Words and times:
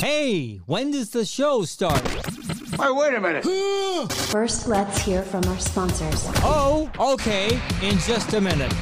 Hey, 0.00 0.56
when 0.64 0.92
does 0.92 1.10
the 1.10 1.26
show 1.26 1.62
start? 1.64 2.00
Hey, 2.00 2.90
wait 2.90 3.12
a 3.12 3.20
minute. 3.20 3.44
First, 4.30 4.66
let's 4.66 4.98
hear 5.02 5.22
from 5.22 5.44
our 5.44 5.58
sponsors. 5.58 6.24
Oh, 6.36 6.90
okay, 6.98 7.60
in 7.82 7.98
just 7.98 8.32
a 8.32 8.40
minute. 8.40 8.72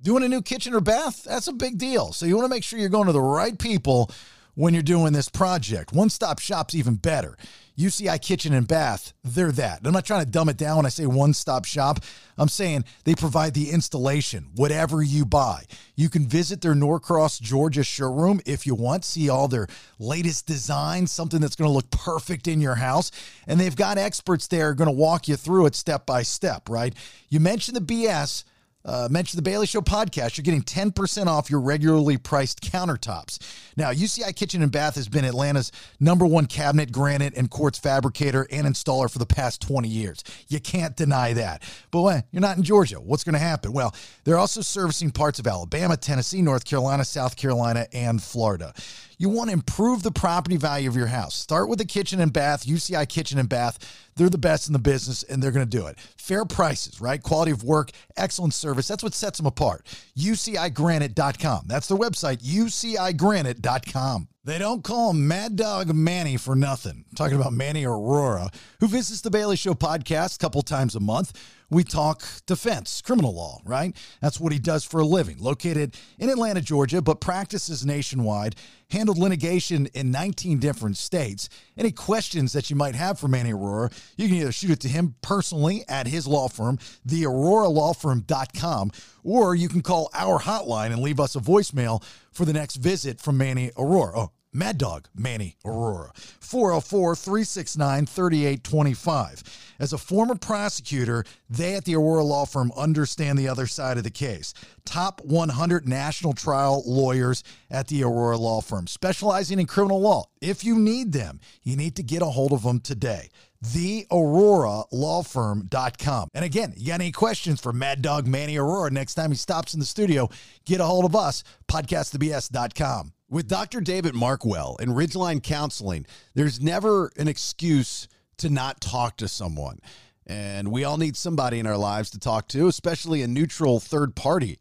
Doing 0.00 0.24
a 0.24 0.28
new 0.28 0.40
kitchen 0.40 0.72
or 0.72 0.80
bath? 0.80 1.24
That's 1.24 1.48
a 1.48 1.52
big 1.52 1.76
deal. 1.76 2.14
So 2.14 2.24
you 2.24 2.34
want 2.34 2.46
to 2.46 2.48
make 2.48 2.64
sure 2.64 2.78
you're 2.78 2.88
going 2.88 3.08
to 3.08 3.12
the 3.12 3.20
right 3.20 3.58
people 3.58 4.10
when 4.54 4.72
you're 4.72 4.82
doing 4.82 5.12
this 5.12 5.28
project. 5.28 5.92
One 5.92 6.08
stop 6.08 6.38
shop's 6.38 6.74
even 6.74 6.94
better. 6.94 7.36
UCI 7.78 8.20
Kitchen 8.22 8.54
and 8.54 8.66
Bath, 8.66 9.12
they're 9.22 9.52
that. 9.52 9.80
I'm 9.84 9.92
not 9.92 10.06
trying 10.06 10.24
to 10.24 10.30
dumb 10.30 10.48
it 10.48 10.56
down 10.56 10.78
when 10.78 10.86
I 10.86 10.90
say 10.90 11.04
one 11.04 11.34
stop 11.34 11.66
shop. 11.66 12.00
I'm 12.38 12.48
saying 12.48 12.84
they 13.04 13.14
provide 13.14 13.52
the 13.52 13.70
installation, 13.70 14.46
whatever 14.54 15.02
you 15.02 15.26
buy. 15.26 15.64
You 15.94 16.08
can 16.08 16.26
visit 16.26 16.62
their 16.62 16.74
Norcross, 16.74 17.38
Georgia 17.38 17.84
showroom 17.84 18.40
if 18.46 18.66
you 18.66 18.74
want, 18.74 19.04
see 19.04 19.28
all 19.28 19.46
their 19.46 19.68
latest 19.98 20.46
designs, 20.46 21.12
something 21.12 21.40
that's 21.40 21.56
going 21.56 21.68
to 21.68 21.74
look 21.74 21.90
perfect 21.90 22.48
in 22.48 22.62
your 22.62 22.76
house. 22.76 23.10
And 23.46 23.60
they've 23.60 23.76
got 23.76 23.98
experts 23.98 24.46
there 24.46 24.72
going 24.72 24.88
to 24.88 24.92
walk 24.92 25.28
you 25.28 25.36
through 25.36 25.66
it 25.66 25.74
step 25.74 26.06
by 26.06 26.22
step, 26.22 26.68
right? 26.70 26.94
You 27.28 27.40
mentioned 27.40 27.76
the 27.76 27.80
BS 27.80 28.44
uh, 28.86 29.08
mention 29.10 29.36
the 29.36 29.42
Bailey 29.42 29.66
Show 29.66 29.80
podcast, 29.80 30.36
you're 30.36 30.44
getting 30.44 30.62
10% 30.62 31.26
off 31.26 31.50
your 31.50 31.60
regularly 31.60 32.16
priced 32.16 32.62
countertops. 32.62 33.38
Now, 33.76 33.90
UCI 33.92 34.34
Kitchen 34.34 34.62
and 34.62 34.70
Bath 34.70 34.94
has 34.94 35.08
been 35.08 35.24
Atlanta's 35.24 35.72
number 35.98 36.24
one 36.24 36.46
cabinet, 36.46 36.92
granite, 36.92 37.36
and 37.36 37.50
quartz 37.50 37.78
fabricator 37.78 38.46
and 38.50 38.66
installer 38.66 39.10
for 39.10 39.18
the 39.18 39.26
past 39.26 39.60
20 39.60 39.88
years. 39.88 40.22
You 40.48 40.60
can't 40.60 40.96
deny 40.96 41.32
that. 41.32 41.62
But 41.90 42.02
when 42.02 42.24
you're 42.30 42.40
not 42.40 42.56
in 42.56 42.62
Georgia, 42.62 43.00
what's 43.00 43.24
going 43.24 43.34
to 43.34 43.38
happen? 43.40 43.72
Well, 43.72 43.94
they're 44.24 44.38
also 44.38 44.60
servicing 44.60 45.10
parts 45.10 45.40
of 45.40 45.46
Alabama, 45.46 45.96
Tennessee, 45.96 46.40
North 46.40 46.64
Carolina, 46.64 47.04
South 47.04 47.36
Carolina, 47.36 47.86
and 47.92 48.22
Florida. 48.22 48.72
You 49.18 49.30
want 49.30 49.48
to 49.48 49.54
improve 49.54 50.02
the 50.02 50.10
property 50.10 50.56
value 50.56 50.88
of 50.88 50.96
your 50.96 51.06
house. 51.06 51.34
Start 51.34 51.68
with 51.68 51.78
the 51.78 51.86
kitchen 51.86 52.20
and 52.20 52.32
bath, 52.32 52.66
UCI 52.66 53.08
Kitchen 53.08 53.38
and 53.38 53.48
Bath. 53.48 53.78
They're 54.16 54.28
the 54.28 54.38
best 54.38 54.66
in 54.66 54.72
the 54.72 54.78
business 54.78 55.22
and 55.22 55.42
they're 55.42 55.50
going 55.50 55.68
to 55.68 55.78
do 55.78 55.86
it. 55.86 55.98
Fair 56.18 56.44
prices, 56.44 57.00
right? 57.00 57.22
Quality 57.22 57.52
of 57.52 57.64
work, 57.64 57.90
excellent 58.16 58.54
service. 58.54 58.88
That's 58.88 59.02
what 59.02 59.14
sets 59.14 59.38
them 59.38 59.46
apart. 59.46 59.86
UCIGranite.com. 60.18 61.64
That's 61.66 61.88
their 61.88 61.98
website, 61.98 62.42
UCIGranite.com. 62.42 64.28
They 64.44 64.58
don't 64.58 64.84
call 64.84 65.10
him 65.10 65.26
Mad 65.26 65.56
Dog 65.56 65.92
Manny 65.92 66.36
for 66.36 66.54
nothing. 66.54 67.04
I'm 67.10 67.16
talking 67.16 67.36
about 67.36 67.52
Manny 67.52 67.82
Arora, 67.84 68.54
who 68.80 68.86
visits 68.86 69.20
the 69.20 69.30
Bailey 69.30 69.56
Show 69.56 69.74
podcast 69.74 70.36
a 70.36 70.38
couple 70.38 70.62
times 70.62 70.94
a 70.94 71.00
month. 71.00 71.32
We 71.68 71.82
talk 71.82 72.22
defense, 72.46 73.02
criminal 73.02 73.34
law, 73.34 73.60
right? 73.64 73.96
That's 74.20 74.38
what 74.38 74.52
he 74.52 74.58
does 74.58 74.84
for 74.84 75.00
a 75.00 75.04
living. 75.04 75.38
Located 75.38 75.96
in 76.18 76.30
Atlanta, 76.30 76.60
Georgia, 76.60 77.02
but 77.02 77.20
practices 77.20 77.84
nationwide, 77.84 78.54
handled 78.90 79.18
litigation 79.18 79.86
in 79.86 80.12
19 80.12 80.60
different 80.60 80.96
states. 80.96 81.48
Any 81.76 81.90
questions 81.90 82.52
that 82.52 82.70
you 82.70 82.76
might 82.76 82.94
have 82.94 83.18
for 83.18 83.26
Manny 83.26 83.52
Arora, 83.52 83.92
you 84.16 84.28
can 84.28 84.36
either 84.36 84.52
shoot 84.52 84.70
it 84.70 84.80
to 84.80 84.88
him 84.88 85.16
personally 85.22 85.84
at 85.88 86.06
his 86.06 86.26
law 86.26 86.48
firm, 86.48 86.78
thearoralawfirm.com, 87.08 88.92
or 89.24 89.54
you 89.56 89.68
can 89.68 89.82
call 89.82 90.08
our 90.14 90.40
hotline 90.40 90.92
and 90.92 91.00
leave 91.00 91.18
us 91.18 91.34
a 91.34 91.40
voicemail 91.40 92.02
for 92.30 92.44
the 92.44 92.52
next 92.52 92.76
visit 92.76 93.20
from 93.20 93.36
Manny 93.38 93.70
Arora. 93.76 94.12
Oh, 94.14 94.30
Mad 94.52 94.78
Dog 94.78 95.08
Manny 95.14 95.56
Arora. 95.64 96.16
404 96.40 97.16
369 97.16 98.06
3825. 98.06 99.42
As 99.78 99.92
a 99.92 99.98
former 99.98 100.34
prosecutor, 100.34 101.24
they 101.50 101.74
at 101.74 101.84
the 101.84 101.92
Arora 101.92 102.24
Law 102.24 102.46
Firm 102.46 102.72
understand 102.76 103.38
the 103.38 103.48
other 103.48 103.66
side 103.66 103.98
of 103.98 104.04
the 104.04 104.10
case. 104.10 104.54
Top 104.84 105.20
100 105.24 105.88
national 105.88 106.32
trial 106.32 106.82
lawyers 106.86 107.42
at 107.70 107.88
the 107.88 108.00
Arora 108.00 108.38
Law 108.38 108.60
Firm, 108.60 108.86
specializing 108.86 109.58
in 109.58 109.66
criminal 109.66 110.00
law. 110.00 110.24
If 110.40 110.64
you 110.64 110.78
need 110.78 111.12
them, 111.12 111.40
you 111.62 111.76
need 111.76 111.96
to 111.96 112.02
get 112.02 112.22
a 112.22 112.26
hold 112.26 112.52
of 112.52 112.62
them 112.62 112.80
today 112.80 113.30
thearoralawfirm.com. 113.64 116.28
And 116.34 116.44
again, 116.44 116.74
you 116.76 116.88
got 116.88 117.00
any 117.00 117.12
questions 117.12 117.58
for 117.60 117.72
Mad 117.72 118.02
Dog 118.02 118.26
Manny 118.26 118.56
Arora 118.56 118.90
next 118.90 119.14
time 119.14 119.30
he 119.30 119.36
stops 119.36 119.72
in 119.74 119.80
the 119.80 119.86
studio, 119.86 120.28
get 120.64 120.80
a 120.80 120.84
hold 120.84 121.04
of 121.04 121.14
us, 121.16 121.44
podcastthebs.com. 121.68 123.12
With 123.28 123.48
Dr. 123.48 123.80
David 123.80 124.14
Markwell 124.14 124.78
and 124.78 124.92
Ridgeline 124.92 125.42
Counseling, 125.42 126.06
there's 126.34 126.60
never 126.60 127.10
an 127.16 127.26
excuse 127.26 128.06
to 128.38 128.48
not 128.48 128.80
talk 128.80 129.16
to 129.16 129.26
someone. 129.26 129.80
And 130.28 130.70
we 130.70 130.84
all 130.84 130.96
need 130.96 131.16
somebody 131.16 131.58
in 131.58 131.66
our 131.66 131.76
lives 131.76 132.10
to 132.10 132.20
talk 132.20 132.46
to, 132.48 132.68
especially 132.68 133.22
a 133.22 133.28
neutral 133.28 133.80
third 133.80 134.14
party 134.14 134.60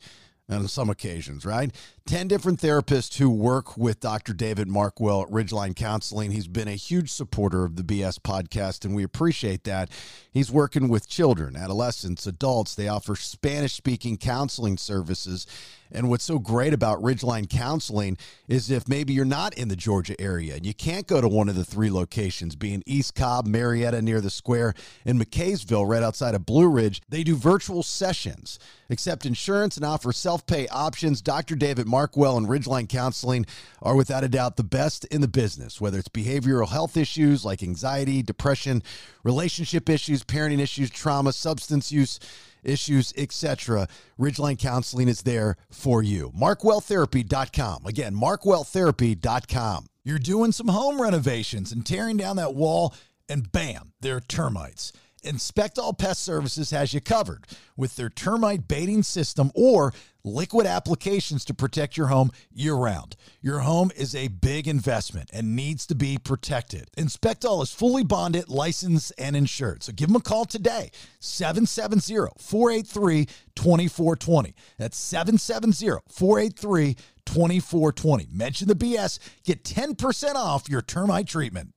on 0.49 0.67
some 0.67 0.89
occasions, 0.89 1.45
right? 1.45 1.71
10 2.05 2.27
different 2.27 2.59
therapists 2.59 3.17
who 3.17 3.29
work 3.29 3.77
with 3.77 3.99
Dr. 3.99 4.33
David 4.33 4.67
Markwell 4.67 5.23
at 5.23 5.31
Ridgeline 5.31 5.75
Counseling. 5.75 6.31
He's 6.31 6.47
been 6.47 6.67
a 6.67 6.75
huge 6.75 7.11
supporter 7.11 7.65
of 7.65 7.75
the 7.75 7.83
BS 7.83 8.19
podcast, 8.19 8.85
and 8.85 8.95
we 8.95 9.03
appreciate 9.03 9.63
that. 9.63 9.89
He's 10.31 10.51
working 10.51 10.87
with 10.87 11.07
children, 11.07 11.55
adolescents, 11.55 12.27
adults. 12.27 12.75
They 12.75 12.87
offer 12.87 13.15
Spanish 13.15 13.73
speaking 13.73 14.17
counseling 14.17 14.77
services. 14.77 15.47
And 15.91 16.09
what's 16.09 16.23
so 16.23 16.39
great 16.39 16.73
about 16.73 17.01
Ridgeline 17.01 17.49
Counseling 17.49 18.17
is 18.47 18.69
if 18.71 18.87
maybe 18.87 19.13
you're 19.13 19.25
not 19.25 19.53
in 19.57 19.67
the 19.67 19.75
Georgia 19.75 20.19
area 20.19 20.55
and 20.55 20.65
you 20.65 20.73
can't 20.73 21.07
go 21.07 21.21
to 21.21 21.27
one 21.27 21.49
of 21.49 21.55
the 21.55 21.63
three 21.63 21.89
locations, 21.89 22.55
being 22.55 22.83
East 22.85 23.15
Cobb, 23.15 23.47
Marietta 23.47 24.01
near 24.01 24.21
the 24.21 24.29
square, 24.29 24.73
and 25.05 25.19
McCaysville 25.19 25.87
right 25.87 26.03
outside 26.03 26.35
of 26.35 26.45
Blue 26.45 26.67
Ridge, 26.67 27.01
they 27.09 27.23
do 27.23 27.35
virtual 27.35 27.83
sessions, 27.83 28.59
accept 28.89 29.25
insurance, 29.25 29.77
and 29.77 29.85
offer 29.85 30.11
self 30.11 30.45
pay 30.45 30.67
options. 30.67 31.21
Dr. 31.21 31.55
David 31.55 31.87
Markwell 31.87 32.37
and 32.37 32.47
Ridgeline 32.47 32.89
Counseling 32.89 33.45
are 33.81 33.95
without 33.95 34.23
a 34.23 34.29
doubt 34.29 34.57
the 34.57 34.63
best 34.63 35.05
in 35.05 35.21
the 35.21 35.27
business, 35.27 35.79
whether 35.79 35.99
it's 35.99 36.09
behavioral 36.09 36.69
health 36.69 36.97
issues 36.97 37.45
like 37.45 37.63
anxiety, 37.63 38.21
depression, 38.21 38.83
relationship 39.23 39.89
issues, 39.89 40.23
parenting 40.23 40.59
issues, 40.59 40.89
trauma, 40.89 41.31
substance 41.33 41.91
use 41.91 42.19
issues, 42.65 43.13
etc. 43.17 43.87
Ridgeline 44.19 44.57
Counseling 44.57 45.07
is 45.07 45.21
there 45.21 45.57
for 45.69 46.03
you. 46.03 46.31
MarkwellTherapy.com. 46.39 47.85
Again, 47.85 48.15
MarkwellTherapy.com. 48.15 49.85
You're 50.03 50.19
doing 50.19 50.51
some 50.51 50.67
home 50.67 51.01
renovations 51.01 51.71
and 51.71 51.85
tearing 51.85 52.17
down 52.17 52.35
that 52.35 52.53
wall, 52.53 52.93
and 53.27 53.51
bam, 53.51 53.93
there 54.01 54.17
are 54.17 54.21
termites. 54.21 54.91
Inspect 55.25 55.79
All 55.79 55.93
Pest 55.93 56.23
Services 56.23 56.71
has 56.71 56.93
you 56.93 57.01
covered 57.01 57.45
with 57.75 57.95
their 57.95 58.09
termite 58.09 58.67
baiting 58.67 59.03
system 59.03 59.51
or 59.55 59.93
liquid 60.23 60.65
applications 60.65 61.45
to 61.45 61.53
protect 61.53 61.97
your 61.97 62.07
home 62.07 62.31
year 62.51 62.73
round. 62.73 63.15
Your 63.41 63.59
home 63.59 63.91
is 63.95 64.15
a 64.15 64.27
big 64.27 64.67
investment 64.67 65.29
and 65.33 65.55
needs 65.55 65.85
to 65.87 65.95
be 65.95 66.17
protected. 66.17 66.89
Inspectall 66.97 67.61
is 67.63 67.71
fully 67.71 68.03
bonded, 68.03 68.49
licensed, 68.49 69.13
and 69.17 69.35
insured. 69.35 69.83
So 69.83 69.93
give 69.93 70.07
them 70.07 70.15
a 70.15 70.21
call 70.21 70.45
today 70.45 70.91
770 71.19 72.33
483 72.39 73.25
2420. 73.55 74.55
That's 74.77 74.97
770 74.97 76.01
483 76.09 76.95
2420. 77.25 78.27
Mention 78.31 78.67
the 78.67 78.75
BS, 78.75 79.19
get 79.43 79.63
10% 79.63 80.35
off 80.35 80.69
your 80.69 80.81
termite 80.81 81.27
treatment. 81.27 81.74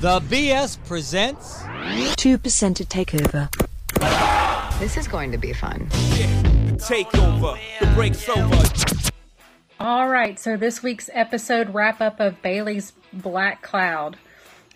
The 0.00 0.18
BS 0.18 0.82
presents 0.86 1.58
2% 1.62 2.74
to 2.76 2.84
take 2.86 3.14
over. 3.14 3.50
This 4.78 4.96
is 4.96 5.06
going 5.06 5.30
to 5.30 5.36
be 5.36 5.52
fun. 5.52 5.88
The 5.90 6.78
takeover. 6.78 7.58
The 7.80 7.86
break's 7.88 8.26
over. 8.26 8.62
All 9.78 10.08
right, 10.08 10.40
so 10.40 10.56
this 10.56 10.82
week's 10.82 11.10
episode 11.12 11.74
wrap 11.74 12.00
up 12.00 12.18
of 12.18 12.40
Bailey's 12.40 12.94
Black 13.12 13.60
Cloud. 13.60 14.16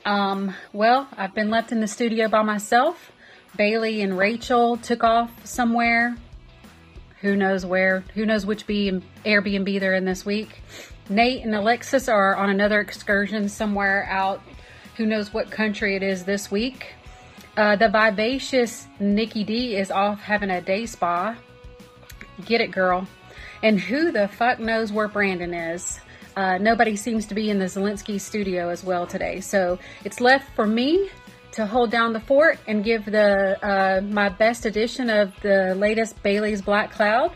Um, 0.05 0.55
well, 0.75 1.09
I've 1.17 1.35
been 1.35 1.49
left 1.49 1.73
in 1.73 1.81
the 1.81 1.89
studio 1.89 2.29
by 2.29 2.43
myself. 2.43 3.11
Bailey 3.57 4.03
and 4.03 4.19
Rachel 4.19 4.77
took 4.77 5.03
off 5.03 5.31
somewhere. 5.47 6.19
Who 7.23 7.35
knows 7.35 7.65
where? 7.65 8.05
Who 8.13 8.27
knows 8.27 8.45
which 8.45 8.67
B 8.67 9.01
Airbnb 9.25 9.81
they're 9.81 9.95
in 9.95 10.05
this 10.05 10.27
week? 10.27 10.61
Nate 11.09 11.43
and 11.43 11.55
Alexis 11.55 12.11
are 12.11 12.37
on 12.37 12.51
another 12.51 12.79
excursion 12.81 13.49
somewhere 13.49 14.07
out. 14.11 14.43
Who 14.97 15.07
knows 15.07 15.33
what 15.35 15.51
country 15.51 15.97
it 15.97 16.03
is 16.03 16.25
this 16.25 16.51
week? 16.51 16.95
Uh, 17.57 17.77
the 17.77 17.89
vivacious 17.89 18.87
Nikki 19.01 19.43
D 19.43 19.77
is 19.77 19.91
off 19.91 20.21
having 20.21 20.51
a 20.51 20.61
day 20.61 20.87
spa. 20.87 21.37
Get 22.45 22.61
it, 22.61 22.71
girl. 22.71 23.07
And 23.63 23.81
who 23.81 24.13
the 24.13 24.29
fuck 24.29 24.61
knows 24.61 24.93
where 24.93 25.09
Brandon 25.09 25.53
is? 25.53 26.01
Uh, 26.37 26.59
nobody 26.59 26.97
seems 26.97 27.27
to 27.27 27.35
be 27.35 27.51
in 27.51 27.59
the 27.59 27.65
Zelensky 27.65 28.21
studio 28.21 28.69
as 28.69 28.85
well 28.85 29.07
today. 29.07 29.41
So 29.41 29.79
it's 30.05 30.21
left 30.21 30.55
for 30.55 30.67
me 30.67 31.11
to 31.53 31.67
hold 31.67 31.91
down 31.91 32.13
the 32.13 32.21
fort 32.21 32.59
and 32.67 32.85
give 32.85 33.05
the 33.05 33.59
uh, 33.65 34.01
my 34.01 34.29
best 34.29 34.67
edition 34.67 35.09
of 35.11 35.33
the 35.43 35.75
latest 35.77 36.21
Bailey's 36.23 36.61
Black 36.61 36.93
Cloud, 36.93 37.33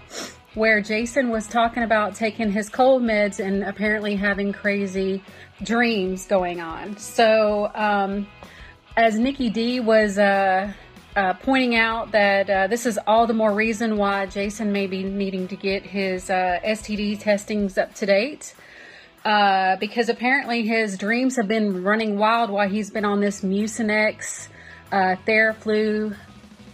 where 0.59 0.81
Jason 0.81 1.31
was 1.31 1.47
talking 1.47 1.83
about 1.83 2.15
taking 2.15 2.51
his 2.53 2.69
cold 2.69 3.03
meds 3.03 3.39
and 3.39 3.63
apparently 3.65 4.17
having 4.17 4.53
crazy 4.53 5.23
dreams 5.63 6.27
going 6.27 6.61
on. 6.61 6.97
So 6.99 7.71
um, 7.75 8.27
as 8.97 9.19
Nikki 9.19 9.51
D 9.51 9.81
was 9.81 10.19
uh, 10.19 10.73
uh, 11.17 11.35
pointing 11.35 11.77
out 11.77 12.11
that 12.13 12.51
uh, 12.51 12.67
this 12.67 12.87
is 12.87 12.99
all 13.07 13.27
the 13.27 13.35
more 13.35 13.53
reason 13.55 13.97
why 13.97 14.27
Jason 14.27 14.73
may 14.73 14.87
be 14.87 15.03
needing 15.05 15.49
to 15.49 15.57
get 15.57 15.85
his 15.85 16.29
uh, 16.31 16.59
STD 16.65 17.19
testings 17.21 17.79
up 17.79 17.95
to 17.95 18.07
date. 18.07 18.55
uh, 19.25 19.77
because 19.77 20.09
apparently 20.09 20.67
his 20.67 20.97
dreams 20.97 21.37
have 21.37 21.49
been 21.49 21.83
running 21.85 22.19
wild 22.19 22.51
while 22.51 22.69
he's 22.69 22.91
been 22.91 23.05
on 23.05 23.21
this 23.21 23.43
Mucinex, 23.43 24.49
uh, 24.93 25.17
Theraflu, 25.27 26.17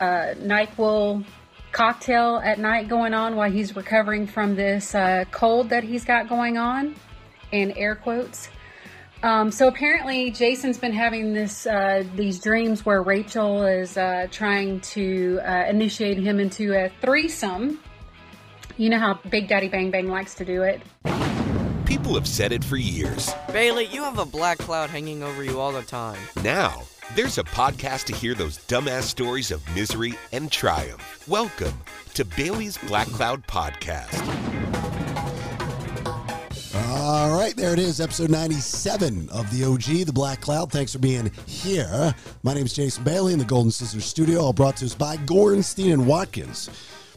Nyquil 0.00 1.24
cocktail 1.74 2.40
at 2.42 2.58
night 2.58 2.88
going 2.88 3.12
on 3.12 3.36
while 3.36 3.50
he's 3.50 3.76
recovering 3.76 4.26
from 4.26 4.54
this 4.54 4.94
uh, 4.94 5.24
cold 5.30 5.68
that 5.68 5.84
he's 5.84 6.04
got 6.04 6.28
going 6.28 6.56
on, 6.56 6.94
in 7.52 7.72
air 7.72 7.96
quotes. 7.96 8.48
Um, 9.22 9.50
so 9.50 9.68
apparently, 9.68 10.30
Jason's 10.30 10.78
been 10.78 10.92
having 10.92 11.32
this 11.32 11.66
uh, 11.66 12.04
these 12.14 12.38
dreams 12.40 12.86
where 12.86 13.02
Rachel 13.02 13.64
is 13.64 13.96
uh, 13.96 14.28
trying 14.30 14.80
to 14.80 15.40
uh, 15.42 15.64
initiate 15.68 16.18
him 16.18 16.38
into 16.38 16.74
a 16.74 16.90
threesome. 17.00 17.80
You 18.76 18.90
know 18.90 18.98
how 18.98 19.20
Big 19.30 19.48
Daddy 19.48 19.68
Bang 19.68 19.90
Bang 19.90 20.08
likes 20.08 20.34
to 20.36 20.44
do 20.44 20.62
it. 20.62 20.80
People 21.94 22.14
have 22.14 22.26
said 22.26 22.50
it 22.50 22.64
for 22.64 22.76
years. 22.76 23.32
Bailey, 23.52 23.84
you 23.86 24.02
have 24.02 24.18
a 24.18 24.26
black 24.26 24.58
cloud 24.58 24.90
hanging 24.90 25.22
over 25.22 25.44
you 25.44 25.60
all 25.60 25.70
the 25.70 25.82
time. 25.82 26.18
Now, 26.42 26.82
there's 27.14 27.38
a 27.38 27.44
podcast 27.44 28.06
to 28.06 28.12
hear 28.16 28.34
those 28.34 28.58
dumbass 28.66 29.02
stories 29.02 29.52
of 29.52 29.62
misery 29.76 30.14
and 30.32 30.50
triumph. 30.50 31.24
Welcome 31.28 31.72
to 32.14 32.24
Bailey's 32.24 32.78
Black 32.78 33.06
Cloud 33.06 33.46
Podcast. 33.46 34.12
All 36.74 37.38
right, 37.38 37.54
there 37.56 37.72
it 37.72 37.78
is, 37.78 38.00
episode 38.00 38.28
97 38.28 39.28
of 39.28 39.48
the 39.56 39.64
OG, 39.64 40.04
The 40.06 40.12
Black 40.12 40.40
Cloud. 40.40 40.72
Thanks 40.72 40.94
for 40.94 40.98
being 40.98 41.30
here. 41.46 42.12
My 42.42 42.54
name 42.54 42.66
is 42.66 42.72
Jason 42.72 43.04
Bailey 43.04 43.34
in 43.34 43.38
the 43.38 43.44
Golden 43.44 43.70
Scissors 43.70 44.04
Studio, 44.04 44.40
all 44.40 44.52
brought 44.52 44.78
to 44.78 44.84
us 44.86 44.96
by 44.96 45.16
Gorenstein 45.18 45.92
and 45.92 46.08
Watkins. 46.08 46.70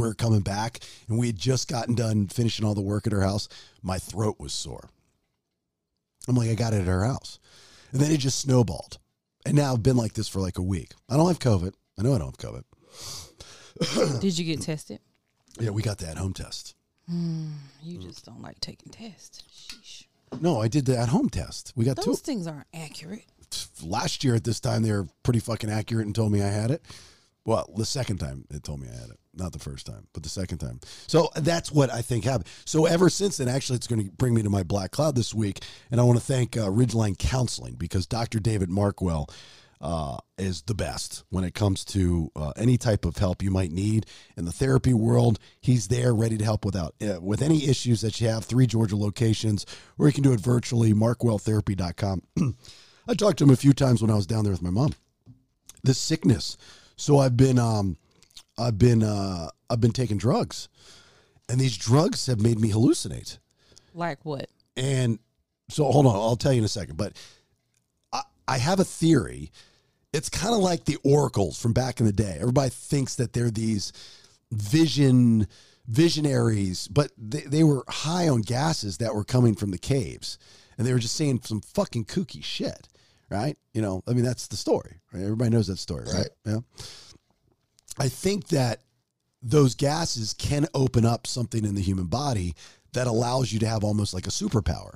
we 0.00 0.06
were 0.06 0.14
coming 0.14 0.40
back 0.40 0.78
and 1.08 1.18
we 1.18 1.26
had 1.26 1.36
just 1.36 1.68
gotten 1.68 1.94
done 1.94 2.28
finishing 2.28 2.64
all 2.64 2.74
the 2.74 2.80
work 2.80 3.06
at 3.06 3.12
her 3.12 3.22
house. 3.22 3.48
My 3.82 3.98
throat 3.98 4.36
was 4.38 4.52
sore. 4.52 4.88
I'm 6.28 6.36
like, 6.36 6.50
I 6.50 6.54
got 6.54 6.72
it 6.72 6.80
at 6.82 6.86
her 6.86 7.04
house. 7.04 7.38
And 7.92 8.00
then 8.00 8.10
it 8.12 8.18
just 8.18 8.38
snowballed. 8.40 8.98
And 9.44 9.54
now 9.56 9.72
I've 9.72 9.82
been 9.82 9.96
like 9.96 10.14
this 10.14 10.28
for 10.28 10.40
like 10.40 10.58
a 10.58 10.62
week. 10.62 10.92
I 11.08 11.16
don't 11.16 11.26
have 11.28 11.40
COVID. 11.40 11.74
I 11.98 12.02
know 12.02 12.14
I 12.14 12.18
don't 12.18 12.34
have 12.40 12.52
COVID. 12.52 14.20
Did 14.20 14.38
you 14.38 14.44
get 14.44 14.62
tested? 14.62 15.00
Yeah, 15.58 15.70
we 15.70 15.82
got 15.82 15.98
the 15.98 16.08
at 16.08 16.16
home 16.16 16.32
test. 16.32 16.74
Mm, 17.12 17.50
you 17.82 17.98
just 17.98 18.24
don't 18.24 18.40
like 18.40 18.60
taking 18.60 18.90
tests. 18.92 19.42
Sheesh. 19.52 20.04
No, 20.40 20.60
I 20.60 20.68
did 20.68 20.86
the 20.86 20.96
at 20.96 21.10
home 21.10 21.28
test. 21.28 21.72
We 21.76 21.84
got 21.84 21.96
Those 21.96 22.20
two. 22.20 22.24
things 22.24 22.46
aren't 22.46 22.66
accurate. 22.72 23.24
Last 23.82 24.24
year 24.24 24.34
at 24.34 24.44
this 24.44 24.60
time, 24.60 24.82
they 24.82 24.92
were 24.92 25.06
pretty 25.22 25.40
fucking 25.40 25.68
accurate 25.68 26.06
and 26.06 26.14
told 26.14 26.32
me 26.32 26.40
I 26.40 26.48
had 26.48 26.70
it. 26.70 26.82
Well, 27.44 27.68
the 27.76 27.84
second 27.84 28.18
time 28.18 28.44
it 28.50 28.62
told 28.62 28.80
me 28.80 28.88
I 28.88 28.94
had 28.94 29.10
it, 29.10 29.18
not 29.34 29.52
the 29.52 29.58
first 29.58 29.86
time, 29.86 30.06
but 30.12 30.22
the 30.22 30.28
second 30.28 30.58
time. 30.58 30.80
So 31.08 31.28
that's 31.34 31.72
what 31.72 31.92
I 31.92 32.00
think 32.00 32.24
happened. 32.24 32.48
So 32.64 32.86
ever 32.86 33.10
since 33.10 33.38
then, 33.38 33.48
actually, 33.48 33.76
it's 33.76 33.88
going 33.88 34.04
to 34.04 34.12
bring 34.12 34.34
me 34.34 34.42
to 34.42 34.50
my 34.50 34.62
black 34.62 34.92
cloud 34.92 35.16
this 35.16 35.34
week, 35.34 35.60
and 35.90 36.00
I 36.00 36.04
want 36.04 36.18
to 36.18 36.24
thank 36.24 36.56
uh, 36.56 36.68
Ridgeline 36.68 37.18
Counseling 37.18 37.74
because 37.74 38.06
Dr. 38.06 38.38
David 38.38 38.68
Markwell 38.68 39.28
uh, 39.80 40.18
is 40.38 40.62
the 40.62 40.74
best 40.74 41.24
when 41.30 41.42
it 41.42 41.54
comes 41.54 41.84
to 41.84 42.30
uh, 42.36 42.52
any 42.56 42.78
type 42.78 43.04
of 43.04 43.16
help 43.16 43.42
you 43.42 43.50
might 43.50 43.72
need 43.72 44.06
in 44.36 44.44
the 44.44 44.52
therapy 44.52 44.94
world. 44.94 45.40
He's 45.60 45.88
there, 45.88 46.14
ready 46.14 46.38
to 46.38 46.44
help 46.44 46.64
without 46.64 46.94
uh, 47.02 47.20
with 47.20 47.42
any 47.42 47.68
issues 47.68 48.00
that 48.02 48.20
you 48.20 48.28
have. 48.28 48.44
Three 48.44 48.68
Georgia 48.68 48.96
locations, 48.96 49.66
or 49.98 50.06
you 50.06 50.12
can 50.12 50.22
do 50.22 50.32
it 50.32 50.40
virtually. 50.40 50.94
MarkwellTherapy.com. 50.94 52.22
I 53.08 53.14
talked 53.14 53.38
to 53.38 53.44
him 53.44 53.50
a 53.50 53.56
few 53.56 53.72
times 53.72 54.00
when 54.00 54.12
I 54.12 54.14
was 54.14 54.26
down 54.26 54.44
there 54.44 54.52
with 54.52 54.62
my 54.62 54.70
mom. 54.70 54.94
This 55.82 55.98
sickness. 55.98 56.56
So 57.02 57.18
I've 57.18 57.36
been 57.36 57.58
um 57.58 57.96
I've 58.56 58.78
been 58.78 59.02
uh 59.02 59.48
I've 59.68 59.80
been 59.80 59.90
taking 59.90 60.18
drugs. 60.18 60.68
And 61.48 61.60
these 61.60 61.76
drugs 61.76 62.26
have 62.26 62.40
made 62.40 62.60
me 62.60 62.70
hallucinate. 62.70 63.38
Like 63.92 64.24
what? 64.24 64.48
And 64.76 65.18
so 65.68 65.90
hold 65.90 66.06
on, 66.06 66.14
I'll 66.14 66.36
tell 66.36 66.52
you 66.52 66.60
in 66.60 66.64
a 66.64 66.68
second, 66.68 66.96
but 66.96 67.14
I, 68.12 68.22
I 68.46 68.58
have 68.58 68.78
a 68.78 68.84
theory. 68.84 69.50
It's 70.12 70.28
kind 70.28 70.54
of 70.54 70.60
like 70.60 70.84
the 70.84 70.96
oracles 71.02 71.60
from 71.60 71.72
back 71.72 71.98
in 71.98 72.06
the 72.06 72.12
day. 72.12 72.36
Everybody 72.38 72.70
thinks 72.70 73.16
that 73.16 73.32
they're 73.32 73.50
these 73.50 73.92
vision 74.52 75.48
visionaries, 75.88 76.86
but 76.86 77.10
they, 77.18 77.40
they 77.40 77.64
were 77.64 77.82
high 77.88 78.28
on 78.28 78.42
gases 78.42 78.98
that 78.98 79.12
were 79.12 79.24
coming 79.24 79.56
from 79.56 79.72
the 79.72 79.78
caves. 79.78 80.38
And 80.78 80.86
they 80.86 80.92
were 80.92 81.00
just 81.00 81.16
saying 81.16 81.40
some 81.42 81.62
fucking 81.62 82.04
kooky 82.04 82.44
shit 82.44 82.86
right? 83.32 83.56
You 83.72 83.82
know, 83.82 84.02
I 84.06 84.12
mean, 84.12 84.24
that's 84.24 84.48
the 84.48 84.56
story, 84.56 85.00
right? 85.12 85.22
Everybody 85.22 85.50
knows 85.50 85.66
that 85.68 85.78
story, 85.78 86.04
right? 86.04 86.14
Right. 86.14 86.28
Yeah. 86.44 86.58
I 87.98 88.08
think 88.08 88.48
that 88.48 88.80
those 89.42 89.74
gases 89.74 90.34
can 90.34 90.66
open 90.74 91.04
up 91.04 91.26
something 91.26 91.64
in 91.64 91.74
the 91.74 91.80
human 91.80 92.06
body 92.06 92.54
that 92.92 93.06
allows 93.06 93.52
you 93.52 93.58
to 93.60 93.66
have 93.66 93.84
almost 93.84 94.14
like 94.14 94.26
a 94.26 94.30
superpower. 94.30 94.94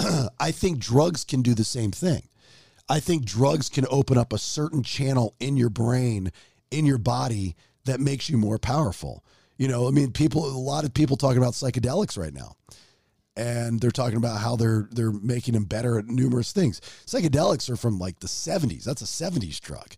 I 0.40 0.50
think 0.50 0.78
drugs 0.78 1.24
can 1.24 1.42
do 1.42 1.54
the 1.54 1.64
same 1.64 1.92
thing. 1.92 2.28
I 2.88 3.00
think 3.00 3.24
drugs 3.24 3.68
can 3.68 3.86
open 3.90 4.18
up 4.18 4.32
a 4.32 4.38
certain 4.38 4.82
channel 4.82 5.34
in 5.38 5.56
your 5.56 5.70
brain, 5.70 6.32
in 6.70 6.84
your 6.84 6.98
body 6.98 7.56
that 7.84 8.00
makes 8.00 8.28
you 8.28 8.36
more 8.36 8.58
powerful. 8.58 9.24
You 9.56 9.68
know, 9.68 9.86
I 9.86 9.90
mean, 9.90 10.10
people, 10.12 10.44
a 10.44 10.58
lot 10.58 10.84
of 10.84 10.92
people 10.92 11.16
talking 11.16 11.38
about 11.38 11.52
psychedelics 11.52 12.18
right 12.18 12.34
now 12.34 12.56
and 13.36 13.80
they're 13.80 13.90
talking 13.90 14.16
about 14.16 14.40
how 14.40 14.56
they're 14.56 14.88
they're 14.90 15.12
making 15.12 15.54
them 15.54 15.64
better 15.64 15.98
at 15.98 16.06
numerous 16.06 16.52
things. 16.52 16.80
Psychedelics 17.06 17.68
are 17.68 17.76
from 17.76 17.98
like 17.98 18.20
the 18.20 18.26
70s. 18.26 18.84
That's 18.84 19.02
a 19.02 19.30
70s 19.30 19.60
drug. 19.60 19.94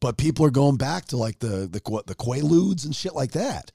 But 0.00 0.16
people 0.16 0.44
are 0.46 0.50
going 0.50 0.76
back 0.76 1.06
to 1.06 1.16
like 1.16 1.40
the 1.40 1.68
the 1.70 1.80
the 2.06 2.14
quaaludes 2.14 2.84
and 2.84 2.94
shit 2.94 3.14
like 3.14 3.32
that. 3.32 3.72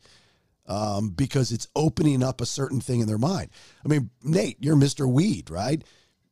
Um, 0.65 1.09
because 1.09 1.51
it's 1.51 1.67
opening 1.75 2.23
up 2.23 2.39
a 2.39 2.45
certain 2.45 2.79
thing 2.79 3.01
in 3.01 3.07
their 3.07 3.17
mind. 3.17 3.49
I 3.83 3.89
mean, 3.89 4.09
Nate, 4.23 4.55
you're 4.61 4.77
Mr. 4.77 5.05
Weed, 5.11 5.49
right? 5.49 5.83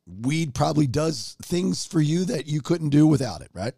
Weed 0.06 0.54
probably 0.54 0.86
does 0.86 1.36
things 1.42 1.84
for 1.84 2.00
you 2.00 2.24
that 2.24 2.46
you 2.46 2.62
couldn't 2.62 2.88
do 2.88 3.06
without 3.06 3.42
it, 3.42 3.50
right? 3.52 3.74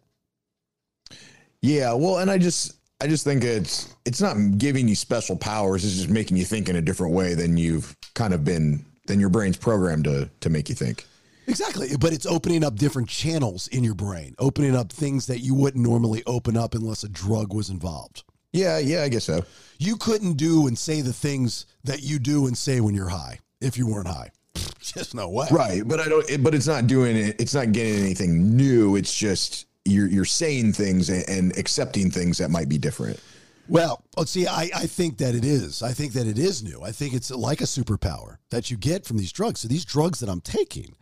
Yeah, 1.61 1.93
well, 1.93 2.19
and 2.19 2.31
I 2.31 2.37
just 2.37 2.73
I 3.01 3.07
just 3.07 3.23
think 3.23 3.43
it's 3.43 3.93
it's 4.05 4.21
not 4.21 4.57
giving 4.57 4.87
you 4.87 4.95
special 4.95 5.35
powers. 5.35 5.83
It's 5.83 5.95
just 5.95 6.09
making 6.09 6.37
you 6.37 6.45
think 6.45 6.69
in 6.69 6.75
a 6.75 6.81
different 6.81 7.13
way 7.13 7.33
than 7.33 7.57
you've 7.57 7.95
kind 8.13 8.33
of 8.33 8.43
been 8.43 8.85
than 9.07 9.19
your 9.19 9.29
brain's 9.29 9.57
programmed 9.57 10.05
to 10.05 10.29
to 10.41 10.49
make 10.49 10.69
you 10.69 10.75
think. 10.75 11.05
Exactly. 11.47 11.89
But 11.99 12.13
it's 12.13 12.25
opening 12.25 12.63
up 12.63 12.75
different 12.75 13.07
channels 13.07 13.67
in 13.67 13.83
your 13.83 13.93
brain, 13.93 14.33
opening 14.39 14.75
up 14.75 14.91
things 14.91 15.27
that 15.27 15.39
you 15.39 15.53
wouldn't 15.53 15.83
normally 15.83 16.23
open 16.25 16.57
up 16.57 16.73
unless 16.73 17.03
a 17.03 17.09
drug 17.09 17.53
was 17.53 17.69
involved. 17.69 18.23
Yeah, 18.51 18.77
yeah, 18.77 19.03
I 19.03 19.09
guess 19.09 19.25
so. 19.25 19.43
You 19.77 19.97
couldn't 19.97 20.33
do 20.33 20.67
and 20.67 20.77
say 20.77 21.01
the 21.01 21.13
things 21.13 21.65
that 21.83 22.01
you 22.01 22.19
do 22.19 22.47
and 22.47 22.57
say 22.57 22.79
when 22.79 22.95
you're 22.95 23.09
high 23.09 23.39
if 23.61 23.77
you 23.77 23.85
weren't 23.87 24.07
high. 24.07 24.31
Just 24.79 25.13
no 25.13 25.29
way. 25.29 25.47
Right, 25.51 25.85
but 25.85 25.99
I 25.99 26.07
don't. 26.07 26.27
It, 26.29 26.41
but 26.41 26.55
it's 26.55 26.67
not 26.67 26.87
doing 26.87 27.17
it. 27.17 27.35
It's 27.39 27.53
not 27.53 27.73
getting 27.73 28.01
anything 28.01 28.55
new. 28.55 28.95
It's 28.95 29.13
just 29.13 29.65
you're 29.85 30.09
you're 30.09 30.25
saying 30.25 30.73
things 30.73 31.09
and, 31.09 31.27
and 31.29 31.57
accepting 31.57 32.11
things 32.11 32.39
that 32.39 32.49
might 32.49 32.67
be 32.67 32.77
different. 32.77 33.19
Well, 33.67 34.03
let's 34.15 34.31
see. 34.31 34.45
I, 34.47 34.69
I 34.75 34.85
think 34.85 35.17
that 35.17 35.33
it 35.33 35.43
is. 35.43 35.81
I 35.81 35.91
think 35.91 36.13
that 36.13 36.27
it 36.27 36.37
is 36.37 36.63
new. 36.63 36.81
I 36.83 36.91
think 36.91 37.13
it's 37.13 37.31
like 37.31 37.61
a 37.61 37.65
superpower 37.65 38.37
that 38.51 38.69
you 38.69 38.77
get 38.77 39.05
from 39.05 39.17
these 39.17 39.31
drugs. 39.31 39.61
So 39.61 39.67
these 39.67 39.85
drugs 39.85 40.19
that 40.19 40.29
I'm 40.29 40.41
taking, 40.41 40.95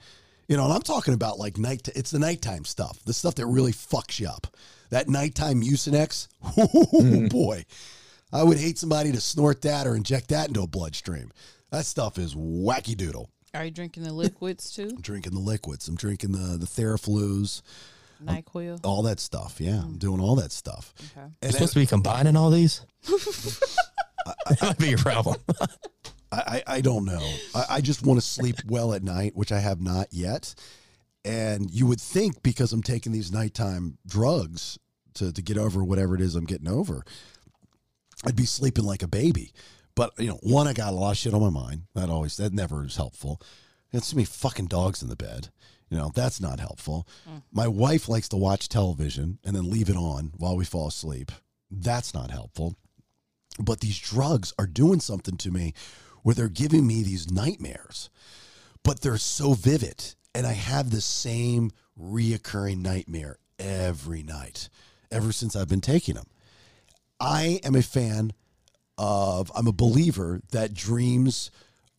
you 0.48 0.56
know, 0.56 0.64
and 0.64 0.74
I'm 0.74 0.82
talking 0.82 1.14
about 1.14 1.40
like 1.40 1.58
night. 1.58 1.90
It's 1.96 2.12
the 2.12 2.20
nighttime 2.20 2.66
stuff, 2.66 3.00
the 3.06 3.14
stuff 3.14 3.36
that 3.36 3.48
really 3.48 3.74
fucks 3.74 4.20
you 4.20 4.28
up. 4.28 4.48
That 4.92 5.10
nighttime 5.10 5.62
Mucinex. 5.62 6.28
Oh 6.58 7.02
mm-hmm. 7.02 7.28
boy, 7.28 7.66
I 8.32 8.44
would 8.44 8.58
hate 8.58 8.78
somebody 8.78 9.12
to 9.12 9.22
snort 9.22 9.62
that 9.64 9.88
or 9.88 9.96
inject 9.96 10.30
that 10.30 10.48
into 10.48 10.62
a 10.62 10.68
bloodstream. 10.68 11.32
That 11.72 11.86
stuff 11.86 12.18
is 12.18 12.36
wacky 12.36 12.96
doodle. 12.96 13.30
Are 13.54 13.66
you 13.66 13.72
drinking 13.72 14.04
the 14.04 14.14
liquids 14.14 14.72
too? 14.72 14.90
I'm 14.92 15.02
drinking 15.02 15.34
the 15.34 15.40
liquids. 15.40 15.88
I'm 15.88 15.96
drinking 15.96 16.32
the 16.32 16.58
the 16.58 16.66
Theraflus, 16.66 17.62
Nyquil. 18.28 18.80
all 18.84 19.04
that 19.04 19.20
stuff. 19.20 19.58
Yeah, 19.60 19.80
I'm 19.80 19.94
hmm. 19.94 19.98
doing 19.98 20.20
all 20.20 20.36
that 20.36 20.52
stuff. 20.52 20.94
Okay. 21.18 21.28
You're 21.42 21.52
supposed 21.52 21.74
to 21.74 21.80
be 21.80 21.86
combining 21.86 22.36
all 22.36 22.50
these? 22.50 22.82
that 23.06 24.58
might 24.62 24.78
be 24.78 24.90
your 24.90 24.98
problem. 24.98 25.38
I, 26.32 26.64
I, 26.68 26.76
I 26.76 26.82
don't 26.82 27.06
know. 27.06 27.28
I, 27.54 27.66
I 27.70 27.82
just 27.82 28.06
want 28.06 28.20
to 28.20 28.26
sleep 28.26 28.58
well 28.68 28.94
at 28.94 29.04
night, 29.04 29.36
which 29.36 29.52
I 29.52 29.60
have 29.60 29.82
not 29.82 30.08
yet. 30.12 30.56
And 31.26 31.72
you 31.72 31.88
would 31.88 32.02
think 32.02 32.44
because 32.44 32.74
I'm 32.74 32.84
taking 32.84 33.12
these 33.12 33.32
nighttime 33.32 33.98
drugs 34.06 34.78
to, 35.16 35.32
to 35.32 35.42
get 35.42 35.58
over 35.58 35.84
whatever 35.84 36.16
it 36.16 36.22
is 36.22 36.36
I'm 36.36 36.46
getting 36.46 36.68
over, 36.68 37.04
I'd 38.26 38.36
be 38.36 38.46
sleeping 38.46 38.84
like 38.84 39.04
a 39.04 39.08
baby. 39.08 39.54
But 39.96 40.12
you 40.18 40.28
know, 40.28 40.40
one, 40.42 40.68
I 40.68 40.74
got 40.74 40.92
a 40.92 40.96
lot 40.96 41.12
of 41.12 41.18
shit 41.18 41.34
on 41.34 41.42
my 41.42 41.50
mind. 41.50 41.84
That 41.94 42.10
always 42.10 42.38
that 42.38 42.54
never 42.54 42.86
is 42.86 42.96
helpful. 42.96 43.40
It's 43.92 44.10
too 44.10 44.16
many 44.16 44.26
fucking 44.26 44.68
dogs 44.68 45.04
in 45.04 45.10
the 45.10 45.16
bed. 45.16 45.50
You 45.94 46.00
know, 46.00 46.12
that's 46.14 46.42
not 46.42 46.60
helpful. 46.60 47.08
Mm. 47.30 47.44
My 47.52 47.68
wife 47.68 48.10
likes 48.10 48.28
to 48.30 48.38
watch 48.38 48.68
television 48.68 49.38
and 49.46 49.56
then 49.56 49.70
leave 49.70 49.90
it 49.90 49.96
on 49.96 50.34
while 50.38 50.58
we 50.58 50.66
fall 50.66 50.88
asleep. 50.88 51.32
That's 51.70 52.14
not 52.14 52.32
helpful 52.32 52.76
but 53.60 53.80
these 53.80 54.00
drugs 54.00 54.54
are 54.58 54.68
doing 54.68 55.00
something 55.00 55.38
to 55.38 55.52
me 55.52 55.74
where 56.24 56.36
they're 56.36 56.50
giving 56.50 56.88
me 56.88 57.04
these 57.04 57.32
nightmares 57.32 58.10
but 58.84 59.02
they're 59.02 59.18
so 59.18 59.54
vivid 59.54 60.16
and 60.34 60.48
i 60.48 60.54
have 60.54 60.90
the 60.90 61.02
same 61.02 61.72
reoccurring 62.00 62.78
nightmare 62.78 63.38
every 63.60 64.24
night 64.24 64.70
ever 65.12 65.32
since 65.32 65.56
i've 65.56 65.70
been 65.70 65.82
taking 65.82 66.16
them 66.16 66.28
i 67.20 67.60
am 67.64 67.76
a 67.76 67.82
fan 67.82 68.32
of 68.98 69.52
i'm 69.56 69.68
a 69.68 69.74
believer 69.74 70.42
that 70.52 70.74
dreams 70.74 71.52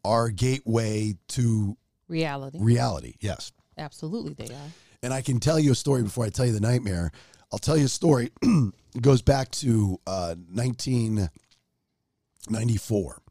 are 0.04 0.26
a 0.26 0.32
gateway 0.32 1.14
to 1.28 1.76
Reality. 2.08 2.58
reality 2.60 3.14
yes 3.20 3.52
Absolutely, 3.78 4.34
they 4.34 4.54
are. 4.54 4.68
and 5.02 5.12
I 5.12 5.22
can 5.22 5.40
tell 5.40 5.58
you 5.58 5.72
a 5.72 5.74
story 5.74 6.02
before 6.02 6.24
I 6.24 6.30
tell 6.30 6.46
you 6.46 6.52
the 6.52 6.60
nightmare. 6.60 7.10
I'll 7.52 7.58
tell 7.58 7.76
you 7.76 7.84
a 7.84 7.88
story. 7.88 8.30
it 8.42 9.00
goes 9.00 9.22
back 9.22 9.50
to 9.52 10.00
uh, 10.06 10.34
1994. 10.52 13.22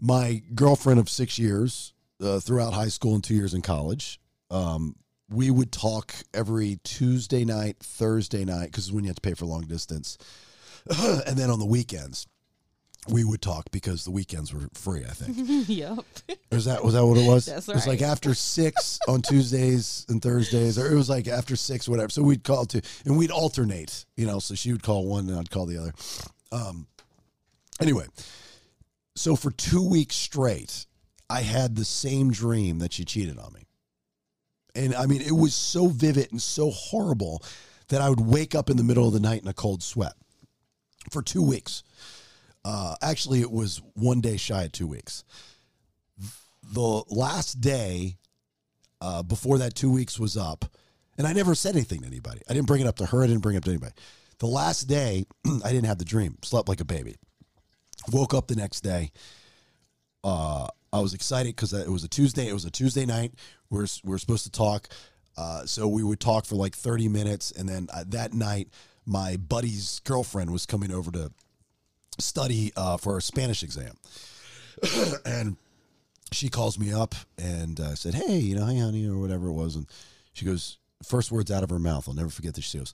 My 0.00 0.42
girlfriend 0.54 0.98
of 0.98 1.08
six 1.08 1.38
years 1.38 1.92
uh, 2.20 2.40
throughout 2.40 2.72
high 2.72 2.88
school 2.88 3.14
and 3.14 3.22
two 3.22 3.34
years 3.34 3.54
in 3.54 3.62
college. 3.62 4.20
Um, 4.50 4.96
we 5.28 5.50
would 5.50 5.72
talk 5.72 6.14
every 6.34 6.78
Tuesday 6.84 7.44
night, 7.44 7.76
Thursday 7.80 8.44
night, 8.44 8.66
because 8.66 8.92
when 8.92 9.04
you 9.04 9.08
have 9.08 9.16
to 9.16 9.22
pay 9.22 9.34
for 9.34 9.46
long 9.46 9.62
distance, 9.62 10.18
and 11.00 11.38
then 11.38 11.50
on 11.50 11.58
the 11.58 11.66
weekends, 11.66 12.26
we 13.08 13.24
would 13.24 13.42
talk 13.42 13.70
because 13.72 14.04
the 14.04 14.10
weekends 14.10 14.54
were 14.54 14.68
free. 14.74 15.04
I 15.04 15.10
think. 15.10 15.64
yep. 15.68 15.98
Was 16.50 16.66
that 16.66 16.84
was 16.84 16.94
that 16.94 17.04
what 17.04 17.18
it 17.18 17.26
was? 17.26 17.46
That's 17.46 17.66
right. 17.66 17.74
It 17.74 17.76
was 17.76 17.86
like 17.86 18.02
after 18.02 18.34
six 18.34 18.98
on 19.08 19.22
Tuesdays 19.22 20.06
and 20.08 20.22
Thursdays, 20.22 20.78
or 20.78 20.90
it 20.90 20.94
was 20.94 21.10
like 21.10 21.26
after 21.26 21.56
six, 21.56 21.88
whatever. 21.88 22.10
So 22.10 22.22
we'd 22.22 22.44
call 22.44 22.64
two, 22.64 22.80
and 23.04 23.18
we'd 23.18 23.30
alternate. 23.30 24.04
You 24.16 24.26
know, 24.26 24.38
so 24.38 24.54
she 24.54 24.72
would 24.72 24.82
call 24.82 25.06
one, 25.06 25.28
and 25.28 25.38
I'd 25.38 25.50
call 25.50 25.66
the 25.66 25.78
other. 25.78 25.92
Um. 26.52 26.86
Anyway, 27.80 28.06
so 29.16 29.34
for 29.34 29.50
two 29.50 29.88
weeks 29.88 30.14
straight, 30.14 30.86
I 31.28 31.40
had 31.40 31.74
the 31.74 31.84
same 31.84 32.30
dream 32.30 32.78
that 32.78 32.92
she 32.92 33.04
cheated 33.04 33.38
on 33.38 33.52
me, 33.52 33.66
and 34.74 34.94
I 34.94 35.06
mean, 35.06 35.22
it 35.22 35.32
was 35.32 35.54
so 35.54 35.88
vivid 35.88 36.30
and 36.30 36.40
so 36.40 36.70
horrible 36.70 37.42
that 37.88 38.00
I 38.00 38.08
would 38.08 38.20
wake 38.20 38.54
up 38.54 38.70
in 38.70 38.76
the 38.76 38.84
middle 38.84 39.06
of 39.06 39.12
the 39.12 39.20
night 39.20 39.42
in 39.42 39.48
a 39.48 39.52
cold 39.52 39.82
sweat 39.82 40.14
for 41.10 41.22
two 41.22 41.42
weeks. 41.42 41.82
Uh, 42.64 42.94
actually, 43.02 43.40
it 43.40 43.50
was 43.50 43.82
one 43.94 44.20
day 44.20 44.36
shy 44.36 44.64
of 44.64 44.72
two 44.72 44.86
weeks 44.86 45.24
the 46.72 47.02
last 47.10 47.60
day 47.60 48.16
uh, 49.00 49.22
before 49.22 49.58
that 49.58 49.74
two 49.74 49.90
weeks 49.90 50.18
was 50.18 50.36
up, 50.36 50.64
and 51.18 51.26
I 51.26 51.32
never 51.32 51.54
said 51.54 51.74
anything 51.74 52.00
to 52.00 52.06
anybody. 52.06 52.40
I 52.48 52.54
didn't 52.54 52.66
bring 52.66 52.80
it 52.80 52.86
up 52.86 52.96
to 52.96 53.06
her. 53.06 53.22
I 53.22 53.26
didn't 53.26 53.42
bring 53.42 53.56
it 53.56 53.58
up 53.58 53.64
to 53.64 53.70
anybody. 53.70 53.92
The 54.38 54.46
last 54.46 54.82
day, 54.82 55.26
I 55.64 55.70
didn't 55.72 55.86
have 55.86 55.98
the 55.98 56.04
dream. 56.04 56.38
Slept 56.42 56.68
like 56.68 56.80
a 56.80 56.84
baby. 56.84 57.16
Woke 58.10 58.34
up 58.34 58.48
the 58.48 58.56
next 58.56 58.80
day. 58.80 59.12
Uh, 60.24 60.68
I 60.92 61.00
was 61.00 61.14
excited 61.14 61.54
because 61.54 61.72
it 61.72 61.88
was 61.88 62.04
a 62.04 62.08
Tuesday. 62.08 62.48
It 62.48 62.52
was 62.52 62.64
a 62.64 62.70
Tuesday 62.70 63.06
night. 63.06 63.32
We're 63.70 63.86
we're 64.04 64.18
supposed 64.18 64.44
to 64.44 64.50
talk. 64.50 64.88
Uh, 65.36 65.64
so 65.64 65.88
we 65.88 66.02
would 66.02 66.20
talk 66.20 66.44
for 66.44 66.56
like 66.56 66.74
30 66.74 67.08
minutes, 67.08 67.52
and 67.52 67.68
then 67.68 67.88
uh, 67.92 68.04
that 68.08 68.34
night, 68.34 68.68
my 69.06 69.36
buddy's 69.36 70.00
girlfriend 70.00 70.50
was 70.50 70.66
coming 70.66 70.92
over 70.92 71.10
to 71.10 71.32
study 72.22 72.72
uh, 72.76 72.96
for 72.96 73.18
a 73.18 73.22
Spanish 73.22 73.62
exam, 73.62 73.96
and 75.24 75.56
she 76.32 76.48
calls 76.48 76.78
me 76.78 76.92
up 76.92 77.14
and 77.38 77.78
uh, 77.78 77.94
said, 77.94 78.14
"Hey, 78.14 78.38
you 78.38 78.56
know, 78.56 78.66
hey, 78.66 78.78
honey, 78.78 79.06
or 79.06 79.18
whatever 79.18 79.48
it 79.48 79.52
was," 79.52 79.76
and 79.76 79.86
she 80.32 80.44
goes, 80.44 80.78
first 81.02 81.32
words 81.32 81.50
out 81.50 81.62
of 81.62 81.70
her 81.70 81.78
mouth, 81.78 82.08
I'll 82.08 82.14
never 82.14 82.30
forget 82.30 82.54
this. 82.54 82.64
She 82.64 82.78
goes, 82.78 82.92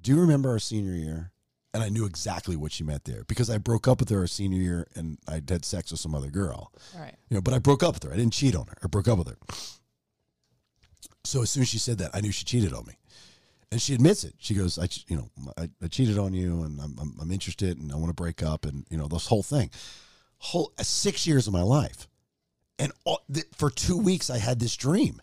"Do 0.00 0.10
you 0.10 0.20
remember 0.20 0.50
our 0.50 0.58
senior 0.58 0.94
year?" 0.94 1.32
And 1.74 1.82
I 1.82 1.88
knew 1.88 2.04
exactly 2.04 2.54
what 2.54 2.70
she 2.70 2.84
meant 2.84 3.04
there 3.04 3.24
because 3.26 3.48
I 3.48 3.56
broke 3.56 3.88
up 3.88 4.00
with 4.00 4.10
her 4.10 4.20
our 4.20 4.26
senior 4.26 4.60
year 4.60 4.86
and 4.94 5.16
I 5.26 5.34
had 5.48 5.64
sex 5.64 5.90
with 5.90 6.00
some 6.00 6.14
other 6.14 6.28
girl. 6.28 6.70
Right. 6.94 7.14
You 7.30 7.36
know, 7.36 7.40
but 7.40 7.54
I 7.54 7.60
broke 7.60 7.82
up 7.82 7.94
with 7.94 8.02
her. 8.02 8.12
I 8.12 8.16
didn't 8.16 8.34
cheat 8.34 8.54
on 8.54 8.66
her. 8.66 8.76
I 8.84 8.88
broke 8.88 9.08
up 9.08 9.16
with 9.16 9.28
her. 9.28 9.38
So 11.24 11.40
as 11.40 11.50
soon 11.50 11.62
as 11.62 11.70
she 11.70 11.78
said 11.78 11.96
that, 11.96 12.10
I 12.12 12.20
knew 12.20 12.30
she 12.30 12.44
cheated 12.44 12.74
on 12.74 12.84
me. 12.84 12.98
And 13.72 13.80
she 13.80 13.94
admits 13.94 14.22
it. 14.22 14.34
She 14.38 14.52
goes, 14.54 14.78
I, 14.78 14.86
you 15.08 15.16
know, 15.16 15.30
I, 15.56 15.70
I 15.82 15.86
cheated 15.88 16.18
on 16.18 16.34
you 16.34 16.62
and 16.62 16.78
I'm, 16.78 16.94
I'm, 17.00 17.14
I'm 17.22 17.32
interested 17.32 17.78
and 17.78 17.90
I 17.90 17.96
want 17.96 18.10
to 18.10 18.14
break 18.14 18.42
up 18.42 18.66
and, 18.66 18.84
you 18.90 18.98
know, 18.98 19.08
this 19.08 19.26
whole 19.26 19.42
thing. 19.42 19.70
Whole 20.36 20.72
uh, 20.78 20.82
six 20.82 21.26
years 21.26 21.46
of 21.46 21.54
my 21.54 21.62
life. 21.62 22.06
And 22.78 22.92
all, 23.04 23.20
th- 23.32 23.46
for 23.54 23.70
two 23.70 23.96
weeks, 23.96 24.28
I 24.28 24.36
had 24.36 24.60
this 24.60 24.76
dream 24.76 25.22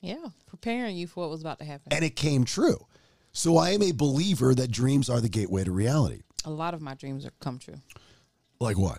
Yeah. 0.00 0.26
Preparing 0.48 0.96
you 0.96 1.06
for 1.06 1.20
what 1.20 1.30
was 1.30 1.40
about 1.40 1.60
to 1.60 1.64
happen. 1.64 1.92
and 1.92 2.04
it 2.04 2.16
came 2.16 2.44
true. 2.44 2.84
So 3.32 3.56
I 3.58 3.70
am 3.70 3.82
a 3.82 3.92
believer 3.92 4.54
that 4.56 4.72
dreams 4.72 5.08
are 5.08 5.20
the 5.20 5.28
gateway 5.28 5.62
to 5.62 5.70
reality. 5.70 6.22
A 6.44 6.50
lot 6.50 6.74
of 6.74 6.80
my 6.82 6.94
dreams 6.94 7.24
are 7.24 7.32
come 7.40 7.58
true. 7.60 7.80
Like 8.58 8.76
what? 8.76 8.98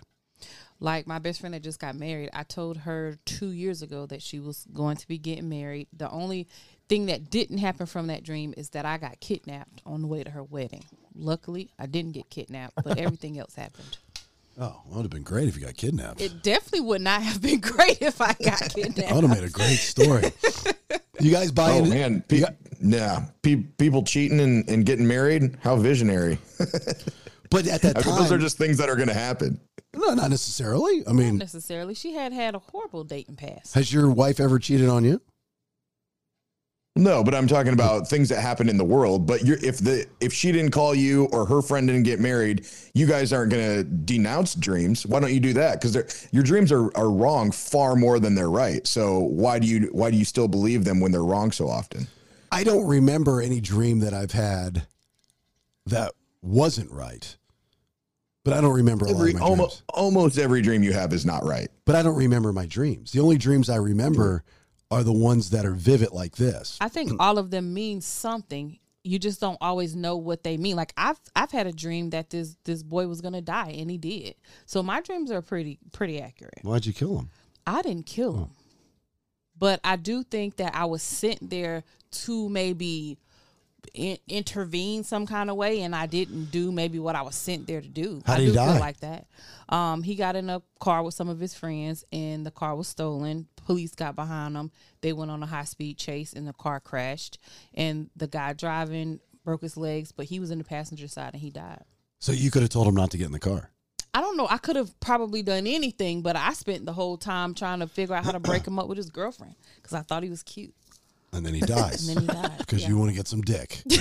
Like 0.79 1.05
my 1.07 1.19
best 1.19 1.39
friend 1.41 1.53
that 1.53 1.63
just 1.63 1.79
got 1.79 1.95
married, 1.95 2.29
I 2.33 2.43
told 2.43 2.77
her 2.77 3.17
two 3.25 3.49
years 3.49 3.81
ago 3.81 4.05
that 4.07 4.21
she 4.21 4.39
was 4.39 4.65
going 4.73 4.97
to 4.97 5.07
be 5.07 5.17
getting 5.17 5.47
married. 5.49 5.87
The 5.93 6.09
only 6.09 6.47
thing 6.87 7.07
that 7.07 7.29
didn't 7.29 7.57
happen 7.59 7.85
from 7.85 8.07
that 8.07 8.23
dream 8.23 8.53
is 8.57 8.69
that 8.71 8.85
I 8.85 8.97
got 8.97 9.19
kidnapped 9.19 9.81
on 9.85 10.01
the 10.01 10.07
way 10.07 10.23
to 10.23 10.29
her 10.31 10.43
wedding. 10.43 10.83
Luckily, 11.15 11.71
I 11.79 11.85
didn't 11.85 12.11
get 12.13 12.29
kidnapped, 12.29 12.73
but 12.83 12.97
everything 12.99 13.39
else 13.39 13.55
happened. 13.55 13.97
Oh, 14.57 14.81
it 14.89 14.95
would 14.95 15.01
have 15.01 15.09
been 15.11 15.23
great 15.23 15.47
if 15.49 15.57
you 15.57 15.65
got 15.65 15.75
kidnapped. 15.75 16.21
It 16.21 16.41
definitely 16.41 16.81
would 16.81 17.01
not 17.01 17.21
have 17.21 17.41
been 17.41 17.59
great 17.61 18.01
if 18.01 18.21
I 18.21 18.27
got 18.27 18.37
That 18.59 18.73
kidnapped. 18.73 19.13
would 19.13 19.23
have 19.25 19.29
made 19.41 19.43
a 19.43 19.49
great 19.51 19.77
story. 19.77 20.31
you 21.19 21.31
guys 21.31 21.51
buy 21.51 21.71
Oh 21.71 21.77
into 21.79 21.89
man, 21.89 22.21
Pe- 22.27 22.43
nah, 22.79 23.21
pe- 23.41 23.63
people 23.77 24.03
cheating 24.03 24.39
and, 24.39 24.67
and 24.69 24.85
getting 24.85 25.07
married. 25.07 25.57
How 25.61 25.75
visionary! 25.75 26.37
But 27.51 27.67
at 27.67 27.81
that 27.83 27.97
I 27.97 28.07
mean, 28.09 28.15
those 28.17 28.31
are 28.31 28.37
just 28.37 28.57
things 28.57 28.77
that 28.79 28.89
are 28.89 28.95
going 28.95 29.07
to 29.07 29.13
happen. 29.13 29.59
No, 29.93 30.13
not 30.13 30.29
necessarily. 30.29 31.03
I 31.07 31.13
mean, 31.13 31.35
Not 31.37 31.43
necessarily. 31.45 31.93
She 31.93 32.13
had 32.13 32.33
had 32.33 32.55
a 32.55 32.59
horrible 32.59 33.03
dating 33.03 33.35
past. 33.35 33.75
has 33.75 33.93
your 33.93 34.09
wife 34.09 34.39
ever 34.39 34.57
cheated 34.59 34.89
on 34.89 35.05
you? 35.05 35.21
No, 36.97 37.25
but 37.25 37.35
I'm 37.35 37.45
talking 37.45 37.73
about 37.73 38.07
things 38.07 38.29
that 38.29 38.39
happen 38.39 38.69
in 38.69 38.77
the 38.77 38.85
world. 38.85 39.27
But 39.27 39.43
you're, 39.43 39.57
if 39.57 39.79
the 39.79 40.07
if 40.21 40.31
she 40.31 40.53
didn't 40.53 40.71
call 40.71 40.95
you 40.95 41.25
or 41.33 41.45
her 41.45 41.61
friend 41.61 41.87
didn't 41.87 42.03
get 42.03 42.21
married, 42.21 42.65
you 42.93 43.05
guys 43.05 43.33
aren't 43.33 43.51
going 43.51 43.75
to 43.75 43.83
denounce 43.83 44.55
dreams. 44.55 45.05
Why 45.05 45.19
don't 45.19 45.33
you 45.33 45.41
do 45.41 45.51
that? 45.53 45.81
Because 45.81 46.29
your 46.31 46.43
dreams 46.43 46.71
are, 46.71 46.95
are 46.97 47.11
wrong 47.11 47.51
far 47.51 47.97
more 47.97 48.17
than 48.17 48.33
they're 48.33 48.49
right. 48.49 48.87
So 48.87 49.19
why 49.19 49.59
do 49.59 49.67
you 49.67 49.89
why 49.91 50.09
do 50.09 50.15
you 50.15 50.23
still 50.23 50.47
believe 50.47 50.85
them 50.85 51.01
when 51.01 51.11
they're 51.11 51.25
wrong 51.25 51.51
so 51.51 51.67
often? 51.67 52.07
I 52.49 52.63
don't 52.63 52.87
remember 52.87 53.41
any 53.41 53.59
dream 53.59 53.99
that 53.99 54.13
I've 54.13 54.31
had 54.31 54.87
that 55.87 56.13
wasn't 56.41 56.91
right. 56.91 57.35
But 58.45 58.53
I 58.53 58.61
don't 58.61 58.73
remember 58.73 59.05
a 59.05 59.09
lot 59.09 59.19
Every, 59.19 59.31
of 59.31 59.39
my 59.39 59.39
dreams. 59.39 59.49
almost 59.49 59.83
almost 59.89 60.37
every 60.37 60.61
dream 60.61 60.81
you 60.81 60.93
have 60.93 61.11
is 61.11 61.25
not 61.25 61.43
right. 61.43 61.67
But 61.83 61.95
I 61.95 62.03
don't 62.03 62.15
remember 62.15 62.53
my 62.53 62.67
dreams. 62.67 63.11
The 63.11 63.19
only 63.19 63.37
dreams 63.37 63.69
I 63.69 63.77
remember 63.77 64.45
are 64.91 65.03
the 65.03 65.13
ones 65.13 65.49
that 65.49 65.65
are 65.65 65.73
vivid 65.73 66.11
like 66.11 66.35
this. 66.35 66.77
I 66.81 66.89
think 66.89 67.11
all 67.19 67.37
of 67.37 67.51
them 67.51 67.73
mean 67.73 68.01
something. 68.01 68.79
You 69.03 69.19
just 69.19 69.39
don't 69.39 69.57
always 69.61 69.95
know 69.95 70.17
what 70.17 70.43
they 70.43 70.57
mean. 70.57 70.75
Like 70.75 70.93
I've 70.97 71.19
I've 71.35 71.51
had 71.51 71.67
a 71.67 71.71
dream 71.71 72.09
that 72.11 72.29
this 72.29 72.57
this 72.63 72.81
boy 72.83 73.07
was 73.07 73.21
gonna 73.21 73.41
die 73.41 73.75
and 73.77 73.89
he 73.89 73.97
did. 73.97 74.35
So 74.65 74.81
my 74.81 75.01
dreams 75.01 75.31
are 75.31 75.41
pretty 75.41 75.79
pretty 75.91 76.21
accurate. 76.21 76.59
Why'd 76.63 76.85
you 76.85 76.93
kill 76.93 77.19
him? 77.19 77.29
I 77.67 77.81
didn't 77.81 78.05
kill 78.05 78.35
oh. 78.35 78.43
him. 78.43 78.49
But 79.57 79.79
I 79.83 79.95
do 79.95 80.23
think 80.23 80.57
that 80.57 80.75
I 80.75 80.85
was 80.85 81.01
sent 81.01 81.49
there 81.49 81.83
to 82.11 82.49
maybe 82.49 83.17
in, 83.93 84.17
intervene 84.27 85.03
some 85.03 85.25
kind 85.25 85.49
of 85.49 85.55
way, 85.55 85.81
and 85.81 85.95
I 85.95 86.05
didn't 86.05 86.51
do 86.51 86.71
maybe 86.71 86.99
what 86.99 87.15
I 87.15 87.21
was 87.21 87.35
sent 87.35 87.67
there 87.67 87.81
to 87.81 87.87
do. 87.87 88.21
How 88.25 88.33
I 88.33 88.37
did 88.37 88.43
he 88.43 88.49
do 88.49 88.55
die? 88.55 88.71
Feel 88.71 88.79
like 88.79 88.99
that. 89.01 89.27
Um, 89.69 90.03
he 90.03 90.15
got 90.15 90.35
in 90.35 90.49
a 90.49 90.61
car 90.79 91.03
with 91.03 91.13
some 91.13 91.29
of 91.29 91.39
his 91.39 91.53
friends, 91.53 92.03
and 92.11 92.45
the 92.45 92.51
car 92.51 92.75
was 92.75 92.87
stolen. 92.87 93.47
Police 93.55 93.95
got 93.95 94.15
behind 94.15 94.55
him. 94.55 94.71
They 95.01 95.13
went 95.13 95.31
on 95.31 95.41
a 95.43 95.47
high 95.47 95.63
speed 95.63 95.97
chase, 95.97 96.33
and 96.33 96.47
the 96.47 96.53
car 96.53 96.79
crashed. 96.79 97.39
And 97.73 98.09
the 98.15 98.27
guy 98.27 98.53
driving 98.53 99.19
broke 99.43 99.61
his 99.61 99.77
legs, 99.77 100.11
but 100.11 100.25
he 100.25 100.39
was 100.39 100.51
in 100.51 100.57
the 100.57 100.63
passenger 100.63 101.07
side, 101.07 101.33
and 101.33 101.41
he 101.41 101.49
died. 101.49 101.83
So 102.19 102.31
you 102.31 102.51
could 102.51 102.61
have 102.61 102.71
told 102.71 102.87
him 102.87 102.95
not 102.95 103.11
to 103.11 103.17
get 103.17 103.27
in 103.27 103.31
the 103.31 103.39
car. 103.39 103.69
I 104.15 104.21
don't 104.21 104.37
know. 104.37 104.47
I 104.49 104.57
could 104.59 104.77
have 104.77 104.97
probably 105.01 105.43
done 105.43 105.67
anything, 105.67 106.21
but 106.21 106.37
I 106.37 106.53
spent 106.53 106.85
the 106.85 106.93
whole 106.93 107.17
time 107.17 107.53
trying 107.53 107.79
to 107.79 107.87
figure 107.87 108.15
out 108.15 108.23
how 108.23 108.31
to 108.31 108.39
break 108.39 108.65
him 108.65 108.79
up 108.79 108.87
with 108.87 108.97
his 108.97 109.09
girlfriend 109.09 109.55
because 109.75 109.93
I 109.93 110.03
thought 110.03 110.23
he 110.23 110.29
was 110.29 110.41
cute. 110.41 110.73
And 111.35 111.45
then 111.45 111.53
he 111.53 111.61
dies. 111.61 112.07
And 112.07 112.17
then 112.17 112.35
he 112.35 112.41
died. 112.41 112.57
Because 112.59 112.83
yeah. 112.83 112.89
you 112.89 112.97
want 112.97 113.11
to 113.11 113.15
get 113.15 113.27
some 113.27 113.41
dick. 113.41 113.83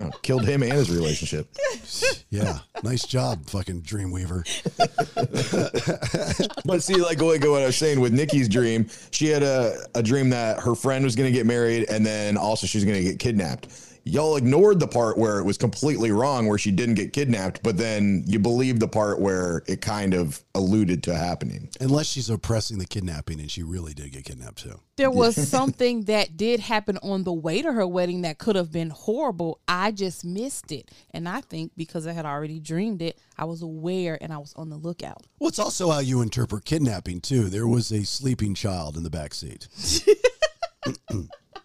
Oh, 0.00 0.10
killed 0.22 0.46
him 0.46 0.62
and 0.62 0.72
his 0.72 0.90
relationship. 0.90 1.48
Yeah. 2.30 2.58
Nice 2.82 3.06
job, 3.06 3.46
fucking 3.46 3.80
Dreamweaver. 3.82 4.44
but 6.66 6.82
see, 6.82 6.96
like 6.96 7.16
going 7.16 7.40
what 7.40 7.62
I 7.62 7.66
was 7.66 7.76
saying 7.76 8.00
with 8.00 8.12
Nikki's 8.12 8.50
dream, 8.50 8.86
she 9.12 9.28
had 9.28 9.42
a, 9.42 9.78
a 9.94 10.02
dream 10.02 10.28
that 10.28 10.60
her 10.60 10.74
friend 10.74 11.04
was 11.04 11.16
going 11.16 11.32
to 11.32 11.36
get 11.36 11.46
married 11.46 11.88
and 11.88 12.04
then 12.04 12.36
also 12.36 12.66
she 12.66 12.76
was 12.76 12.84
going 12.84 12.98
to 12.98 13.02
get 13.02 13.18
kidnapped. 13.18 13.68
Y'all 14.04 14.36
ignored 14.36 14.80
the 14.80 14.88
part 14.88 15.18
where 15.18 15.38
it 15.38 15.44
was 15.44 15.58
completely 15.58 16.10
wrong, 16.10 16.46
where 16.46 16.58
she 16.58 16.70
didn't 16.70 16.94
get 16.94 17.12
kidnapped, 17.12 17.62
but 17.62 17.76
then 17.76 18.24
you 18.26 18.38
believe 18.38 18.80
the 18.80 18.88
part 18.88 19.20
where 19.20 19.62
it 19.66 19.80
kind 19.80 20.14
of 20.14 20.42
alluded 20.54 21.02
to 21.04 21.14
happening. 21.14 21.68
Unless 21.80 22.06
she's 22.06 22.30
oppressing 22.30 22.78
the 22.78 22.86
kidnapping 22.86 23.40
and 23.40 23.50
she 23.50 23.62
really 23.62 23.94
did 23.94 24.12
get 24.12 24.24
kidnapped 24.24 24.62
too. 24.62 24.80
There 24.96 25.10
was 25.10 25.36
something 25.48 26.02
that 26.04 26.36
did 26.36 26.60
happen 26.60 26.98
on 27.02 27.24
the 27.24 27.32
way 27.32 27.62
to 27.62 27.72
her 27.72 27.86
wedding 27.86 28.22
that 28.22 28.38
could 28.38 28.56
have 28.56 28.72
been 28.72 28.90
horrible. 28.90 29.60
I 29.68 29.90
just 29.92 30.24
missed 30.24 30.72
it. 30.72 30.90
And 31.12 31.28
I 31.28 31.40
think 31.40 31.72
because 31.76 32.06
I 32.06 32.12
had 32.12 32.26
already 32.26 32.60
dreamed 32.60 33.02
it, 33.02 33.18
I 33.36 33.44
was 33.44 33.62
aware 33.62 34.18
and 34.20 34.32
I 34.32 34.38
was 34.38 34.52
on 34.54 34.70
the 34.70 34.76
lookout. 34.76 35.26
Well, 35.38 35.48
it's 35.48 35.58
also 35.58 35.90
how 35.90 36.00
you 36.00 36.22
interpret 36.22 36.64
kidnapping 36.64 37.20
too. 37.20 37.44
There 37.44 37.66
was 37.66 37.92
a 37.92 38.04
sleeping 38.04 38.54
child 38.54 38.96
in 38.96 39.02
the 39.02 39.10
back 39.10 39.34
seat. 39.34 39.68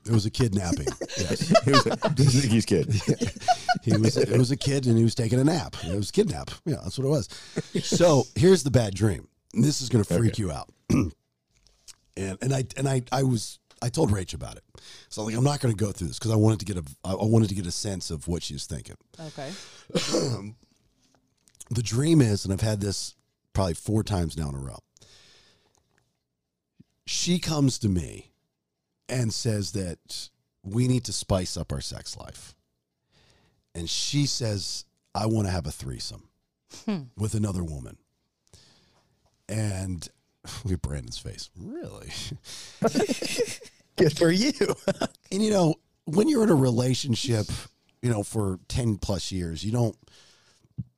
It 0.05 0.11
was 0.11 0.25
a 0.25 0.31
kidnapping. 0.31 0.87
Yes. 1.17 1.53
It 1.65 2.19
was, 2.19 2.35
it 2.35 2.53
was 2.53 2.65
kid. 2.65 2.91
he 3.83 3.97
was 3.97 4.17
it 4.17 4.37
was 4.37 4.51
a 4.51 4.57
kid 4.57 4.85
and 4.85 4.97
he 4.97 5.03
was 5.03 5.15
taking 5.15 5.39
a 5.39 5.43
nap. 5.43 5.75
It 5.83 5.95
was 5.95 6.11
kidnap. 6.11 6.51
Yeah, 6.65 6.77
that's 6.83 6.97
what 6.97 7.05
it 7.05 7.09
was. 7.09 7.29
So 7.83 8.23
here's 8.35 8.63
the 8.63 8.71
bad 8.71 8.93
dream. 8.93 9.27
And 9.53 9.63
this 9.63 9.81
is 9.81 9.89
gonna 9.89 10.03
freak 10.03 10.37
you 10.37 10.51
out. 10.51 10.69
and 10.89 11.13
and 12.17 12.53
I 12.53 12.65
and 12.75 12.87
I 12.87 13.03
I 13.11 13.23
was 13.23 13.59
I 13.81 13.89
told 13.89 14.11
Rach 14.11 14.33
about 14.33 14.57
it. 14.57 14.63
So 15.09 15.23
like 15.23 15.35
I'm 15.35 15.43
not 15.43 15.61
gonna 15.61 15.73
go 15.73 15.91
through 15.91 16.07
this 16.07 16.19
because 16.19 16.31
I 16.31 16.35
wanted 16.35 16.59
to 16.59 16.65
get 16.65 16.77
a 16.77 16.83
I 17.03 17.13
I 17.13 17.25
wanted 17.25 17.49
to 17.49 17.55
get 17.55 17.65
a 17.65 17.71
sense 17.71 18.11
of 18.11 18.27
what 18.27 18.43
she 18.43 18.53
was 18.53 18.65
thinking. 18.65 18.97
Okay. 19.19 19.51
the 21.69 21.83
dream 21.83 22.21
is, 22.21 22.43
and 22.43 22.53
I've 22.53 22.61
had 22.61 22.81
this 22.81 23.15
probably 23.53 23.75
four 23.75 24.03
times 24.03 24.37
now 24.37 24.49
in 24.49 24.55
a 24.55 24.59
row. 24.59 24.79
She 27.05 27.39
comes 27.39 27.79
to 27.79 27.89
me 27.89 28.32
and 29.09 29.33
says 29.33 29.71
that 29.73 30.29
we 30.63 30.87
need 30.87 31.03
to 31.05 31.13
spice 31.13 31.57
up 31.57 31.71
our 31.71 31.81
sex 31.81 32.17
life. 32.17 32.55
And 33.75 33.89
she 33.89 34.25
says, 34.25 34.85
I 35.15 35.25
want 35.25 35.47
to 35.47 35.51
have 35.51 35.65
a 35.67 35.71
threesome 35.71 36.27
Hmm. 36.85 37.03
with 37.17 37.33
another 37.35 37.63
woman. 37.63 37.97
And 39.47 40.07
look 40.63 40.73
at 40.73 40.81
Brandon's 40.81 41.17
face. 41.19 41.49
Really? 41.55 42.09
Good 43.95 44.17
for 44.17 44.31
you. 44.31 44.51
and 45.31 45.43
you 45.43 45.51
know, 45.51 45.75
when 46.05 46.27
you're 46.27 46.43
in 46.43 46.49
a 46.49 46.55
relationship, 46.55 47.47
you 48.01 48.09
know, 48.09 48.23
for 48.23 48.59
10 48.67 48.97
plus 48.97 49.31
years, 49.31 49.63
you 49.63 49.71
don't, 49.71 49.95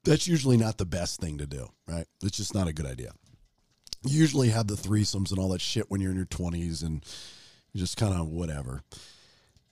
that's 0.03 0.27
usually 0.27 0.58
not 0.58 0.77
the 0.77 0.86
best 0.86 1.19
thing 1.19 1.38
to 1.39 1.45
do, 1.45 1.67
right? 1.88 2.06
It's 2.23 2.38
just 2.38 2.53
not 2.56 2.67
a 2.67 2.73
good 2.73 2.86
idea. 2.86 3.12
You 4.06 4.19
usually 4.19 4.49
have 4.49 4.67
the 4.67 4.75
threesomes 4.75 5.32
and 5.32 5.39
all 5.39 5.49
that 5.49 5.62
shit 5.62 5.89
when 5.89 5.99
you're 5.99 6.12
in 6.12 6.17
your 6.17 6.25
20s 6.25 6.84
and 6.84 7.03
just 7.75 7.97
kind 7.97 8.13
of 8.13 8.27
whatever. 8.27 8.81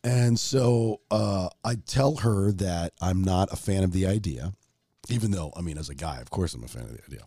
And 0.03 0.37
so 0.37 0.99
uh, 1.11 1.49
I 1.63 1.75
tell 1.75 2.17
her 2.17 2.51
that 2.53 2.93
I'm 3.01 3.23
not 3.23 3.51
a 3.53 3.55
fan 3.55 3.83
of 3.83 3.93
the 3.93 4.05
idea, 4.05 4.53
even 5.09 5.31
though, 5.31 5.53
I 5.55 5.61
mean, 5.61 5.77
as 5.77 5.89
a 5.89 5.95
guy, 5.95 6.19
of 6.19 6.29
course 6.29 6.53
I'm 6.53 6.63
a 6.63 6.67
fan 6.67 6.83
of 6.83 6.91
the 6.97 7.03
idea. 7.05 7.21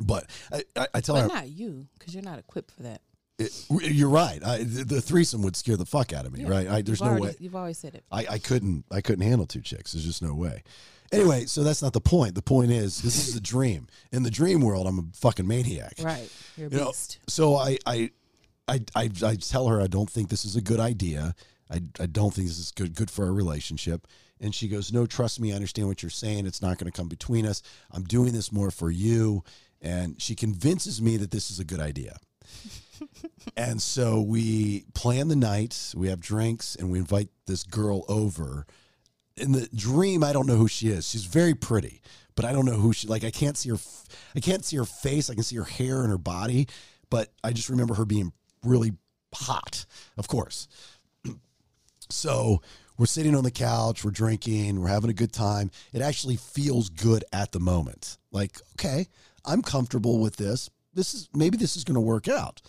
But 0.00 0.24
I, 0.50 0.64
I, 0.76 0.86
I 0.94 1.00
tell 1.00 1.16
But 1.16 1.22
her, 1.22 1.28
not 1.28 1.48
you, 1.50 1.86
because 1.98 2.14
you're 2.14 2.22
not 2.22 2.38
equipped 2.38 2.70
for 2.70 2.84
that. 2.84 3.02
it- 3.38 3.52
you're 3.70 4.08
right. 4.08 4.42
I, 4.42 4.62
the, 4.64 5.02
threesome 5.02 5.42
would 5.42 5.56
scare 5.56 5.76
the 5.76 5.84
fuck 5.84 6.14
out 6.14 6.24
of 6.24 6.32
me, 6.32 6.42
Yeah, 6.44 6.48
right? 6.48 6.68
I, 6.68 6.82
there's 6.82 7.02
no 7.02 7.08
already- 7.08 7.24
way. 7.26 7.34
You've 7.38 7.56
always 7.56 7.76
said 7.76 7.94
it. 7.94 8.04
I, 8.10 8.26
I 8.30 8.38
couldn't 8.38 8.86
I 8.90 9.02
couldn't 9.02 9.26
handle 9.26 9.46
two 9.46 9.60
chicks. 9.60 9.92
There's 9.92 10.06
just 10.06 10.22
no 10.22 10.32
way. 10.34 10.62
Anyway, 11.12 11.44
so 11.46 11.64
that's 11.64 11.82
not 11.82 11.92
the 11.92 12.00
point. 12.00 12.34
The 12.36 12.40
point 12.42 12.70
is 12.70 13.02
this 13.02 13.28
is 13.28 13.34
a 13.36 13.40
dream. 13.40 13.88
In 14.12 14.22
the 14.22 14.30
dream 14.30 14.60
world, 14.62 14.86
I'm 14.86 14.98
a 14.98 15.04
fucking 15.16 15.46
maniac. 15.46 15.94
Right. 16.00 16.30
You're 16.56 16.68
a 16.68 16.70
You 16.70 16.76
know, 16.78 16.86
beast. 16.86 17.18
so 17.26 17.56
I, 17.56 17.76
I 17.84 18.10
I 18.70 18.80
I 18.94 19.10
I 19.24 19.34
tell 19.34 19.66
her 19.68 19.80
I 19.80 19.88
don't 19.88 20.08
think 20.08 20.28
this 20.28 20.44
is 20.44 20.56
a 20.56 20.62
good 20.62 20.80
idea. 20.80 21.34
I, 21.70 21.82
I 22.00 22.06
don't 22.06 22.32
think 22.32 22.48
this 22.48 22.58
is 22.58 22.72
good 22.72 22.94
good 22.94 23.10
for 23.10 23.24
our 23.26 23.32
relationship. 23.32 24.06
And 24.40 24.54
she 24.54 24.68
goes, 24.68 24.92
No, 24.92 25.06
trust 25.06 25.40
me, 25.40 25.52
I 25.52 25.56
understand 25.56 25.88
what 25.88 26.02
you're 26.02 26.10
saying. 26.10 26.46
It's 26.46 26.62
not 26.62 26.78
going 26.78 26.90
to 26.90 26.96
come 26.96 27.08
between 27.08 27.46
us. 27.46 27.62
I'm 27.90 28.04
doing 28.04 28.32
this 28.32 28.50
more 28.50 28.70
for 28.70 28.90
you. 28.90 29.44
And 29.82 30.20
she 30.20 30.34
convinces 30.34 31.00
me 31.00 31.16
that 31.18 31.30
this 31.30 31.50
is 31.50 31.58
a 31.58 31.64
good 31.64 31.80
idea. 31.80 32.16
and 33.56 33.80
so 33.80 34.20
we 34.20 34.84
plan 34.94 35.28
the 35.28 35.36
night, 35.36 35.92
we 35.96 36.08
have 36.08 36.20
drinks, 36.20 36.74
and 36.74 36.90
we 36.90 36.98
invite 36.98 37.28
this 37.46 37.64
girl 37.64 38.04
over. 38.08 38.66
In 39.36 39.52
the 39.52 39.68
dream, 39.74 40.22
I 40.22 40.32
don't 40.32 40.46
know 40.46 40.56
who 40.56 40.68
she 40.68 40.88
is. 40.88 41.08
She's 41.08 41.24
very 41.24 41.54
pretty, 41.54 42.02
but 42.34 42.44
I 42.44 42.52
don't 42.52 42.66
know 42.66 42.74
who 42.74 42.92
she 42.92 43.06
like 43.06 43.24
I 43.24 43.30
can't 43.30 43.56
see 43.56 43.70
her 43.70 43.78
I 44.34 44.40
can't 44.40 44.64
see 44.64 44.76
her 44.76 44.84
face. 44.84 45.28
I 45.30 45.34
can 45.34 45.42
see 45.42 45.56
her 45.56 45.64
hair 45.64 46.02
and 46.02 46.10
her 46.10 46.18
body, 46.18 46.66
but 47.10 47.32
I 47.44 47.52
just 47.52 47.68
remember 47.68 47.94
her 47.94 48.04
being 48.04 48.32
really 48.64 48.92
hot, 49.34 49.84
of 50.16 50.28
course. 50.28 50.68
so 52.10 52.60
we're 52.98 53.06
sitting 53.06 53.34
on 53.34 53.44
the 53.44 53.50
couch, 53.50 54.04
we're 54.04 54.10
drinking, 54.10 54.80
we're 54.80 54.88
having 54.88 55.10
a 55.10 55.14
good 55.14 55.32
time. 55.32 55.70
It 55.92 56.02
actually 56.02 56.36
feels 56.36 56.90
good 56.90 57.24
at 57.32 57.52
the 57.52 57.60
moment. 57.60 58.18
Like, 58.30 58.58
okay, 58.74 59.06
I'm 59.44 59.62
comfortable 59.62 60.18
with 60.18 60.36
this. 60.36 60.70
This 60.92 61.14
is 61.14 61.28
maybe 61.34 61.56
this 61.56 61.76
is 61.76 61.84
going 61.84 61.94
to 61.94 62.00
work 62.00 62.28
out. 62.28 62.60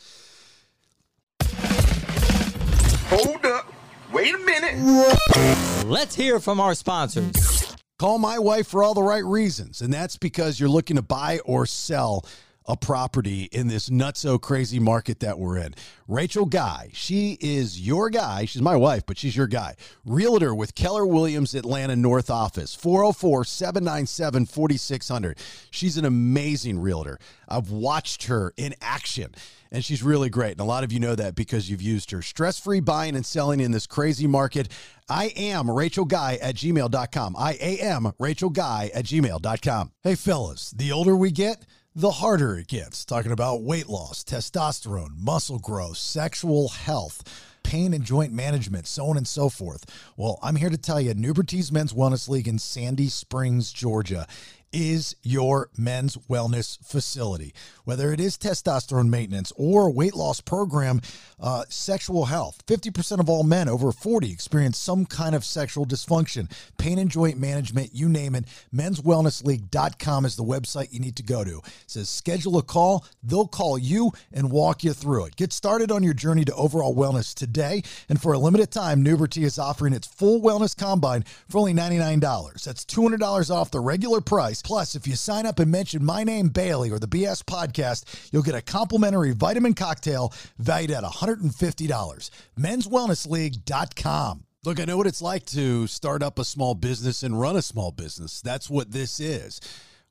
Hold 3.09 3.45
up. 3.45 3.73
Wait 4.13 4.33
a 4.33 4.37
minute. 4.37 5.85
Let's 5.85 6.15
hear 6.15 6.39
from 6.39 6.59
our 6.59 6.75
sponsors. 6.75 7.75
Call 7.97 8.17
my 8.17 8.39
wife 8.39 8.67
for 8.67 8.83
all 8.83 8.93
the 8.93 9.03
right 9.03 9.23
reasons, 9.23 9.81
and 9.81 9.93
that's 9.93 10.17
because 10.17 10.59
you're 10.59 10.69
looking 10.69 10.95
to 10.95 11.01
buy 11.01 11.39
or 11.45 11.65
sell 11.65 12.25
a 12.71 12.77
property 12.77 13.49
in 13.51 13.67
this 13.67 13.89
nutso 13.89 14.39
crazy 14.39 14.79
market 14.79 15.19
that 15.19 15.37
we're 15.37 15.57
in. 15.57 15.75
Rachel 16.07 16.45
Guy, 16.45 16.89
she 16.93 17.37
is 17.41 17.85
your 17.85 18.09
guy. 18.09 18.45
She's 18.45 18.61
my 18.61 18.77
wife, 18.77 19.05
but 19.05 19.17
she's 19.17 19.35
your 19.35 19.47
guy. 19.47 19.75
Realtor 20.05 20.55
with 20.55 20.73
Keller 20.73 21.05
Williams 21.05 21.53
Atlanta 21.53 21.97
North 21.97 22.29
Office, 22.29 22.73
404 22.73 23.43
797 23.43 24.45
4600. 24.45 25.37
She's 25.69 25.97
an 25.97 26.05
amazing 26.05 26.79
realtor. 26.79 27.19
I've 27.49 27.71
watched 27.71 28.27
her 28.27 28.53
in 28.55 28.73
action 28.81 29.35
and 29.71 29.83
she's 29.83 30.03
really 30.03 30.29
great. 30.29 30.51
And 30.51 30.61
a 30.61 30.65
lot 30.65 30.83
of 30.83 30.91
you 30.91 30.99
know 30.99 31.15
that 31.15 31.35
because 31.35 31.69
you've 31.69 31.81
used 31.81 32.11
her. 32.11 32.21
Stress 32.21 32.59
free 32.59 32.79
buying 32.79 33.15
and 33.15 33.25
selling 33.25 33.59
in 33.59 33.71
this 33.71 33.87
crazy 33.87 34.27
market. 34.27 34.69
I 35.09 35.25
am 35.35 35.69
Rachel 35.69 36.05
Guy 36.05 36.37
at 36.41 36.55
gmail.com. 36.55 37.35
I 37.37 37.53
am 37.53 38.11
Rachel 38.19 38.49
Guy 38.49 38.91
at 38.93 39.05
gmail.com. 39.05 39.91
Hey, 40.03 40.15
fellas, 40.15 40.71
the 40.71 40.91
older 40.91 41.15
we 41.15 41.31
get, 41.31 41.65
the 41.95 42.11
harder 42.11 42.57
it 42.57 42.67
gets. 42.67 43.03
Talking 43.05 43.31
about 43.31 43.63
weight 43.63 43.87
loss, 43.87 44.23
testosterone, 44.23 45.17
muscle 45.17 45.59
growth, 45.59 45.97
sexual 45.97 46.69
health 46.69 47.49
pain 47.63 47.93
and 47.93 48.03
joint 48.03 48.33
management, 48.33 48.87
so 48.87 49.05
on 49.05 49.17
and 49.17 49.27
so 49.27 49.47
forth. 49.49 49.85
Well, 50.17 50.39
I'm 50.41 50.55
here 50.55 50.69
to 50.69 50.77
tell 50.77 50.99
you, 50.99 51.13
Nubertese 51.13 51.71
Men's 51.71 51.93
Wellness 51.93 52.27
League 52.27 52.47
in 52.47 52.59
Sandy 52.59 53.07
Springs, 53.07 53.71
Georgia 53.71 54.27
is 54.71 55.15
your 55.23 55.69
men's 55.77 56.17
wellness 56.29 56.77
facility. 56.85 57.53
Whether 57.83 58.13
it 58.13 58.19
is 58.19 58.37
testosterone 58.37 59.09
maintenance 59.09 59.51
or 59.55 59.91
weight 59.91 60.15
loss 60.15 60.41
program, 60.41 61.01
uh, 61.39 61.63
sexual 61.69 62.25
health, 62.25 62.63
50% 62.67 63.19
of 63.19 63.29
all 63.29 63.43
men 63.43 63.67
over 63.67 63.91
40 63.91 64.31
experience 64.31 64.77
some 64.77 65.05
kind 65.05 65.35
of 65.35 65.43
sexual 65.43 65.85
dysfunction, 65.85 66.49
pain 66.77 66.99
and 66.99 67.09
joint 67.09 67.39
management, 67.39 67.91
you 67.93 68.07
name 68.07 68.35
it. 68.35 68.45
Menswellnessleague.com 68.73 70.25
is 70.25 70.35
the 70.35 70.43
website 70.43 70.93
you 70.93 70.99
need 70.99 71.15
to 71.15 71.23
go 71.23 71.43
to. 71.43 71.57
It 71.57 71.63
says 71.87 72.09
schedule 72.09 72.57
a 72.57 72.63
call. 72.63 73.05
They'll 73.23 73.47
call 73.47 73.77
you 73.77 74.11
and 74.31 74.51
walk 74.51 74.83
you 74.83 74.93
through 74.93 75.25
it. 75.25 75.35
Get 75.35 75.51
started 75.53 75.91
on 75.91 76.03
your 76.03 76.13
journey 76.13 76.45
to 76.45 76.55
overall 76.55 76.95
wellness 76.95 77.33
today. 77.33 77.83
And 78.07 78.21
for 78.21 78.33
a 78.33 78.39
limited 78.39 78.71
time, 78.71 79.03
Nuberty 79.03 79.43
is 79.43 79.59
offering 79.59 79.93
its 79.93 80.07
full 80.07 80.41
wellness 80.41 80.77
combine 80.77 81.23
for 81.49 81.57
only 81.59 81.73
$99. 81.73 82.63
That's 82.63 82.85
$200 82.85 83.49
off 83.49 83.71
the 83.71 83.79
regular 83.79 84.21
price. 84.21 84.60
Plus, 84.61 84.95
if 84.95 85.07
you 85.07 85.15
sign 85.15 85.45
up 85.45 85.59
and 85.59 85.71
mention 85.71 86.03
my 86.03 86.23
name, 86.23 86.49
Bailey, 86.49 86.91
or 86.91 86.99
the 86.99 87.07
BS 87.07 87.43
podcast, 87.43 88.29
you'll 88.31 88.43
get 88.43 88.55
a 88.55 88.61
complimentary 88.61 89.31
vitamin 89.31 89.73
cocktail 89.73 90.33
valued 90.57 90.91
at 90.91 91.03
$150. 91.03 92.29
Men'sWellnessLeague.com. 92.57 94.43
Look, 94.63 94.79
I 94.79 94.85
know 94.85 94.97
what 94.97 95.07
it's 95.07 95.23
like 95.23 95.45
to 95.47 95.87
start 95.87 96.21
up 96.21 96.37
a 96.37 96.45
small 96.45 96.75
business 96.75 97.23
and 97.23 97.39
run 97.39 97.55
a 97.55 97.63
small 97.63 97.91
business. 97.91 98.41
That's 98.41 98.69
what 98.69 98.91
this 98.91 99.19
is. 99.19 99.59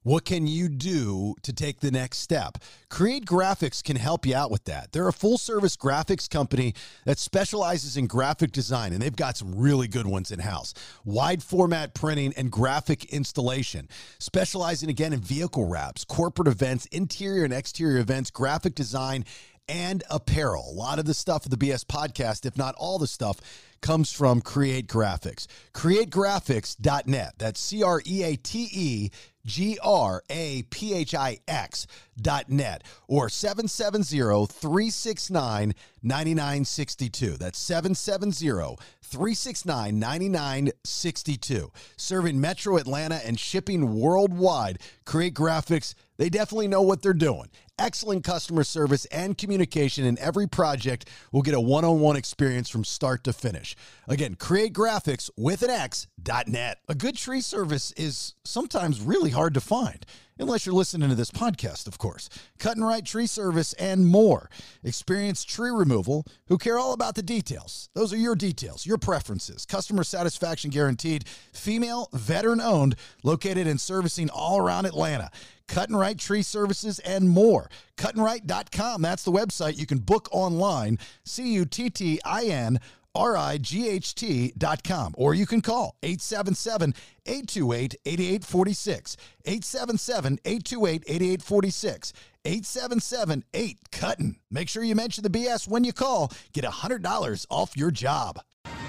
What 0.03 0.25
can 0.25 0.47
you 0.47 0.71
do 0.71 1.35
to 1.43 1.53
take 1.53 1.81
the 1.81 1.91
next 1.91 2.19
step? 2.21 2.57
Create 2.89 3.27
Graphix 3.27 3.85
can 3.85 3.97
help 3.97 4.25
you 4.25 4.35
out 4.35 4.51
with 4.51 4.65
that. 4.65 4.93
They're 4.93 5.09
a 5.09 5.13
full 5.13 5.37
service 5.37 5.77
graphics 5.77 6.29
company 6.29 6.73
that 7.05 7.19
specializes 7.19 7.99
in 7.99 8.07
graphic 8.07 8.51
design, 8.51 8.95
and 8.95 9.03
they've 9.03 9.15
got 9.15 9.37
some 9.37 9.55
really 9.55 9.89
good 9.89 10.07
ones 10.07 10.31
in 10.31 10.39
house. 10.39 10.73
Wide 11.05 11.43
format 11.43 11.93
printing 11.93 12.33
and 12.39 12.51
graphic 12.51 13.13
installation, 13.13 13.91
specializing 14.19 14.89
again 14.89 15.13
in 15.13 15.21
vehicle 15.21 15.67
wraps, 15.67 16.07
corporate 16.07 16.49
events, 16.49 16.87
interior 16.87 17.45
and 17.45 17.53
exterior 17.53 17.99
events, 17.99 18.31
graphic 18.31 18.75
design, 18.75 19.27
and 19.71 20.03
apparel. 20.11 20.69
A 20.69 20.75
lot 20.75 20.99
of 20.99 21.05
the 21.05 21.15
stuff 21.15 21.45
of 21.45 21.51
the 21.51 21.57
BS 21.57 21.85
podcast, 21.85 22.45
if 22.45 22.59
not 22.59 22.75
all 22.77 22.99
the 22.99 23.07
stuff, 23.07 23.39
comes 23.81 24.13
from 24.13 24.41
Create 24.41 24.89
Graphix. 24.89 25.47
CreateGraphix.net. 25.73 27.35
That's 27.39 27.61
C 27.61 27.83
R 27.83 28.03
E 28.05 28.23
A 28.25 28.37
T 28.37 28.69
E 28.73 29.11
G 29.47 29.79
R 29.83 30.23
A 30.29 30.65
P 30.65 30.93
H 30.93 31.15
I 31.15 31.39
X 31.49 31.87
dot 32.21 32.51
net 32.51 32.83
or 33.07 33.29
770 33.29 34.47
369 34.47 35.75
9962. 36.03 37.37
That's 37.37 37.59
770 37.59 38.77
369 39.11 39.99
9962. 39.99 41.73
Serving 41.97 42.41
Metro 42.41 42.77
Atlanta 42.77 43.17
and 43.27 43.39
shipping 43.39 43.99
worldwide. 43.99 44.79
Create 45.05 45.35
Graphix, 45.35 45.95
they 46.17 46.29
definitely 46.29 46.69
know 46.69 46.83
what 46.83 47.03
they're 47.03 47.13
doing. 47.13 47.51
Excellent 47.79 48.25
customer 48.25 48.63
service 48.63 49.07
and 49.07 49.39
communication 49.39 50.05
in 50.05 50.19
every 50.19 50.47
project 50.47 51.09
will 51.33 51.43
get 51.43 51.55
a 51.55 51.61
one 51.61 51.85
on 51.85 52.01
one 52.01 52.15
experience 52.15 52.69
from 52.69 52.85
start 52.85 53.25
to 53.25 53.33
finish. 53.33 53.75
Again, 54.07 54.35
create 54.35 54.75
graphics 54.75 55.31
with 55.37 55.63
an 55.63 55.71
X 55.71 56.07
dot 56.23 56.47
net. 56.47 56.79
A 56.89 56.95
good 56.95 57.17
tree 57.17 57.41
service 57.41 57.93
is 57.97 58.35
sometimes 58.45 59.01
really 59.01 59.31
hard 59.31 59.55
to 59.55 59.61
find, 59.61 60.05
unless 60.41 60.67
you're 60.67 60.75
listening 60.75 61.09
to 61.09 61.15
this 61.15 61.31
podcast, 61.31 61.87
of 61.87 61.99
course. 61.99 62.29
Cut 62.59 62.77
and 62.77 62.87
right 62.87 63.05
tree 63.05 63.27
service 63.27 63.73
and 63.75 64.07
more. 64.07 64.51
Experienced 64.83 65.49
tree 65.49 65.71
removal 65.71 66.25
who 66.47 66.59
care 66.59 66.79
all 66.79 66.93
about 66.93 67.15
the 67.15 67.23
details. 67.23 67.89
Those 67.95 68.13
are 68.13 68.17
your 68.17 68.35
details, 68.35 68.87
your 68.87 68.99
preferences. 68.99 69.67
Customer 69.67 70.03
satisfaction 70.03 70.71
guaranteed. 70.71 71.29
Female, 71.53 72.09
veteran 72.13 72.61
owned, 72.61 72.97
located 73.23 73.67
and 73.67 73.81
servicing 73.81 74.31
all 74.31 74.59
around 74.59 74.87
Atlanta. 74.87 75.31
Cut 75.69 75.89
and 75.89 75.99
Right 75.99 76.19
Tree 76.19 76.43
Services 76.43 76.99
and 76.99 77.31
more. 77.31 77.71
Cuttinright.com. 77.97 79.03
That's 79.03 79.23
the 79.23 79.31
website. 79.31 79.79
You 79.79 79.87
can 79.87 79.99
book 79.99 80.29
online. 80.33 80.99
C 81.25 81.53
U 81.55 81.65
T 81.65 81.91
T 81.91 82.21
I 82.25 82.47
N 82.47 82.81
R 83.15 83.37
I 83.37 83.59
G 83.59 83.89
H 83.89 84.15
T 84.15 84.53
dot 84.57 84.85
com. 84.85 85.15
Or 85.17 85.35
you 85.35 85.47
can 85.47 85.61
call 85.61 85.97
877 86.03 86.95
828 87.27 87.97
8846. 88.05 89.17
877 89.45 90.39
828 90.45 91.05
8846. 91.07 92.13
877 92.45 93.45
8 93.53 93.79
Cuttin. 93.93 94.37
Make 94.51 94.69
sure 94.69 94.83
you 94.83 94.95
mention 94.95 95.23
the 95.23 95.31
BS 95.31 95.69
when 95.69 95.85
you 95.85 95.93
call. 95.93 96.33
Get 96.53 96.65
$100 96.65 97.47
off 97.51 97.77
your 97.77 97.91
job. 97.91 98.41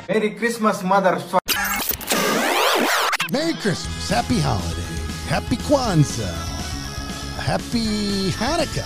Merry 0.08 0.32
Christmas, 0.32 0.84
mother. 0.84 1.22
Merry 3.32 3.54
Christmas. 3.54 4.10
Happy 4.10 4.40
holiday. 4.40 4.82
Happy 5.28 5.56
Kwanzaa. 5.58 6.32
Happy 7.40 8.32
Hanukkah. 8.32 8.86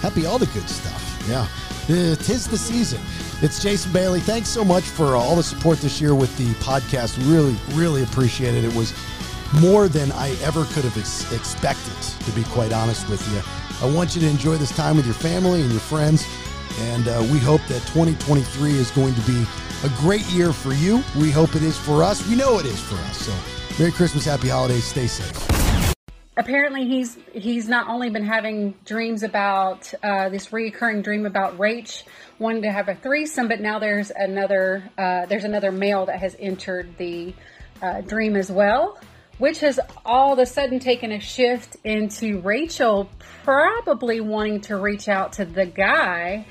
Happy 0.00 0.26
all 0.26 0.38
the 0.38 0.46
good 0.46 0.68
stuff. 0.68 1.24
Yeah. 1.28 1.46
Uh, 1.92 2.14
tis 2.14 2.48
the 2.48 2.56
season. 2.56 2.98
It's 3.42 3.62
Jason 3.62 3.92
Bailey. 3.92 4.20
Thanks 4.20 4.48
so 4.48 4.64
much 4.64 4.84
for 4.84 5.14
all 5.14 5.36
the 5.36 5.42
support 5.42 5.78
this 5.80 6.00
year 6.00 6.14
with 6.14 6.34
the 6.38 6.46
podcast. 6.64 7.18
Really, 7.30 7.54
really 7.74 8.02
appreciate 8.02 8.54
it. 8.54 8.64
It 8.64 8.74
was 8.74 8.94
more 9.60 9.88
than 9.88 10.10
I 10.12 10.30
ever 10.40 10.64
could 10.64 10.84
have 10.84 10.96
ex- 10.96 11.30
expected, 11.34 11.92
to 12.24 12.32
be 12.32 12.44
quite 12.44 12.72
honest 12.72 13.10
with 13.10 13.20
you. 13.30 13.42
I 13.86 13.92
want 13.94 14.14
you 14.14 14.22
to 14.22 14.28
enjoy 14.28 14.56
this 14.56 14.74
time 14.74 14.96
with 14.96 15.04
your 15.04 15.14
family 15.14 15.60
and 15.60 15.70
your 15.70 15.80
friends. 15.80 16.26
And 16.80 17.08
uh, 17.08 17.26
we 17.30 17.38
hope 17.38 17.60
that 17.68 17.82
2023 17.88 18.70
is 18.70 18.90
going 18.92 19.14
to 19.14 19.20
be 19.22 19.44
a 19.84 19.90
great 19.98 20.24
year 20.30 20.54
for 20.54 20.72
you. 20.72 21.04
We 21.18 21.30
hope 21.30 21.54
it 21.56 21.62
is 21.62 21.76
for 21.76 22.02
us. 22.02 22.26
We 22.26 22.36
know 22.36 22.58
it 22.58 22.64
is 22.64 22.80
for 22.80 22.94
us. 22.94 23.18
So, 23.18 23.34
Merry 23.78 23.92
Christmas, 23.92 24.24
Happy 24.24 24.48
Holidays. 24.48 24.84
Stay 24.84 25.08
safe 25.08 25.61
apparently 26.36 26.86
he's 26.86 27.18
he's 27.32 27.68
not 27.68 27.88
only 27.88 28.10
been 28.10 28.24
having 28.24 28.74
dreams 28.84 29.22
about 29.22 29.92
uh, 30.02 30.28
this 30.28 30.48
reoccurring 30.48 31.02
dream 31.02 31.26
about 31.26 31.58
Rach 31.58 32.04
wanting 32.38 32.62
to 32.62 32.72
have 32.72 32.88
a 32.88 32.94
threesome, 32.94 33.48
but 33.48 33.60
now 33.60 33.78
there's 33.78 34.10
another 34.10 34.82
uh, 34.96 35.26
there's 35.26 35.44
another 35.44 35.72
male 35.72 36.06
that 36.06 36.18
has 36.20 36.36
entered 36.38 36.96
the 36.96 37.34
uh, 37.82 38.00
dream 38.02 38.36
as 38.36 38.50
well, 38.50 38.98
which 39.38 39.60
has 39.60 39.78
all 40.04 40.32
of 40.32 40.38
a 40.38 40.46
sudden 40.46 40.78
taken 40.78 41.12
a 41.12 41.20
shift 41.20 41.76
into 41.84 42.40
Rachel 42.40 43.10
probably 43.44 44.20
wanting 44.20 44.60
to 44.62 44.76
reach 44.76 45.08
out 45.08 45.34
to 45.34 45.44
the 45.44 45.66
guy 45.66 46.46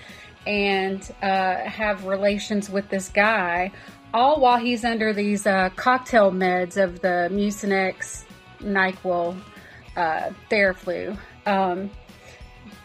and 0.46 1.02
uh, 1.22 1.56
have 1.56 2.06
relations 2.06 2.70
with 2.70 2.90
this 2.90 3.10
guy, 3.10 3.72
all 4.14 4.40
while 4.40 4.58
he's 4.58 4.84
under 4.84 5.14
these 5.14 5.46
uh, 5.46 5.70
cocktail 5.76 6.32
meds 6.32 6.82
of 6.84 7.00
the 7.02 7.30
Mucinex 7.32 8.26
NyQuil 8.60 9.40
uh, 9.96 10.32
flu, 10.74 11.18
Um, 11.46 11.90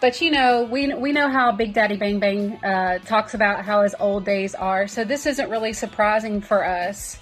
but 0.01 0.21
you 0.21 0.31
know, 0.31 0.64
we 0.64 0.92
we 0.95 1.12
know 1.12 1.29
how 1.31 1.53
Big 1.53 1.73
Daddy 1.73 1.97
Bang 1.97 2.19
Bang 2.19 2.62
uh, 2.64 2.99
talks 2.99 3.35
about 3.35 3.64
how 3.64 3.83
his 3.83 3.95
old 3.99 4.25
days 4.25 4.55
are. 4.55 4.87
So 4.88 5.05
this 5.05 5.27
isn't 5.27 5.49
really 5.49 5.73
surprising 5.73 6.40
for 6.40 6.64
us. 6.64 7.19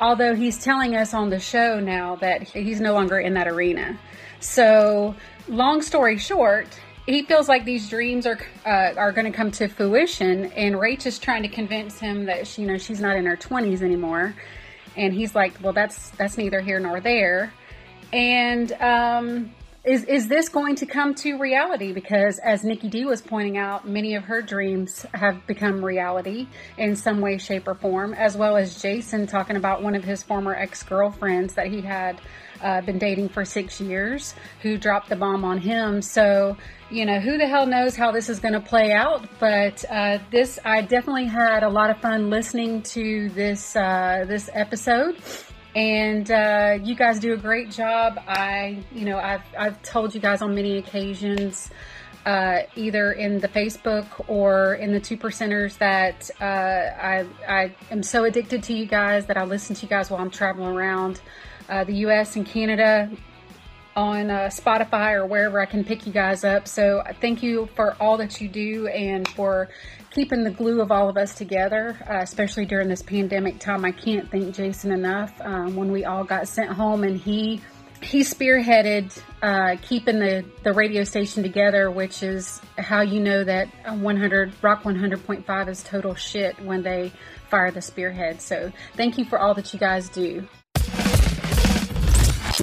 Although 0.00 0.34
he's 0.34 0.62
telling 0.62 0.96
us 0.96 1.14
on 1.14 1.30
the 1.30 1.38
show 1.38 1.78
now 1.78 2.16
that 2.16 2.42
he's 2.42 2.80
no 2.80 2.92
longer 2.92 3.18
in 3.20 3.34
that 3.34 3.46
arena. 3.46 3.98
So, 4.40 5.14
long 5.46 5.80
story 5.80 6.18
short, 6.18 6.66
he 7.06 7.22
feels 7.22 7.48
like 7.48 7.64
these 7.64 7.88
dreams 7.88 8.26
are 8.26 8.38
uh, 8.66 8.94
are 8.96 9.12
going 9.12 9.30
to 9.30 9.36
come 9.36 9.50
to 9.52 9.68
fruition, 9.68 10.46
and 10.52 10.74
Rach 10.74 11.06
is 11.06 11.18
trying 11.18 11.42
to 11.42 11.48
convince 11.48 11.98
him 11.98 12.26
that 12.26 12.46
she, 12.46 12.62
you 12.62 12.68
know 12.68 12.78
she's 12.78 13.00
not 13.00 13.16
in 13.16 13.26
her 13.26 13.36
twenties 13.36 13.82
anymore, 13.82 14.34
and 14.96 15.12
he's 15.14 15.34
like, 15.34 15.54
"Well, 15.62 15.72
that's 15.72 16.10
that's 16.10 16.36
neither 16.36 16.60
here 16.60 16.80
nor 16.80 17.00
there." 17.00 17.52
And 18.12 18.72
um, 18.72 19.52
is 19.84 20.04
is 20.04 20.28
this 20.28 20.48
going 20.48 20.76
to 20.76 20.86
come 20.86 21.14
to 21.16 21.38
reality? 21.38 21.92
Because 21.92 22.38
as 22.38 22.62
Nikki 22.62 22.88
D 22.88 23.04
was 23.04 23.20
pointing 23.20 23.58
out, 23.58 23.88
many 23.88 24.14
of 24.14 24.24
her 24.24 24.40
dreams 24.40 25.04
have 25.12 25.44
become 25.46 25.84
reality 25.84 26.46
in 26.78 26.94
some 26.94 27.20
way, 27.20 27.38
shape, 27.38 27.66
or 27.66 27.74
form. 27.74 28.14
As 28.14 28.36
well 28.36 28.56
as 28.56 28.80
Jason 28.80 29.26
talking 29.26 29.56
about 29.56 29.82
one 29.82 29.96
of 29.96 30.04
his 30.04 30.22
former 30.22 30.54
ex 30.54 30.84
girlfriends 30.84 31.54
that 31.54 31.66
he 31.66 31.80
had 31.80 32.20
uh, 32.62 32.80
been 32.82 32.98
dating 32.98 33.30
for 33.30 33.44
six 33.44 33.80
years, 33.80 34.36
who 34.60 34.78
dropped 34.78 35.08
the 35.08 35.16
bomb 35.16 35.44
on 35.44 35.58
him. 35.58 36.00
So 36.00 36.56
you 36.88 37.04
know 37.04 37.18
who 37.18 37.36
the 37.36 37.48
hell 37.48 37.66
knows 37.66 37.96
how 37.96 38.12
this 38.12 38.28
is 38.28 38.38
going 38.38 38.54
to 38.54 38.60
play 38.60 38.92
out. 38.92 39.26
But 39.40 39.84
uh, 39.90 40.18
this, 40.30 40.60
I 40.64 40.82
definitely 40.82 41.26
had 41.26 41.64
a 41.64 41.68
lot 41.68 41.90
of 41.90 41.98
fun 41.98 42.30
listening 42.30 42.82
to 42.82 43.30
this 43.30 43.74
uh, 43.74 44.26
this 44.28 44.48
episode 44.52 45.16
and 45.74 46.30
uh, 46.30 46.78
you 46.82 46.94
guys 46.94 47.18
do 47.18 47.32
a 47.32 47.36
great 47.36 47.70
job. 47.70 48.22
I, 48.26 48.84
you 48.92 49.04
know, 49.04 49.18
I've 49.18 49.42
I've 49.58 49.82
told 49.82 50.14
you 50.14 50.20
guys 50.20 50.42
on 50.42 50.54
many 50.54 50.78
occasions, 50.78 51.70
uh, 52.26 52.60
either 52.76 53.12
in 53.12 53.40
the 53.40 53.48
Facebook 53.48 54.06
or 54.28 54.74
in 54.74 54.92
the 54.92 55.00
two 55.00 55.16
percenters, 55.16 55.78
that 55.78 56.30
uh, 56.40 56.44
I 56.44 57.26
I 57.48 57.74
am 57.90 58.02
so 58.02 58.24
addicted 58.24 58.62
to 58.64 58.74
you 58.74 58.86
guys 58.86 59.26
that 59.26 59.36
I 59.36 59.44
listen 59.44 59.74
to 59.76 59.82
you 59.82 59.88
guys 59.88 60.10
while 60.10 60.20
I'm 60.20 60.30
traveling 60.30 60.76
around 60.76 61.20
uh, 61.68 61.84
the 61.84 61.94
U.S. 61.94 62.36
and 62.36 62.44
Canada 62.44 63.10
on 63.94 64.30
uh, 64.30 64.48
Spotify 64.48 65.12
or 65.14 65.26
wherever 65.26 65.60
I 65.60 65.66
can 65.66 65.84
pick 65.84 66.06
you 66.06 66.12
guys 66.12 66.44
up. 66.44 66.66
So 66.66 67.02
thank 67.20 67.42
you 67.42 67.68
for 67.74 67.94
all 68.00 68.16
that 68.18 68.40
you 68.40 68.48
do 68.48 68.86
and 68.88 69.28
for 69.28 69.68
keeping 70.12 70.44
the 70.44 70.50
glue 70.50 70.80
of 70.80 70.92
all 70.92 71.08
of 71.08 71.16
us 71.16 71.34
together, 71.34 71.96
uh, 72.08 72.18
especially 72.18 72.66
during 72.66 72.88
this 72.88 73.02
pandemic 73.02 73.58
time. 73.58 73.84
I 73.84 73.92
can't 73.92 74.30
thank 74.30 74.54
Jason 74.54 74.92
enough. 74.92 75.32
Um, 75.40 75.74
when 75.74 75.90
we 75.90 76.04
all 76.04 76.24
got 76.24 76.48
sent 76.48 76.70
home, 76.70 77.02
and 77.02 77.18
he 77.18 77.60
he 78.02 78.20
spearheaded 78.20 79.20
uh, 79.42 79.76
keeping 79.82 80.18
the 80.18 80.44
the 80.62 80.72
radio 80.72 81.04
station 81.04 81.42
together, 81.42 81.90
which 81.90 82.22
is 82.22 82.60
how 82.78 83.00
you 83.00 83.20
know 83.20 83.42
that 83.44 83.68
100 83.86 84.52
Rock 84.62 84.82
100.5 84.82 85.68
is 85.68 85.82
total 85.82 86.14
shit 86.14 86.60
when 86.64 86.82
they 86.82 87.12
fire 87.48 87.70
the 87.70 87.82
spearhead. 87.82 88.40
So 88.40 88.72
thank 88.96 89.18
you 89.18 89.24
for 89.24 89.38
all 89.38 89.54
that 89.54 89.72
you 89.72 89.78
guys 89.78 90.08
do. 90.08 90.46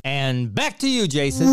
And 0.03 0.53
back 0.53 0.79
to 0.79 0.89
you, 0.89 1.07
Jason. 1.07 1.47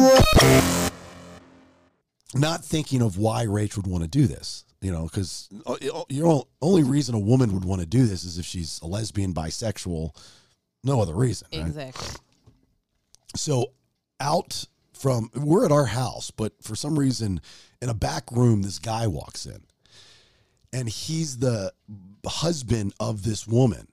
Not 2.35 2.64
thinking 2.64 3.00
of 3.00 3.16
why 3.16 3.46
Rach 3.46 3.76
would 3.76 3.87
want 3.87 4.02
to 4.02 4.09
do 4.09 4.26
this 4.26 4.65
you 4.87 4.92
know, 4.92 5.03
because 5.03 5.49
uh, 5.66 5.75
your 6.09 6.46
only 6.62 6.85
reason 6.85 7.16
a 7.16 7.18
woman 7.18 7.53
would 7.55 7.64
want 7.64 7.81
to 7.81 7.87
do 7.88 8.07
this 8.07 8.22
is 8.22 8.38
if 8.38 8.46
she's 8.46 8.81
a 8.83 8.87
lesbian, 8.87 9.35
bisexual, 9.35 10.16
no 10.85 11.01
other 11.01 11.12
reason. 11.12 11.49
Right? 11.53 11.66
Exactly. 11.66 12.20
So, 13.35 13.72
out 14.20 14.64
from 14.92 15.29
we're 15.35 15.64
at 15.64 15.72
our 15.72 15.87
house, 15.87 16.31
but 16.31 16.53
for 16.62 16.77
some 16.77 16.96
reason 16.96 17.40
in 17.83 17.88
a 17.88 17.94
back 17.94 18.31
room, 18.31 18.62
this 18.62 18.79
guy 18.79 19.09
walks 19.09 19.44
in. 19.44 19.64
And 20.72 20.88
he's 20.88 21.38
the 21.38 21.72
husband 22.25 22.94
of 23.01 23.25
this 23.25 23.44
woman. 23.44 23.88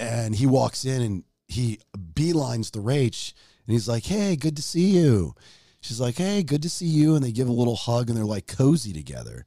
And 0.00 0.34
he 0.34 0.46
walks 0.46 0.86
in 0.86 1.02
and 1.02 1.24
he 1.48 1.80
beelines 1.94 2.70
the 2.70 2.80
Rach 2.80 3.34
and 3.66 3.74
he's 3.74 3.88
like, 3.88 4.04
Hey, 4.04 4.36
good 4.36 4.56
to 4.56 4.62
see 4.62 4.96
you. 4.96 5.34
She's 5.82 6.00
like, 6.00 6.16
Hey, 6.16 6.42
good 6.42 6.62
to 6.62 6.70
see 6.70 6.86
you. 6.86 7.14
And 7.14 7.22
they 7.22 7.30
give 7.30 7.48
a 7.48 7.52
little 7.52 7.76
hug 7.76 8.08
and 8.08 8.16
they're 8.16 8.24
like 8.24 8.46
cozy 8.46 8.94
together. 8.94 9.44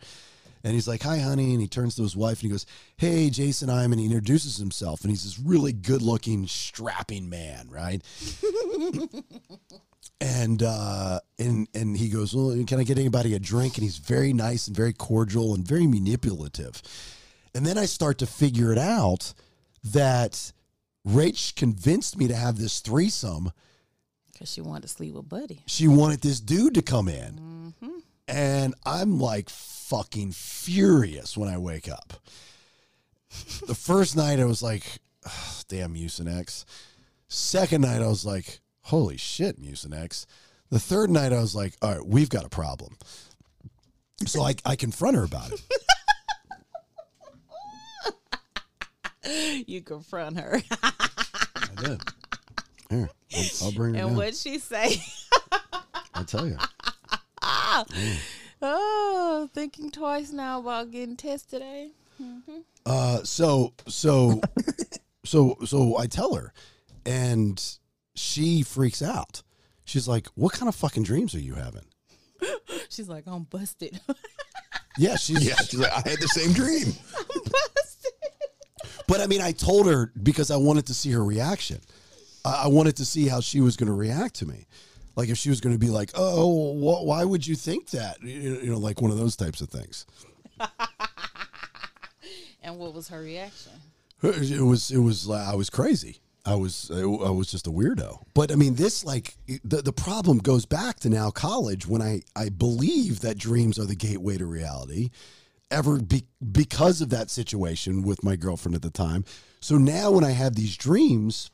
And 0.66 0.74
he's 0.74 0.88
like, 0.88 1.04
Hi, 1.04 1.20
honey. 1.20 1.52
And 1.54 1.62
he 1.62 1.68
turns 1.68 1.96
to 1.96 2.02
his 2.02 2.16
wife 2.18 2.40
and 2.42 2.48
he 2.48 2.50
goes, 2.50 2.66
Hey, 2.98 3.30
Jason, 3.30 3.70
I'm. 3.70 3.92
And 3.94 4.00
he 4.00 4.08
introduces 4.08 4.58
himself. 4.58 5.02
And 5.02 5.12
he's 5.12 5.24
this 5.24 5.40
really 5.40 5.72
good 5.72 6.02
looking, 6.02 6.48
strapping 6.48 7.30
man, 7.30 7.70
right? 7.70 8.02
and 10.22 10.64
uh 10.64 11.20
and 11.38 11.68
and 11.76 11.98
he 11.98 12.08
goes 12.08 12.34
well 12.34 12.56
can 12.66 12.80
i 12.80 12.84
get 12.84 12.98
anybody 12.98 13.34
a 13.34 13.40
drink 13.40 13.76
and 13.76 13.84
he's 13.84 13.98
very 13.98 14.32
nice 14.32 14.68
and 14.68 14.76
very 14.76 14.94
cordial 14.94 15.54
and 15.54 15.68
very 15.68 15.86
manipulative 15.88 16.82
and 17.54 17.66
then 17.66 17.78
i 17.78 17.86
start 17.86 18.18
to 18.18 18.26
figure 18.26 18.72
it 18.72 18.78
out 18.78 19.34
that 19.84 20.54
rach 21.06 21.54
convinced 21.56 22.18
me 22.18 22.28
to 22.30 22.36
have 22.36 22.58
this 22.58 22.80
threesome 22.80 23.52
Because 24.32 24.50
she 24.50 24.62
wanted 24.62 24.84
to 24.84 24.88
sleep 24.88 25.16
with 25.16 25.28
Buddy. 25.28 25.62
she 25.66 25.88
wanted 25.88 26.22
this 26.22 26.40
dude 26.40 26.76
to 26.76 26.82
come 26.82 27.10
in 27.10 27.74
and 28.28 28.74
i'm 28.86 29.20
like 29.20 29.50
fucking 29.50 30.32
furious 30.32 31.38
when 31.38 31.50
i 31.50 31.58
wake 31.58 31.88
up. 31.90 32.14
The 33.68 33.76
first 33.76 34.16
night 34.16 34.40
i 34.40 34.46
was 34.46 34.64
like 34.64 34.84
"Ugh, 35.26 35.64
damn 35.68 35.94
mucinex. 35.94 36.66
Second 37.28 37.82
night 37.82 38.02
i 38.02 38.08
was 38.08 38.26
like 38.26 38.60
holy 38.82 39.18
shit 39.18 39.62
mucinex. 39.62 40.26
The 40.70 40.80
third 40.80 41.10
night 41.10 41.34
i 41.34 41.40
was 41.40 41.56
like 41.56 41.74
all 41.82 41.92
right 41.94 42.06
we've 42.06 42.30
got 42.30 42.46
a 42.46 42.50
problem. 42.50 42.98
So 44.26 44.42
i, 44.44 44.56
I 44.66 44.76
confront 44.76 45.18
her 45.18 45.24
about 45.24 45.52
it. 45.52 45.62
You 49.68 49.82
confront 49.82 50.40
her. 50.40 50.62
i 50.84 50.92
did. 51.84 52.02
Here 52.90 53.10
i'll, 53.36 53.46
I'll 53.64 53.72
bring 53.72 53.96
her 53.96 54.00
and 54.02 54.10
down. 54.10 54.16
what'd 54.16 54.36
she 54.36 54.60
say? 54.60 55.02
i'll 56.14 56.24
tell 56.26 56.48
you 56.48 56.58
oh, 58.62 59.50
thinking 59.54 59.92
twice 59.92 60.32
now 60.32 60.60
about 60.60 60.92
getting 60.92 61.18
tested, 61.18 61.62
eh? 61.62 61.88
Mm-hmm. 62.22 62.60
Uh, 62.86 63.24
so 63.24 63.74
so 63.88 64.42
so 65.26 65.58
so 65.66 65.98
I 65.98 66.08
tell 66.08 66.36
her, 66.36 66.54
and 67.06 67.62
she 68.16 68.64
freaks 68.64 69.02
out. 69.02 69.44
She's 69.86 70.08
like, 70.08 70.28
"What 70.36 70.54
kind 70.54 70.70
of 70.70 70.76
fucking 70.76 71.04
dreams 71.04 71.36
are 71.36 71.40
you 71.40 71.56
having?" 71.56 71.86
She's 72.90 73.10
like, 73.10 73.24
I'm 73.28 73.44
busted. 73.44 74.00
Yeah, 74.98 75.18
she's 75.18 75.46
Yeah, 75.46 75.56
she's 75.56 75.80
like, 75.80 75.92
I 75.92 76.10
had 76.10 76.20
the 76.20 76.28
same 76.28 76.54
dream. 76.54 76.94
I'm 77.18 77.42
busted. 77.44 78.12
But 79.08 79.22
I 79.22 79.28
mean, 79.28 79.42
I 79.42 79.52
told 79.52 79.88
her 79.88 80.12
because 80.22 80.52
I 80.52 80.58
wanted 80.58 80.88
to 80.88 80.94
see 80.94 81.12
her 81.12 81.24
reaction. 81.24 81.82
I, 82.44 82.64
I 82.64 82.68
wanted 82.68 82.96
to 82.98 83.06
see 83.06 83.28
how 83.28 83.42
she 83.42 83.62
was 83.62 83.76
going 83.76 83.88
to 83.88 83.94
react 83.94 84.36
to 84.36 84.46
me. 84.46 84.66
Like 85.16 85.30
if 85.30 85.38
she 85.38 85.50
was 85.50 85.62
going 85.62 85.74
to 85.74 85.80
be 85.80 85.90
like, 85.90 86.12
"Oh, 86.14 86.74
wh- 86.74 87.06
why 87.06 87.24
would 87.24 87.46
you 87.48 87.56
think 87.56 87.92
that?" 87.92 88.22
You 88.22 88.60
you 88.62 88.72
know, 88.72 88.78
like 88.78 89.02
one 89.02 89.12
of 89.12 89.18
those 89.18 89.36
types 89.36 89.62
of 89.62 89.70
things. 89.70 90.06
and 92.62 92.78
what 92.78 92.94
was 92.94 93.08
her 93.10 93.22
reaction? 93.22 93.74
It 94.24 94.62
was 94.62 94.92
it 94.92 95.00
was 95.00 95.28
like 95.28 95.48
I 95.48 95.56
was 95.56 95.70
crazy. 95.70 96.20
I 96.46 96.56
was 96.56 96.92
I 96.92 97.04
was 97.04 97.50
just 97.50 97.68
a 97.68 97.72
weirdo. 97.72 98.20
But 98.34 98.52
I 98.52 98.56
mean, 98.56 98.76
this 98.76 99.04
like 99.04 99.36
the 99.64 99.82
the 99.82 99.94
problem 99.94 100.38
goes 100.40 100.66
back 100.66 101.00
to 101.02 101.10
now 101.10 101.32
college 101.32 101.88
when 101.88 102.02
I 102.02 102.22
I 102.36 102.50
believe 102.50 103.22
that 103.22 103.38
dreams 103.38 103.80
are 103.80 103.86
the 103.86 103.96
gateway 103.96 104.38
to 104.38 104.46
reality. 104.46 105.10
Ever 105.72 106.00
be, 106.00 106.26
because 106.52 107.02
of 107.02 107.10
that 107.10 107.32
situation 107.32 108.04
with 108.04 108.24
my 108.24 108.36
girlfriend 108.36 108.76
at 108.76 108.84
the 108.84 108.92
time. 108.92 109.26
So 109.60 109.80
now 109.80 110.12
when 110.12 110.24
I 110.24 110.30
have 110.30 110.56
these 110.56 110.78
dreams, 110.78 111.50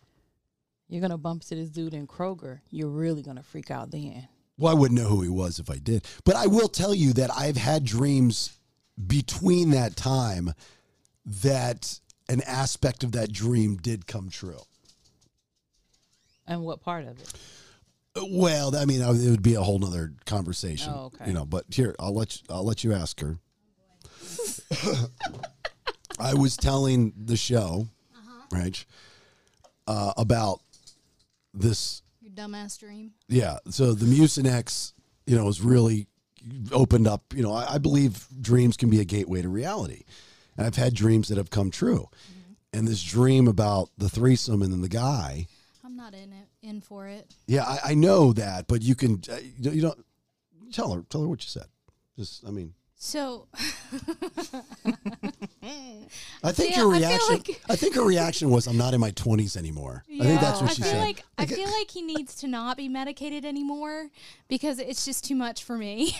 You're 0.91 0.99
gonna 1.01 1.17
bump 1.17 1.43
into 1.43 1.55
this 1.55 1.69
dude 1.69 1.93
in 1.93 2.05
Kroger. 2.05 2.59
You're 2.69 2.89
really 2.89 3.21
gonna 3.21 3.43
freak 3.43 3.71
out 3.71 3.91
then. 3.91 4.27
well, 4.57 4.75
I 4.75 4.77
wouldn't 4.77 4.99
know 4.99 5.07
who 5.07 5.21
he 5.21 5.29
was 5.29 5.57
if 5.57 5.69
I 5.69 5.77
did. 5.77 6.05
But 6.25 6.35
I 6.35 6.47
will 6.47 6.67
tell 6.67 6.93
you 6.93 7.13
that 7.13 7.31
I've 7.35 7.55
had 7.55 7.85
dreams 7.85 8.51
between 9.07 9.69
that 9.69 9.95
time 9.95 10.53
that 11.25 11.97
an 12.27 12.41
aspect 12.45 13.05
of 13.05 13.13
that 13.13 13.31
dream 13.31 13.77
did 13.77 14.05
come 14.05 14.29
true. 14.29 14.59
And 16.45 16.61
what 16.61 16.81
part 16.81 17.05
of 17.05 17.17
it? 17.21 17.33
Well, 18.29 18.75
I 18.75 18.83
mean, 18.83 19.01
it 19.01 19.29
would 19.29 19.41
be 19.41 19.53
a 19.53 19.61
whole 19.61 19.79
nother 19.79 20.11
conversation. 20.25 20.91
Oh, 20.93 21.05
okay. 21.05 21.27
You 21.27 21.33
know, 21.33 21.45
but 21.45 21.67
here 21.69 21.95
I'll 21.99 22.13
let 22.13 22.35
you, 22.35 22.41
I'll 22.49 22.65
let 22.65 22.83
you 22.83 22.93
ask 22.93 23.17
her. 23.21 23.37
I 26.19 26.33
was 26.33 26.57
telling 26.57 27.13
the 27.17 27.37
show, 27.37 27.87
right, 28.51 28.83
uh, 29.87 30.11
about 30.17 30.59
this. 31.53 32.01
Your 32.21 32.31
dumbass 32.31 32.79
dream. 32.79 33.11
Yeah, 33.27 33.57
so 33.69 33.93
the 33.93 34.05
Mucinex, 34.05 34.93
you 35.25 35.35
know, 35.35 35.45
has 35.45 35.61
really 35.61 36.07
opened 36.71 37.07
up. 37.07 37.23
You 37.33 37.43
know, 37.43 37.53
I, 37.53 37.75
I 37.75 37.77
believe 37.77 38.27
dreams 38.39 38.77
can 38.77 38.89
be 38.89 38.99
a 38.99 39.05
gateway 39.05 39.41
to 39.41 39.49
reality, 39.49 40.03
and 40.57 40.65
I've 40.67 40.75
had 40.75 40.93
dreams 40.93 41.27
that 41.29 41.37
have 41.37 41.49
come 41.49 41.71
true. 41.71 42.07
And 42.73 42.87
this 42.87 43.03
dream 43.03 43.49
about 43.49 43.89
the 43.97 44.07
threesome 44.07 44.61
and 44.61 44.71
then 44.71 44.81
the 44.81 44.87
guy. 44.87 45.47
I'm 45.83 45.97
not 45.97 46.13
in 46.13 46.31
it. 46.31 46.47
In 46.61 46.79
for 46.79 47.05
it. 47.07 47.29
Yeah, 47.45 47.63
I, 47.65 47.79
I 47.87 47.93
know 47.95 48.31
that, 48.33 48.67
but 48.67 48.81
you 48.81 48.95
can 48.95 49.21
uh, 49.29 49.37
you 49.59 49.81
don't 49.81 50.05
tell 50.71 50.93
her 50.93 51.03
tell 51.09 51.21
her 51.21 51.27
what 51.27 51.43
you 51.43 51.49
said. 51.49 51.65
Just 52.17 52.47
I 52.47 52.51
mean, 52.51 52.73
So. 53.03 53.47
I 56.43 56.51
think 56.51 56.71
Yeah, 56.71 56.77
your 56.77 56.91
reaction. 56.91 57.19
I, 57.29 57.33
like- 57.33 57.79
think 57.79 57.95
her 57.95 58.03
reaction 58.03 58.51
was, 58.51 58.67
"I'm 58.67 58.77
not 58.77 58.93
in 58.93 58.99
my 59.01 59.09
20s 59.11 59.57
anymore." 59.57 60.03
I 60.07 60.23
think 60.23 60.39
that's 60.39 60.61
what 60.61 60.69
I 60.69 60.73
she 60.73 60.83
feel 60.83 60.91
said. 60.91 61.01
like 61.01 61.23
I 61.35 61.47
feel 61.47 61.67
uh, 61.67 61.71
like 61.71 61.89
he 61.89 62.03
needs 62.03 62.35
to 62.37 62.47
not 62.47 62.77
be 62.77 62.87
medicated 62.89 63.43
anymore 63.43 64.09
because 64.47 64.77
it's 64.77 65.03
just 65.03 65.25
too 65.25 65.35
much 65.35 65.63
for 65.63 65.79
me. 65.79 66.15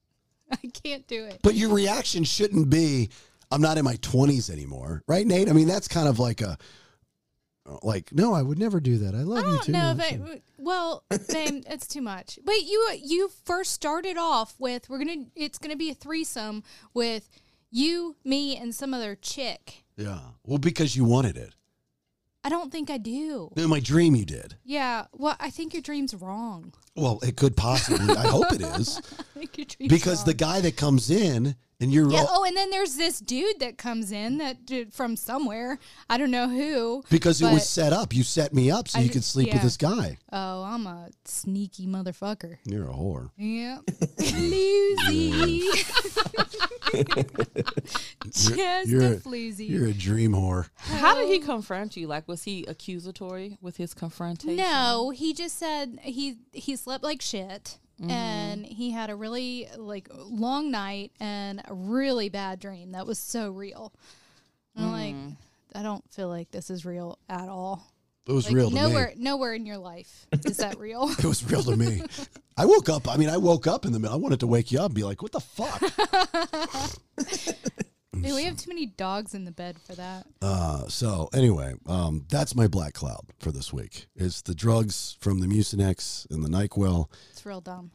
I 0.52 0.68
can't 0.84 1.04
do 1.08 1.24
it. 1.24 1.40
but 1.42 1.54
your 1.54 1.74
reaction 1.74 2.22
shouldn't 2.22 2.70
be, 2.70 3.10
"I'm 3.50 3.60
not 3.60 3.76
in 3.76 3.84
my 3.84 3.96
20s 3.96 4.50
anymore," 4.50 5.02
right, 5.08 5.26
Nate? 5.26 5.48
I 5.48 5.52
mean, 5.52 5.66
that's 5.66 5.88
kind 5.88 6.06
of 6.06 6.20
like 6.20 6.42
a, 6.42 6.56
like, 7.82 8.12
no, 8.12 8.32
I 8.34 8.42
would 8.42 8.58
never 8.58 8.80
do 8.80 8.98
that. 8.98 9.14
I 9.14 9.22
love 9.22 9.44
you 9.46 9.60
too. 9.62 9.72
No, 9.72 9.94
much." 9.94 10.18
but 10.18 10.40
well, 10.58 11.04
then 11.10 11.64
it's 11.68 11.86
too 11.86 12.02
much. 12.02 12.38
But 12.44 12.62
you 12.62 12.90
you 13.02 13.30
first 13.44 13.72
started 13.72 14.16
off 14.16 14.54
with 14.58 14.88
we're 14.88 14.98
gonna 14.98 15.26
it's 15.36 15.58
gonna 15.58 15.76
be 15.76 15.90
a 15.90 15.94
threesome 15.94 16.62
with 16.94 17.28
you, 17.70 18.16
me, 18.24 18.56
and 18.56 18.74
some 18.74 18.92
other 18.92 19.14
chick. 19.14 19.84
yeah, 19.96 20.18
well, 20.44 20.58
because 20.58 20.96
you 20.96 21.04
wanted 21.04 21.36
it. 21.36 21.54
I 22.42 22.48
don't 22.48 22.72
think 22.72 22.88
I 22.90 22.96
do. 22.96 23.52
In 23.54 23.68
my 23.68 23.80
dream, 23.80 24.16
you 24.16 24.24
did. 24.24 24.56
Yeah, 24.64 25.04
well, 25.12 25.36
I 25.38 25.50
think 25.50 25.74
your 25.74 25.82
dream's 25.82 26.14
wrong. 26.14 26.72
Well, 26.96 27.20
it 27.22 27.36
could 27.36 27.54
possibly. 27.56 28.16
I 28.16 28.26
hope 28.28 28.50
it 28.52 28.62
is. 28.62 28.98
I 29.36 29.38
think 29.40 29.58
your 29.58 29.66
dream's 29.66 29.90
Because 29.92 30.18
wrong. 30.20 30.26
the 30.26 30.34
guy 30.34 30.60
that 30.62 30.76
comes 30.76 31.10
in 31.10 31.54
and 31.80 31.92
you're 31.92 32.10
Yeah. 32.10 32.20
all- 32.20 32.28
Oh, 32.40 32.44
and 32.44 32.56
then 32.56 32.70
there's 32.70 32.96
this 32.96 33.18
dude 33.18 33.58
that 33.60 33.76
comes 33.78 34.12
in 34.12 34.38
that 34.38 34.64
dude 34.66 34.92
from 34.94 35.16
somewhere. 35.16 35.78
I 36.08 36.16
don't 36.18 36.30
know 36.30 36.48
who. 36.48 37.02
because 37.10 37.40
it 37.42 37.50
was 37.52 37.68
set 37.68 37.92
up. 37.92 38.14
You 38.14 38.22
set 38.22 38.52
me 38.54 38.70
up 38.70 38.88
so 38.88 38.98
I 38.98 39.02
you 39.02 39.10
could 39.10 39.24
sleep 39.24 39.52
with 39.52 39.62
this 39.62 39.76
guy. 39.76 40.18
Oh, 40.32 40.62
I'm 40.62 40.86
a 40.86 41.08
sneaky 41.24 41.86
motherfucker. 41.86 42.58
You're 42.64 42.88
a 42.88 42.92
whore. 42.92 43.30
Yeah. 43.36 43.78
Floozy. 44.18 45.60
Just 48.30 48.88
you're, 48.88 49.02
a 49.02 49.06
a- 49.12 49.16
floozy. 49.16 49.68
You're 49.68 49.86
a 49.88 49.92
dream 49.92 50.32
whore. 50.32 50.68
How 50.76 51.14
did 51.14 51.28
he 51.28 51.38
confront 51.38 51.96
you? 51.96 52.06
Like, 52.06 52.26
was 52.28 52.44
he 52.44 52.64
accusatory 52.66 53.58
with 53.60 53.76
his 53.76 53.94
confrontation? 53.94 54.56
No, 54.56 55.10
he 55.10 55.32
just 55.32 55.58
said 55.58 55.98
he 56.02 56.36
he 56.52 56.76
slept 56.76 57.02
like 57.04 57.22
shit. 57.22 57.78
Mhm. 58.00 58.10
And 58.10 58.64
he 58.66 58.90
had 58.92 59.10
a 59.10 59.16
really 59.16 59.68
like 59.76 60.08
long 60.14 60.70
night 60.70 61.12
and 61.20 61.60
a 61.66 61.74
really 61.74 62.28
bad 62.30 62.58
dream 62.60 62.92
that 62.92 63.06
was 63.06 63.18
so 63.18 63.50
real. 63.50 63.92
And 64.74 64.86
I'm 64.86 64.92
like, 64.92 65.14
Mm. 65.14 65.36
I 65.74 65.82
don't 65.82 66.04
feel 66.12 66.28
like 66.28 66.50
this 66.50 66.70
is 66.70 66.84
real 66.84 67.18
at 67.28 67.48
all. 67.48 67.86
It 68.26 68.32
was 68.32 68.46
Like, 68.46 68.54
real 68.54 68.70
to 68.70 68.74
me. 68.74 68.80
nowhere, 68.80 69.12
nowhere 69.16 69.54
in 69.54 69.66
your 69.66 69.78
life 69.78 70.26
is 70.44 70.56
that 70.58 70.78
real. 70.86 71.08
It 71.10 71.24
was 71.24 71.44
real 71.50 71.62
to 71.64 71.76
me. 71.76 72.02
I 72.56 72.66
woke 72.66 72.88
up. 72.88 73.08
I 73.08 73.16
mean, 73.16 73.28
I 73.28 73.36
woke 73.36 73.66
up 73.66 73.84
in 73.84 73.92
the 73.92 73.98
middle. 73.98 74.14
I 74.14 74.18
wanted 74.18 74.40
to 74.40 74.46
wake 74.46 74.70
you 74.72 74.78
up 74.80 74.86
and 74.86 74.94
be 74.94 75.04
like, 75.04 75.22
"What 75.22 75.32
the 75.32 75.40
fuck?" 75.40 75.80
Dude, 78.22 78.34
we 78.34 78.44
have 78.44 78.56
too 78.56 78.68
many 78.68 78.86
dogs 78.86 79.34
in 79.34 79.44
the 79.44 79.52
bed 79.52 79.76
for 79.78 79.94
that. 79.94 80.26
Uh, 80.42 80.86
so 80.88 81.28
anyway, 81.32 81.74
um, 81.86 82.24
that's 82.28 82.54
my 82.54 82.66
black 82.66 82.94
cloud 82.94 83.26
for 83.38 83.52
this 83.52 83.72
week. 83.72 84.06
It's 84.16 84.42
the 84.42 84.54
drugs 84.54 85.16
from 85.20 85.40
the 85.40 85.46
Mucinex 85.46 86.30
and 86.30 86.44
the 86.44 86.48
Nyquil. 86.48 87.08
It's 87.30 87.44
real 87.44 87.60
dumb. 87.60 87.92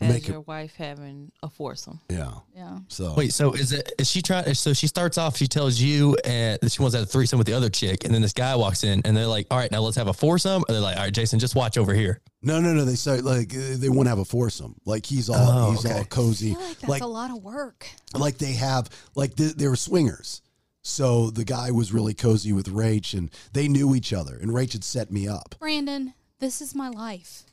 As 0.00 0.08
Make 0.12 0.24
it- 0.28 0.32
your 0.32 0.42
wife 0.42 0.74
having 0.76 1.32
a 1.42 1.48
foursome. 1.48 2.00
Yeah. 2.10 2.32
Yeah. 2.54 2.80
So 2.88 3.14
Wait, 3.14 3.32
so 3.32 3.52
is 3.54 3.72
it 3.72 3.92
is 3.98 4.10
she 4.10 4.20
trying? 4.20 4.52
So 4.52 4.74
she 4.74 4.86
starts 4.86 5.16
off. 5.16 5.38
She 5.38 5.46
tells 5.46 5.80
you 5.80 6.16
uh, 6.24 6.58
that 6.60 6.70
she 6.70 6.82
wants 6.82 6.92
to 6.94 6.98
have 6.98 7.08
a 7.08 7.10
threesome 7.10 7.38
with 7.38 7.46
the 7.46 7.54
other 7.54 7.70
chick, 7.70 8.04
and 8.04 8.12
then 8.12 8.20
this 8.20 8.34
guy 8.34 8.54
walks 8.56 8.84
in, 8.84 9.00
and 9.06 9.16
they're 9.16 9.26
like, 9.26 9.46
"All 9.50 9.56
right, 9.56 9.70
now 9.72 9.80
let's 9.80 9.96
have 9.96 10.08
a 10.08 10.12
foursome." 10.12 10.64
Or 10.68 10.72
they're 10.72 10.82
like, 10.82 10.98
"All 10.98 11.04
right, 11.04 11.12
Jason, 11.14 11.38
just 11.38 11.54
watch 11.54 11.78
over 11.78 11.94
here." 11.94 12.20
No, 12.42 12.60
no, 12.60 12.74
no. 12.74 12.84
They 12.84 12.94
start 12.96 13.24
like 13.24 13.54
uh, 13.54 13.76
they 13.76 13.88
want 13.88 14.04
to 14.04 14.10
have 14.10 14.18
a 14.18 14.24
foursome. 14.26 14.74
Like 14.84 15.06
he's 15.06 15.30
all 15.30 15.36
Oh, 15.38 15.70
he's 15.70 15.86
all 15.86 15.92
okay. 15.92 16.00
I 16.00 16.04
cozy. 16.04 16.50
feel 16.52 16.60
like 16.60 16.78
that's 16.78 16.88
like 16.90 17.02
a 17.02 17.06
lot 17.06 17.30
of 17.30 17.42
work. 17.42 17.86
like 18.14 18.36
they 18.36 18.52
have 18.52 18.90
like 19.14 19.34
they, 19.36 19.46
they 19.46 19.66
were 19.68 19.76
swingers. 19.76 20.42
So 20.82 21.30
the 21.30 21.44
guy 21.44 21.70
was 21.70 21.92
really 21.92 22.12
cozy 22.14 22.52
with 22.52 22.66
Rach, 22.68 23.14
and 23.16 23.30
they 23.54 23.66
knew 23.66 23.94
each 23.94 24.12
other. 24.12 24.36
And 24.36 24.50
Rach 24.50 24.74
had 24.74 24.84
set 24.84 25.10
me 25.10 25.26
up. 25.26 25.54
Brandon, 25.58 26.12
this 26.38 26.60
is 26.60 26.74
my 26.74 26.90
life. 26.90 27.44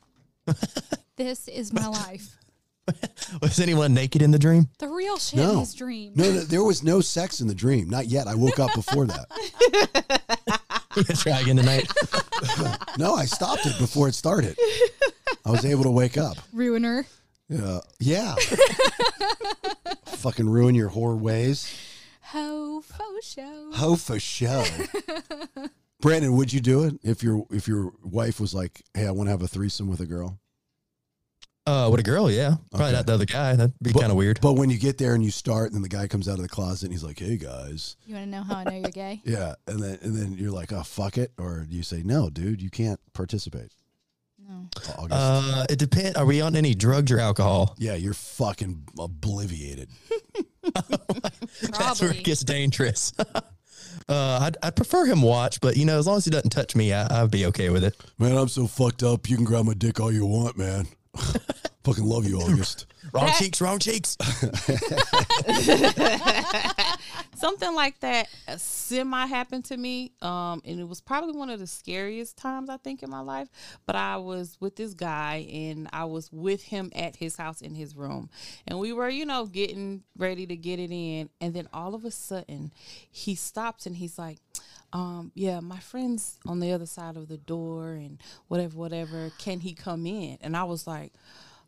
this 1.17 1.47
is 1.47 1.71
my 1.73 1.87
life. 2.05 2.37
Was 3.41 3.59
anyone 3.61 3.93
naked 3.93 4.21
in 4.21 4.31
the 4.31 4.39
dream? 4.39 4.67
The 4.79 4.89
real 4.89 5.17
shit 5.17 5.39
in 5.39 5.45
No, 5.45 5.59
his 5.61 5.73
dream. 5.73 6.13
no, 6.15 6.25
no, 6.31 6.39
there 6.41 6.63
was 6.63 6.83
no 6.83 6.99
sex 6.99 7.39
in 7.39 7.47
the 7.47 7.55
dream. 7.55 7.89
Not 7.89 8.07
yet. 8.07 8.27
I 8.27 8.35
woke 8.35 8.59
up 8.59 8.73
before 8.75 9.05
that. 9.07 9.27
You 10.95 11.03
gonna 11.03 11.17
try 11.17 11.39
again 11.39 11.55
tonight? 11.57 11.91
No, 12.99 13.15
I 13.15 13.25
stopped 13.25 13.65
it 13.65 13.75
before 13.79 14.07
it 14.09 14.13
started. 14.13 14.55
I 15.43 15.49
was 15.49 15.65
able 15.65 15.81
to 15.85 15.89
wake 15.89 16.19
up. 16.19 16.37
Ruiner. 16.53 17.07
Uh, 17.51 17.79
yeah. 17.99 18.35
Fucking 20.05 20.47
ruin 20.47 20.75
your 20.75 20.89
whore 20.91 21.17
ways. 21.19 21.73
Ho 22.25 22.81
fo 22.81 23.03
show. 23.23 23.71
Ho 23.73 23.95
for 23.95 24.19
show. 24.19 24.63
Brandon, 25.99 26.35
would 26.37 26.53
you 26.53 26.59
do 26.61 26.83
it 26.83 26.95
if 27.01 27.23
your 27.23 27.45
if 27.49 27.67
your 27.67 27.93
wife 28.03 28.39
was 28.39 28.53
like, 28.53 28.83
"Hey, 28.93 29.07
I 29.07 29.11
want 29.11 29.27
to 29.27 29.31
have 29.31 29.41
a 29.41 29.47
threesome 29.47 29.87
with 29.87 29.99
a 29.99 30.05
girl"? 30.05 30.39
Uh, 31.65 31.87
with 31.89 31.99
a 32.01 32.03
girl, 32.03 32.29
yeah. 32.29 32.55
Probably 32.71 32.87
Okay. 32.87 32.95
not 32.97 33.05
the 33.07 33.13
other 33.13 33.25
guy. 33.25 33.55
That'd 33.55 33.73
be 33.81 33.93
But- 33.93 34.01
kind 34.01 34.11
of 34.11 34.17
weird. 34.17 34.39
But 34.41 34.53
when 34.53 34.69
you 34.69 34.77
get 34.77 34.97
there 34.97 35.15
and 35.15 35.23
you 35.23 35.31
start, 35.31 35.67
and 35.67 35.75
then 35.75 35.81
the 35.81 35.87
guy 35.89 36.07
comes 36.07 36.27
out 36.27 36.35
of 36.35 36.41
the 36.41 36.49
closet 36.49 36.83
and 36.87 36.93
he's 36.93 37.03
like, 37.03 37.19
"Hey 37.19 37.37
guys," 37.37 37.95
You 38.05 38.15
want 38.15 38.25
to 38.25 38.29
know 38.31 38.43
how 38.43 38.55
I 38.57 38.63
know 38.65 38.71
you're 38.71 38.89
gay? 38.91 39.21
yeah, 39.25 39.55
and 39.67 39.79
then 39.81 39.97
and 40.01 40.13
then 40.15 40.33
you're 40.33 40.51
like, 40.51 40.73
"Oh 40.73 40.83
fuck 40.83 41.17
it," 41.17 41.31
or 41.37 41.65
you 41.69 41.81
say, 41.83 42.01
"No, 42.03 42.29
dude, 42.29 42.61
you 42.61 42.69
can't 42.69 42.99
participate." 43.13 43.71
No. 44.45 44.67
August. 44.97 45.11
Uh, 45.13 45.65
it 45.69 45.79
depends. 45.79 46.17
Are 46.17 46.25
we 46.25 46.41
on 46.41 46.57
any 46.57 46.75
drugs 46.75 47.09
or 47.13 47.19
alcohol? 47.19 47.75
yeah, 47.79 47.93
you're 47.95 48.13
fucking 48.13 48.83
obliviated. 48.99 49.87
That's 50.73 50.89
where 51.61 51.71
Probably. 51.71 52.17
it 52.17 52.23
gets 52.25 52.43
dangerous. 52.43 53.13
uh, 54.09 54.39
I'd, 54.41 54.57
I'd 54.61 54.75
prefer 54.75 55.05
him 55.05 55.21
watch, 55.21 55.61
but 55.61 55.77
you 55.77 55.85
know, 55.85 55.97
as 55.97 56.07
long 56.07 56.17
as 56.17 56.25
he 56.25 56.31
doesn't 56.31 56.49
touch 56.49 56.75
me, 56.75 56.91
I, 56.93 57.21
I'd 57.23 57.31
be 57.31 57.45
okay 57.47 57.69
with 57.69 57.83
it. 57.85 57.95
Man, 58.19 58.35
I'm 58.37 58.49
so 58.49 58.67
fucked 58.67 59.01
up. 59.03 59.29
You 59.29 59.37
can 59.37 59.45
grab 59.45 59.63
my 59.65 59.73
dick 59.73 59.99
all 60.01 60.11
you 60.11 60.25
want, 60.25 60.57
man. 60.57 60.87
fucking 61.83 62.05
love 62.05 62.25
you, 62.27 62.39
August. 62.39 62.85
Wrong 63.11 63.31
cheeks, 63.37 63.59
wrong 63.61 63.79
cheeks. 63.79 64.17
Something 67.35 67.75
like 67.75 67.99
that 67.99 68.27
uh, 68.47 68.57
semi 68.57 69.25
happened 69.27 69.65
to 69.65 69.75
me. 69.77 70.13
Um, 70.21 70.61
and 70.65 70.79
it 70.79 70.87
was 70.87 71.01
probably 71.01 71.37
one 71.37 71.49
of 71.49 71.59
the 71.59 71.67
scariest 71.67 72.37
times 72.37 72.69
I 72.69 72.77
think 72.77 73.03
in 73.03 73.09
my 73.09 73.19
life. 73.19 73.49
But 73.85 73.97
I 73.97 74.17
was 74.17 74.57
with 74.59 74.77
this 74.77 74.93
guy 74.93 75.45
and 75.51 75.89
I 75.91 76.05
was 76.05 76.31
with 76.31 76.63
him 76.63 76.91
at 76.95 77.17
his 77.17 77.35
house 77.35 77.61
in 77.61 77.75
his 77.75 77.95
room. 77.95 78.29
And 78.65 78.79
we 78.79 78.93
were, 78.93 79.09
you 79.09 79.25
know, 79.25 79.45
getting 79.45 80.03
ready 80.17 80.47
to 80.47 80.55
get 80.55 80.79
it 80.79 80.91
in. 80.91 81.29
And 81.41 81.53
then 81.53 81.67
all 81.73 81.93
of 81.93 82.05
a 82.05 82.11
sudden 82.11 82.71
he 83.11 83.35
stops 83.35 83.85
and 83.85 83.97
he's 83.97 84.17
like, 84.17 84.39
um, 84.93 85.31
yeah, 85.33 85.59
my 85.59 85.79
friend's 85.79 86.37
on 86.45 86.59
the 86.59 86.71
other 86.71 86.85
side 86.85 87.17
of 87.17 87.27
the 87.27 87.37
door 87.37 87.93
and 87.93 88.19
whatever, 88.47 88.77
whatever. 88.77 89.31
Can 89.39 89.59
he 89.59 89.73
come 89.73 90.05
in? 90.05 90.37
And 90.41 90.55
I 90.55 90.63
was 90.63 90.85
like, 90.85 91.11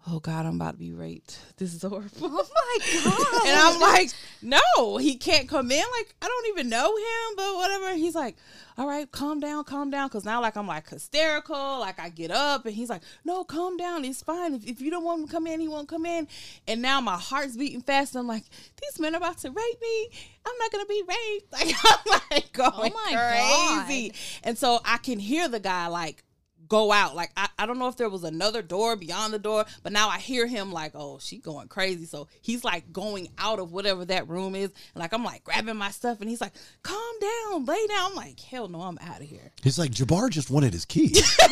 oh 0.07 0.19
God, 0.19 0.45
I'm 0.45 0.55
about 0.55 0.73
to 0.73 0.77
be 0.77 0.93
raped. 0.93 1.39
This 1.57 1.73
is 1.73 1.81
horrible. 1.81 2.09
Oh 2.21 2.47
my 2.53 3.01
god. 3.03 3.47
And 3.47 3.59
I'm 3.59 3.79
like, 3.79 4.11
no, 4.45 4.97
he 4.97 5.15
can't 5.15 5.49
come 5.49 5.71
in. 5.71 5.83
Like, 5.97 6.15
I 6.21 6.27
don't 6.27 6.47
even 6.49 6.69
know 6.69 6.95
him, 6.95 7.35
but 7.35 7.55
whatever. 7.55 7.95
He's 7.95 8.15
like, 8.15 8.35
all 8.77 8.87
right, 8.87 9.09
calm 9.11 9.39
down, 9.39 9.63
calm 9.63 9.89
down. 9.89 10.09
Cause 10.09 10.23
now, 10.23 10.41
like, 10.41 10.55
I'm 10.55 10.67
like 10.67 10.87
hysterical. 10.87 11.79
Like, 11.79 11.99
I 11.99 12.09
get 12.09 12.29
up 12.29 12.65
and 12.65 12.75
he's 12.75 12.89
like, 12.89 13.01
no, 13.23 13.43
calm 13.43 13.77
down. 13.77 14.05
It's 14.05 14.21
fine. 14.21 14.53
If, 14.53 14.65
if 14.65 14.81
you 14.81 14.91
don't 14.91 15.03
want 15.03 15.21
him 15.21 15.27
to 15.27 15.33
come 15.33 15.47
in, 15.47 15.59
he 15.59 15.67
won't 15.67 15.87
come 15.87 16.05
in. 16.05 16.27
And 16.67 16.81
now 16.81 17.01
my 17.01 17.17
heart's 17.17 17.57
beating 17.57 17.81
fast. 17.81 18.15
I'm 18.15 18.27
like, 18.27 18.43
these 18.81 18.99
men 18.99 19.15
are 19.15 19.17
about 19.17 19.39
to 19.39 19.49
rape 19.49 19.81
me. 19.81 20.09
I'm 20.45 20.57
not 20.59 20.71
going 20.71 20.85
to 20.85 20.89
be 20.89 21.03
raped. 21.07 21.51
Like, 21.55 21.73
I'm 21.85 22.19
like 22.31 22.59
oh 22.59 22.71
going 22.71 22.91
Oh 22.93 23.01
my 23.05 23.13
god, 23.13 23.85
crazy. 23.85 24.13
And 24.43 24.57
so 24.57 24.81
I 24.83 24.97
can 24.97 25.19
hear 25.19 25.47
the 25.47 25.59
guy 25.59 25.87
like, 25.87 26.24
go 26.67 26.91
out. 26.91 27.15
Like 27.15 27.31
I, 27.37 27.47
I 27.57 27.65
don't 27.65 27.79
know 27.79 27.87
if 27.87 27.97
there 27.97 28.09
was 28.09 28.23
another 28.23 28.61
door 28.61 28.95
beyond 28.95 29.33
the 29.33 29.39
door, 29.39 29.65
but 29.83 29.91
now 29.91 30.09
I 30.09 30.19
hear 30.19 30.47
him 30.47 30.71
like, 30.71 30.91
oh, 30.95 31.19
she 31.19 31.37
going 31.37 31.67
crazy. 31.67 32.05
So 32.05 32.27
he's 32.41 32.63
like 32.63 32.91
going 32.91 33.29
out 33.37 33.59
of 33.59 33.71
whatever 33.71 34.05
that 34.05 34.27
room 34.27 34.55
is. 34.55 34.71
And 34.93 35.01
like 35.01 35.13
I'm 35.13 35.23
like 35.23 35.43
grabbing 35.43 35.77
my 35.77 35.91
stuff 35.91 36.21
and 36.21 36.29
he's 36.29 36.41
like, 36.41 36.53
calm 36.83 37.13
down, 37.21 37.65
lay 37.65 37.87
down. 37.87 38.11
I'm 38.11 38.15
like, 38.15 38.39
hell 38.39 38.67
no, 38.67 38.81
I'm 38.81 38.97
out 39.01 39.21
of 39.21 39.27
here. 39.27 39.51
He's 39.63 39.79
like, 39.79 39.91
Jabbar 39.91 40.29
just 40.29 40.49
wanted 40.49 40.73
his 40.73 40.85
keys. 40.85 41.37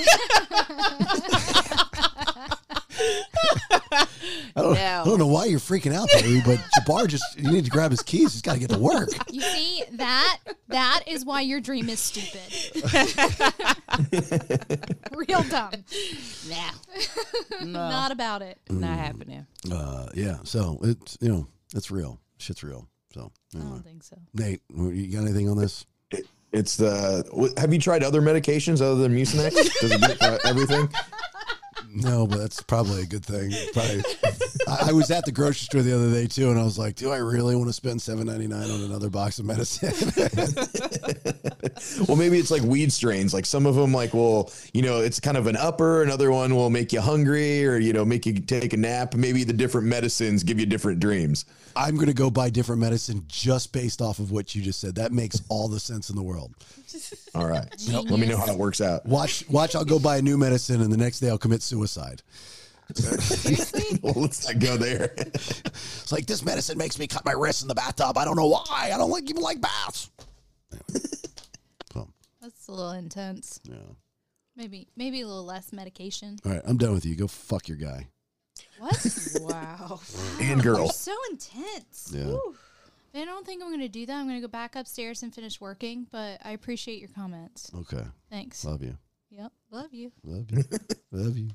I 4.56 4.62
don't, 4.62 4.77
I 4.77 5.03
don't 5.03 5.19
know 5.19 5.27
why 5.27 5.45
you're 5.45 5.60
freaking 5.60 5.93
out, 5.93 6.10
baby, 6.13 6.41
but 6.45 6.60
Jabbar 6.79 7.08
just, 7.08 7.23
you 7.38 7.51
need 7.51 7.65
to 7.65 7.71
grab 7.71 7.91
his 7.91 8.01
keys. 8.01 8.34
He's 8.34 8.41
got 8.41 8.53
to 8.53 8.60
get 8.60 8.69
to 8.69 8.77
work. 8.77 9.10
You 9.32 9.41
see 9.41 9.84
that 9.93 10.38
that 10.69 11.03
is 11.08 11.25
why 11.25 11.41
your 11.41 11.60
dream 11.60 11.89
is 11.89 11.99
stupid. 11.99 12.41
Real 15.13 15.43
dumb. 15.43 15.71
Nah. 16.49 16.71
No. 17.62 17.89
Not 17.89 18.12
about 18.12 18.41
it. 18.41 18.60
Not 18.69 18.97
happening. 18.97 19.45
Uh, 19.71 20.08
yeah, 20.13 20.38
so 20.43 20.79
it's, 20.84 21.17
you 21.21 21.29
know, 21.29 21.47
it's 21.75 21.91
real. 21.91 22.19
Shit's 22.38 22.63
real. 22.63 22.88
So, 23.13 23.32
I 23.56 23.60
don't 23.60 23.84
think 23.84 24.03
so. 24.03 24.17
Nate, 24.34 24.62
you 24.75 25.08
got 25.12 25.21
anything 25.23 25.49
on 25.49 25.58
this? 25.58 25.86
It's 26.53 26.75
the. 26.77 27.53
Have 27.58 27.73
you 27.73 27.79
tried 27.79 28.03
other 28.03 28.21
medications 28.21 28.79
other 28.79 28.95
than 28.95 29.15
Mucinex? 29.15 29.53
Does 29.82 29.91
it 29.91 30.01
do 30.01 30.13
for 30.15 30.47
everything? 30.47 30.88
No, 32.03 32.27
but 32.27 32.39
that's 32.39 32.61
probably 32.61 33.03
a 33.03 33.05
good 33.05 33.25
thing. 33.25 33.51
Probably. 33.73 34.03
I, 34.67 34.89
I 34.89 34.91
was 34.93 35.09
at 35.11 35.25
the 35.25 35.31
grocery 35.31 35.65
store 35.65 35.81
the 35.81 35.95
other 35.95 36.11
day 36.11 36.27
too, 36.27 36.49
and 36.49 36.59
I 36.59 36.63
was 36.63 36.77
like, 36.77 36.95
"Do 36.95 37.11
I 37.11 37.17
really 37.17 37.55
want 37.55 37.69
to 37.69 37.73
spend 37.73 38.01
seven 38.01 38.27
ninety 38.27 38.47
nine 38.47 38.69
on 38.69 38.81
another 38.81 39.09
box 39.09 39.39
of 39.39 39.45
medicine?" 39.45 39.93
well, 42.08 42.17
maybe 42.17 42.38
it's 42.38 42.52
like 42.52 42.62
weed 42.62 42.91
strains. 42.91 43.34
Like 43.34 43.45
some 43.45 43.65
of 43.65 43.76
them, 43.76 43.93
like 43.93 44.13
will 44.13 44.52
you 44.73 44.82
know, 44.82 44.99
it's 44.99 45.19
kind 45.19 45.38
of 45.38 45.47
an 45.47 45.56
upper. 45.56 46.04
Another 46.04 46.32
one 46.32 46.56
will 46.56 46.69
make 46.69 46.93
you 46.93 47.02
hungry, 47.02 47.65
or 47.65 47.78
you 47.78 47.93
know, 47.93 48.06
make 48.06 48.26
you 48.26 48.39
take 48.39 48.73
a 48.73 48.78
nap. 48.78 49.15
Maybe 49.15 49.43
the 49.43 49.54
different 49.54 49.88
medicines 49.88 50.43
give 50.43 50.60
you 50.60 50.65
different 50.65 50.99
dreams. 50.99 51.45
I'm 51.76 51.95
going 51.95 52.08
to 52.08 52.13
go 52.13 52.30
buy 52.30 52.49
different 52.49 52.82
medicine 52.82 53.23
just 53.28 53.71
based 53.73 54.02
off 54.02 54.19
of 54.19 54.32
what 54.32 54.54
you 54.54 54.62
just 54.62 54.80
said. 54.80 54.95
That 54.95 55.12
makes 55.12 55.41
all 55.49 55.67
the 55.67 55.80
sense 55.80 56.10
in 56.10 56.15
the 56.15 56.21
world. 56.21 56.54
All 57.36 57.47
right, 57.47 57.67
let 57.89 58.19
me 58.19 58.28
know 58.28 58.38
how 58.38 58.52
it 58.52 58.58
works 58.60 58.80
out. 58.80 59.04
Watch, 59.08 59.43
watch. 59.49 59.76
I'll 59.76 59.84
go 59.84 59.97
buy 59.97 60.17
a 60.17 60.21
new 60.21 60.38
medicine, 60.38 60.82
and 60.82 60.93
the 60.93 60.97
next 60.97 61.19
day 61.19 61.30
I'll 61.30 61.39
commit 61.39 61.63
suicide. 61.63 62.21
well, 64.04 64.13
let's 64.15 64.45
not 64.45 64.60
go 64.60 64.78
there. 64.78 65.13
It's 65.17 66.12
like 66.12 66.28
this 66.28 66.45
medicine 66.45 66.78
makes 66.78 66.99
me 66.99 67.08
cut 67.08 67.26
my 67.26 67.32
wrists 67.32 67.62
in 67.63 67.67
the 67.67 67.73
bathtub. 67.73 68.17
I 68.17 68.26
don't 68.26 68.36
know 68.36 68.47
why. 68.47 68.91
I 68.93 68.97
don't 68.97 69.10
like 69.10 69.30
even 69.30 69.41
like 69.41 69.60
baths. 69.60 70.12
That's 72.63 72.69
a 72.69 72.82
little 72.82 72.93
intense. 72.93 73.60
Yeah. 73.65 73.76
Maybe 74.56 74.88
maybe 74.95 75.19
a 75.19 75.28
little 75.28 75.43
less 75.43 75.73
medication. 75.73 76.38
All 76.45 76.54
right, 76.54 76.62
I'm 76.63 76.78
done 76.78 76.93
with 76.93 77.06
you. 77.06 77.13
Go 77.13 77.28
fuck 77.28 77.67
your 77.67 77.76
guy. 77.76 78.08
What? 78.80 79.06
wow. 79.41 79.99
And 80.39 80.63
girl. 80.63 80.78
You're 80.78 80.88
so 80.88 81.13
intense. 81.30 82.13
Yeah. 82.15 82.23
Whew. 82.23 82.56
I 83.15 83.26
don't 83.26 83.45
think 83.45 83.62
I'm 83.62 83.67
going 83.67 83.82
to 83.82 83.89
do 83.89 84.06
that. 84.06 84.15
I'm 84.15 84.28
going 84.28 84.38
to 84.38 84.41
go 84.41 84.47
back 84.47 84.78
upstairs 84.78 85.23
and 85.23 85.36
finish 85.36 85.60
working, 85.60 86.08
but 86.10 86.39
I 86.45 86.52
appreciate 86.52 86.99
your 86.99 87.10
comments. 87.10 87.69
Okay. 87.80 88.06
Thanks. 88.30 88.63
Love 88.63 88.82
you. 88.82 88.97
Yep. 89.30 89.52
Love 89.69 89.93
you. 89.93 90.13
Love 90.23 90.49
you. 90.49 90.63
Love 91.12 91.38
you. 91.38 91.49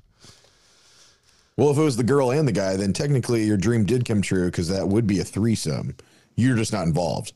Well, 1.57 1.71
if 1.71 1.77
it 1.79 1.83
was 1.83 1.97
the 1.97 2.03
girl 2.03 2.29
and 2.29 2.47
the 2.47 2.51
guy, 2.51 2.75
then 2.75 2.93
technically 2.93 3.45
your 3.45 3.57
dream 3.57 3.83
did 3.83 4.05
come 4.05 4.21
true 4.21 4.45
because 4.45 4.67
that 4.67 4.87
would 4.87 5.07
be 5.07 5.19
a 5.19 5.25
threesome. 5.25 5.95
You're 6.35 6.55
just 6.55 6.71
not 6.71 6.85
involved. 6.85 7.33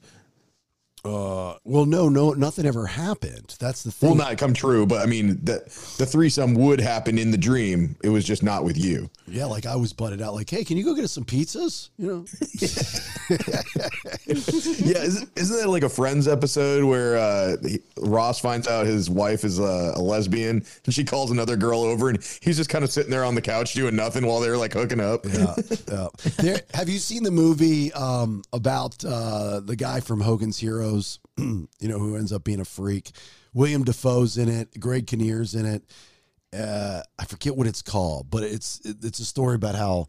Uh, 1.06 1.58
well, 1.66 1.86
no, 1.86 2.08
no, 2.08 2.32
nothing 2.32 2.66
ever 2.66 2.86
happened. 2.86 3.58
That's 3.60 3.84
the 3.84 3.92
thing. 3.92 4.12
Will 4.12 4.16
not 4.16 4.38
come 4.38 4.54
true, 4.54 4.86
but 4.86 5.02
I 5.02 5.06
mean 5.06 5.38
that 5.44 5.66
the 5.98 6.06
threesome 6.06 6.54
would 6.54 6.80
happen 6.80 7.18
in 7.18 7.30
the 7.30 7.38
dream. 7.38 7.98
It 8.04 8.10
was 8.10 8.24
just 8.24 8.42
not 8.42 8.63
with 8.63 8.78
you. 8.78 9.10
Yeah, 9.28 9.46
like 9.46 9.66
I 9.66 9.76
was 9.76 9.92
butted 9.92 10.22
out. 10.22 10.34
Like, 10.34 10.50
hey, 10.50 10.63
can 10.63 10.78
you 10.78 10.86
go 10.86 10.96
get 10.96 11.04
us 11.04 11.12
some 11.12 11.26
pizzas? 11.26 11.89
You 11.97 12.08
know. 12.08 12.26
yeah, 14.86 15.04
isn't, 15.04 15.30
isn't 15.36 15.58
that 15.58 15.68
like 15.68 15.84
a 15.84 15.89
Friends 15.89 16.26
episode 16.26 16.86
where 16.86 17.18
uh, 17.18 17.58
he, 17.62 17.82
Ross 17.97 18.39
finds 18.39 18.70
out 18.70 18.86
his 18.86 19.10
wife 19.10 19.43
is 19.43 19.60
a, 19.60 19.93
a 19.95 20.01
lesbian 20.01 20.64
and 20.86 20.93
she 20.93 21.04
calls 21.04 21.32
another 21.32 21.58
girl 21.58 21.82
over 21.82 22.10
and 22.10 22.18
he's 22.41 22.56
just 22.56 22.70
kind 22.70 22.86
of 22.86 22.91
sitting 22.91 23.12
there 23.12 23.26
on 23.26 23.36
the 23.36 23.41
couch 23.41 23.74
doing 23.74 23.95
nothing 23.95 24.26
while 24.26 24.39
they're 24.39 24.58
like 24.58 24.72
hooking 24.72 25.01
up. 25.01 25.26
Yeah. 25.26 25.54
yeah. 25.91 26.08
There, 26.38 26.60
have 26.74 26.89
you 26.89 26.99
seen 26.99 27.24
the 27.24 27.32
movie 27.32 27.93
um, 27.93 28.43
about 28.51 29.04
uh, 29.06 29.62
the 29.62 29.76
guy 29.76 29.99
from 29.99 30.20
Hogan's 30.20 30.58
Heroes? 30.58 30.93
you 31.38 31.68
know, 31.82 32.00
who 32.00 32.16
ends 32.16 32.32
up 32.32 32.44
being 32.44 32.60
a 32.60 32.66
freak. 32.66 33.12
William 33.54 33.84
Dafoe's 33.84 34.38
in 34.38 34.50
it. 34.50 34.80
Greg 34.80 35.08
Kinnear's 35.08 35.56
in 35.56 35.66
it. 35.66 35.84
Uh, 36.58 37.02
I 37.18 37.26
forget 37.26 37.56
what 37.56 37.68
it's 37.68 37.82
called, 37.82 38.30
but 38.30 38.44
it's 38.44 38.82
it's 38.84 39.20
a 39.20 39.26
story 39.26 39.56
about 39.56 39.76
how 39.76 40.08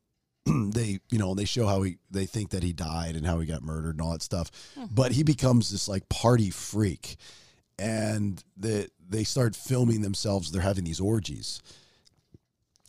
they 0.46 1.00
you 1.10 1.18
know 1.18 1.34
they 1.34 1.44
show 1.44 1.66
how 1.66 1.82
he 1.82 1.96
they 2.10 2.26
think 2.26 2.50
that 2.50 2.62
he 2.62 2.72
died 2.72 3.16
and 3.16 3.26
how 3.26 3.38
he 3.38 3.46
got 3.46 3.62
murdered 3.62 3.94
and 3.94 4.00
all 4.00 4.12
that 4.12 4.22
stuff 4.22 4.50
but 4.90 5.12
he 5.12 5.22
becomes 5.22 5.70
this 5.70 5.88
like 5.88 6.08
party 6.08 6.50
freak 6.50 7.16
and 7.78 8.42
the, 8.56 8.88
they 9.08 9.24
start 9.24 9.54
filming 9.56 10.00
themselves 10.00 10.50
they're 10.50 10.62
having 10.62 10.84
these 10.84 11.00
orgies 11.00 11.60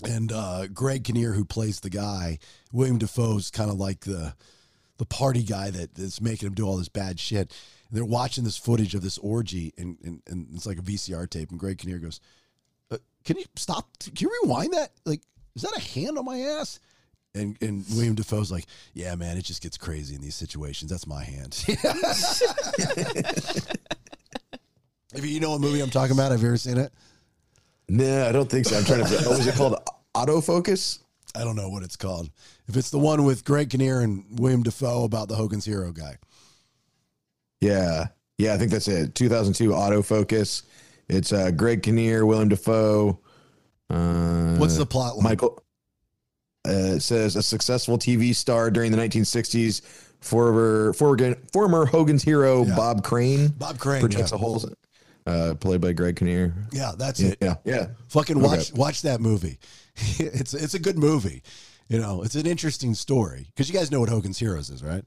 and 0.04 0.32
uh, 0.32 0.68
Greg 0.68 1.04
Kinnear, 1.04 1.34
who 1.34 1.44
plays 1.44 1.82
the 1.82 1.90
guy, 1.90 2.40
William 2.72 2.98
Dafoe's 2.98 3.52
kind 3.52 3.70
of 3.70 3.78
like 3.78 4.02
the 4.02 4.34
the 5.00 5.06
party 5.06 5.42
guy 5.42 5.72
that 5.72 5.98
is 5.98 6.22
making 6.22 6.46
him 6.46 6.54
do 6.54 6.68
all 6.68 6.78
this 6.78 6.90
bad 6.90 7.20
shit. 7.20 7.52
And 7.90 7.98
they're 7.98 8.06
watching 8.06 8.44
this 8.44 8.58
footage 8.58 8.94
of 8.94 9.02
this 9.02 9.18
orgy, 9.18 9.74
and, 9.78 9.98
and, 10.04 10.22
and 10.28 10.48
it's 10.54 10.68
like 10.68 10.78
a 10.78 10.82
VCR 10.82 11.28
tape. 11.28 11.50
And 11.50 11.60
Greg 11.60 11.80
Kinnear 11.80 11.98
goes, 11.98 12.20
uh, 12.92 12.98
"Can 13.24 13.38
you 13.38 13.46
stop? 13.56 13.88
Can 14.00 14.14
you 14.20 14.30
rewind 14.44 14.74
that? 14.74 14.92
Like, 15.06 15.22
is 15.56 15.64
that 15.64 15.76
a 15.76 15.80
hand 15.80 16.20
on 16.20 16.26
my 16.26 16.40
ass?" 16.40 16.80
And 17.34 17.58
and 17.62 17.86
William 17.92 18.16
Dafoe's 18.16 18.52
like, 18.52 18.66
"Yeah, 18.94 19.16
man, 19.16 19.38
it 19.38 19.46
just 19.46 19.64
gets 19.64 19.78
crazy 19.78 20.16
in 20.16 20.22
these 20.22 20.36
situations. 20.36 20.92
That's 20.92 21.08
my 21.08 21.24
hand." 21.24 21.64
if 21.68 21.84
you 25.24 25.40
know 25.40 25.52
what 25.52 25.62
movie 25.62 25.80
I'm 25.80 25.90
talking 25.90 26.16
about, 26.16 26.32
have 26.32 26.42
you 26.42 26.48
ever 26.48 26.58
seen 26.58 26.78
it? 26.78 26.92
No, 27.88 28.28
I 28.28 28.32
don't 28.32 28.50
think 28.50 28.66
so. 28.66 28.78
I'm 28.78 28.84
trying 28.84 29.06
to. 29.06 29.16
What 29.28 29.38
was 29.38 29.48
it 29.48 29.56
called? 29.56 29.76
Autofocus. 30.14 31.00
I 31.36 31.44
don't 31.44 31.56
know 31.56 31.70
what 31.70 31.84
it's 31.84 31.96
called. 31.96 32.30
If 32.68 32.76
it's 32.76 32.90
the 32.90 33.00
one 33.00 33.24
with 33.24 33.46
Greg 33.46 33.70
Kinnear 33.70 34.00
and 34.02 34.26
William 34.40 34.64
Dafoe 34.64 35.04
about 35.04 35.28
the 35.28 35.36
Hogan's 35.36 35.66
Hero 35.66 35.92
guy. 35.92 36.18
Yeah, 37.62 38.08
yeah, 38.38 38.54
I 38.54 38.58
think 38.58 38.72
that's 38.72 38.88
it. 38.88 39.16
2002 39.16 39.70
Autofocus. 39.70 40.64
It's 41.08 41.34
uh, 41.34 41.52
Greg 41.52 41.84
Kinnear, 41.84 42.26
William 42.26 42.50
Dafoe. 42.50 43.20
Uh, 43.90 44.56
What's 44.58 44.78
the 44.78 44.86
plot 44.86 45.16
line? 45.16 45.24
Michael. 45.24 45.64
Uh, 46.68 46.96
it 46.96 47.02
says 47.02 47.36
a 47.36 47.44
successful 47.44 47.98
TV 47.98 48.36
star 48.36 48.70
during 48.70 48.92
the 48.92 48.98
1960s, 48.98 49.82
former 50.20 50.94
former, 50.94 51.36
former 51.52 51.86
Hogan's 51.86 52.24
hero 52.24 52.66
Yeah. 52.66 52.76
Bob 52.76 53.04
Crane. 53.04 53.48
Bob 53.50 53.80
Crane, 53.80 54.02
projects 54.02 54.32
yeah. 54.32 54.36
a 54.36 54.40
whole. 54.40 54.64
Uh, 55.26 55.54
played 55.54 55.82
by 55.82 55.92
Greg 55.94 56.16
Kinnear. 56.16 56.54
Yeah, 56.72 56.94
that's 56.98 57.20
Yeah, 57.20 57.30
it. 57.30 57.38
yeah, 57.42 57.56
yeah. 57.66 57.88
Fucking 58.08 58.38
Okay. 58.38 58.46
watch 58.48 58.74
watch 58.74 59.02
that 59.04 59.22
movie. 59.22 59.60
it's 60.20 60.54
it's 60.54 60.74
a 60.74 60.80
good 60.80 60.98
movie. 60.98 61.44
You 61.88 62.00
know, 62.00 62.24
it's 62.24 62.36
an 62.36 62.46
interesting 62.48 62.94
story 62.94 63.46
because 63.48 63.70
you 63.70 63.78
guys 63.78 63.92
know 63.92 64.00
what 64.00 64.10
Hogan's 64.10 64.38
Heroes 64.40 64.70
is, 64.70 64.84
right? 64.84 65.04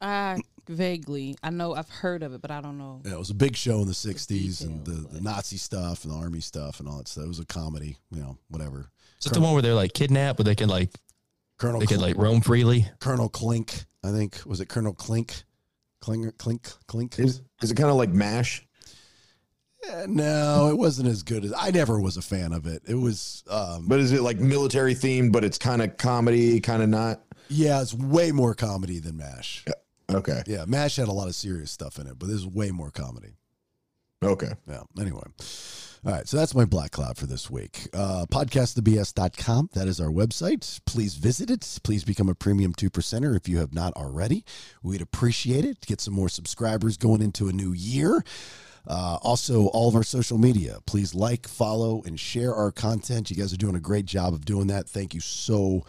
I 0.00 0.38
vaguely, 0.68 1.36
I 1.42 1.50
know 1.50 1.74
I've 1.74 1.88
heard 1.88 2.22
of 2.22 2.32
it, 2.32 2.40
but 2.40 2.50
I 2.50 2.60
don't 2.60 2.78
know. 2.78 3.00
Yeah, 3.04 3.12
it 3.12 3.18
was 3.18 3.30
a 3.30 3.34
big 3.34 3.56
show 3.56 3.80
in 3.80 3.86
the 3.86 3.92
'60s 3.92 4.62
and 4.64 4.84
the, 4.84 4.92
the 5.08 5.20
Nazi 5.20 5.56
stuff 5.56 6.04
and 6.04 6.12
the 6.12 6.16
army 6.16 6.40
stuff 6.40 6.80
and 6.80 6.88
all 6.88 6.98
that 6.98 7.08
stuff. 7.08 7.24
It 7.24 7.28
was 7.28 7.38
a 7.40 7.44
comedy, 7.46 7.96
you 8.10 8.20
know, 8.20 8.38
whatever. 8.48 8.90
Is 9.20 9.26
it 9.26 9.34
the 9.34 9.40
one 9.40 9.52
where 9.52 9.62
they're 9.62 9.74
like 9.74 9.92
kidnapped, 9.92 10.36
but 10.36 10.46
they 10.46 10.54
can 10.54 10.68
like 10.68 10.90
Colonel 11.58 11.80
they 11.80 11.86
can 11.86 12.00
like 12.00 12.16
roam 12.16 12.40
freely? 12.40 12.86
Colonel 13.00 13.28
Klink, 13.28 13.84
I 14.04 14.10
think 14.10 14.40
was 14.46 14.60
it 14.60 14.66
Colonel 14.68 14.94
Klink, 14.94 15.44
Klinger, 16.00 16.32
Klink, 16.32 16.68
Klink. 16.86 17.18
Is 17.18 17.42
is 17.62 17.70
it 17.70 17.74
kind 17.76 17.90
of 17.90 17.96
like 17.96 18.10
Mash? 18.10 18.66
Eh, 19.88 20.06
no, 20.08 20.68
it 20.70 20.76
wasn't 20.76 21.08
as 21.08 21.22
good 21.22 21.44
as 21.44 21.52
I 21.56 21.70
never 21.70 22.00
was 22.00 22.16
a 22.16 22.22
fan 22.22 22.52
of 22.52 22.66
it. 22.66 22.82
It 22.86 22.94
was, 22.96 23.42
um, 23.48 23.86
But 23.88 24.00
is 24.00 24.12
it 24.12 24.20
like 24.22 24.38
military 24.38 24.94
themed, 24.94 25.32
but 25.32 25.42
it's 25.44 25.58
kind 25.58 25.80
of 25.82 25.96
comedy, 25.96 26.60
kind 26.60 26.82
of 26.82 26.88
not? 26.88 27.22
yeah, 27.48 27.80
it's 27.80 27.94
way 27.94 28.30
more 28.30 28.54
comedy 28.54 28.98
than 28.98 29.16
Mash. 29.16 29.64
Okay. 30.12 30.42
Yeah, 30.46 30.64
Mash 30.66 30.96
had 30.96 31.08
a 31.08 31.12
lot 31.12 31.28
of 31.28 31.34
serious 31.34 31.70
stuff 31.70 31.98
in 31.98 32.06
it, 32.06 32.18
but 32.18 32.26
this 32.26 32.36
is 32.36 32.46
way 32.46 32.70
more 32.70 32.90
comedy. 32.90 33.34
Okay. 34.22 34.52
Yeah. 34.68 34.82
Anyway. 35.00 35.22
All 36.04 36.12
right. 36.12 36.28
So 36.28 36.36
that's 36.36 36.54
my 36.54 36.64
black 36.66 36.90
cloud 36.90 37.16
for 37.16 37.26
this 37.26 37.50
week. 37.50 37.88
Uh, 37.94 38.26
podcastthebs.com. 38.30 39.70
That 39.74 39.88
is 39.88 40.00
our 40.00 40.08
website. 40.10 40.80
Please 40.84 41.14
visit 41.14 41.50
it. 41.50 41.78
Please 41.84 42.04
become 42.04 42.28
a 42.28 42.34
premium 42.34 42.74
two 42.74 42.90
percenter 42.90 43.34
if 43.36 43.48
you 43.48 43.58
have 43.58 43.72
not 43.72 43.92
already. 43.94 44.44
We'd 44.82 45.00
appreciate 45.00 45.64
it. 45.64 45.80
Get 45.86 46.00
some 46.00 46.14
more 46.14 46.28
subscribers 46.28 46.96
going 46.96 47.22
into 47.22 47.48
a 47.48 47.52
new 47.52 47.72
year. 47.72 48.22
Uh, 48.86 49.18
also, 49.22 49.66
all 49.68 49.88
of 49.88 49.94
our 49.94 50.02
social 50.02 50.38
media. 50.38 50.78
Please 50.86 51.14
like, 51.14 51.46
follow, 51.46 52.02
and 52.04 52.18
share 52.18 52.54
our 52.54 52.70
content. 52.70 53.30
You 53.30 53.36
guys 53.36 53.52
are 53.52 53.58
doing 53.58 53.76
a 53.76 53.80
great 53.80 54.06
job 54.06 54.34
of 54.34 54.44
doing 54.44 54.68
that. 54.68 54.88
Thank 54.88 55.14
you 55.14 55.20
so, 55.20 55.84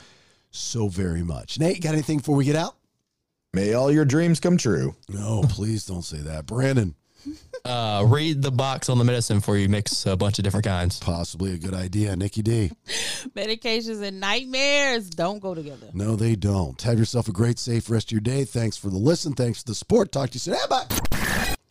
so 0.51 0.87
very 0.87 1.23
much. 1.23 1.59
Nate, 1.59 1.81
got 1.81 1.93
anything 1.93 2.17
before 2.17 2.35
we 2.35 2.45
get 2.45 2.55
out? 2.55 2.75
May 3.53 3.73
all 3.73 3.91
your 3.91 4.05
dreams 4.05 4.39
come 4.39 4.57
true. 4.57 4.95
No, 5.09 5.43
please 5.49 5.85
don't 5.85 6.03
say 6.03 6.17
that. 6.17 6.45
Brandon. 6.45 6.95
Uh, 7.63 8.03
read 8.07 8.41
the 8.41 8.49
box 8.49 8.89
on 8.89 8.97
the 8.97 9.03
medicine 9.03 9.37
before 9.37 9.55
you 9.55 9.69
mix 9.69 10.07
a 10.07 10.17
bunch 10.17 10.39
of 10.39 10.43
different 10.43 10.65
kinds. 10.65 10.99
Possibly 10.99 11.53
a 11.53 11.57
good 11.59 11.75
idea. 11.75 12.15
Nikki 12.15 12.41
D. 12.41 12.71
Medications 13.35 14.01
and 14.01 14.19
nightmares 14.19 15.11
don't 15.11 15.37
go 15.37 15.53
together. 15.53 15.87
No, 15.93 16.15
they 16.15 16.35
don't. 16.35 16.81
Have 16.81 16.97
yourself 16.97 17.27
a 17.27 17.31
great, 17.31 17.59
safe 17.59 17.87
rest 17.87 18.07
of 18.07 18.13
your 18.13 18.21
day. 18.21 18.45
Thanks 18.45 18.77
for 18.77 18.89
the 18.89 18.97
listen. 18.97 19.33
Thanks 19.33 19.59
for 19.61 19.65
the 19.67 19.75
support. 19.75 20.11
Talk 20.11 20.31
to 20.31 20.35
you 20.35 20.39
soon. 20.39 20.55
Hey, 20.55 20.61
bye. 20.71 21.17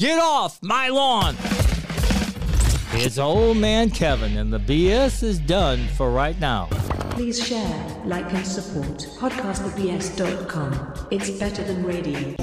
Get 0.01 0.19
off 0.19 0.63
my 0.63 0.89
lawn! 0.89 1.37
It's 2.95 3.19
old 3.19 3.59
man 3.59 3.91
Kevin, 3.91 4.39
and 4.39 4.51
the 4.51 4.59
BS 4.59 5.23
is 5.23 5.39
done 5.39 5.87
for 5.89 6.11
right 6.11 6.41
now. 6.41 6.69
Please 7.11 7.47
share, 7.47 8.03
like, 8.07 8.33
and 8.33 8.47
support 8.47 9.07
podcastthebs.com. 9.19 11.09
It's 11.11 11.29
better 11.33 11.63
than 11.65 11.85
radio. 11.85 12.35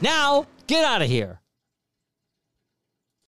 Now, 0.00 0.46
get 0.66 0.84
out 0.84 1.02
of 1.02 1.08
here. 1.08 1.39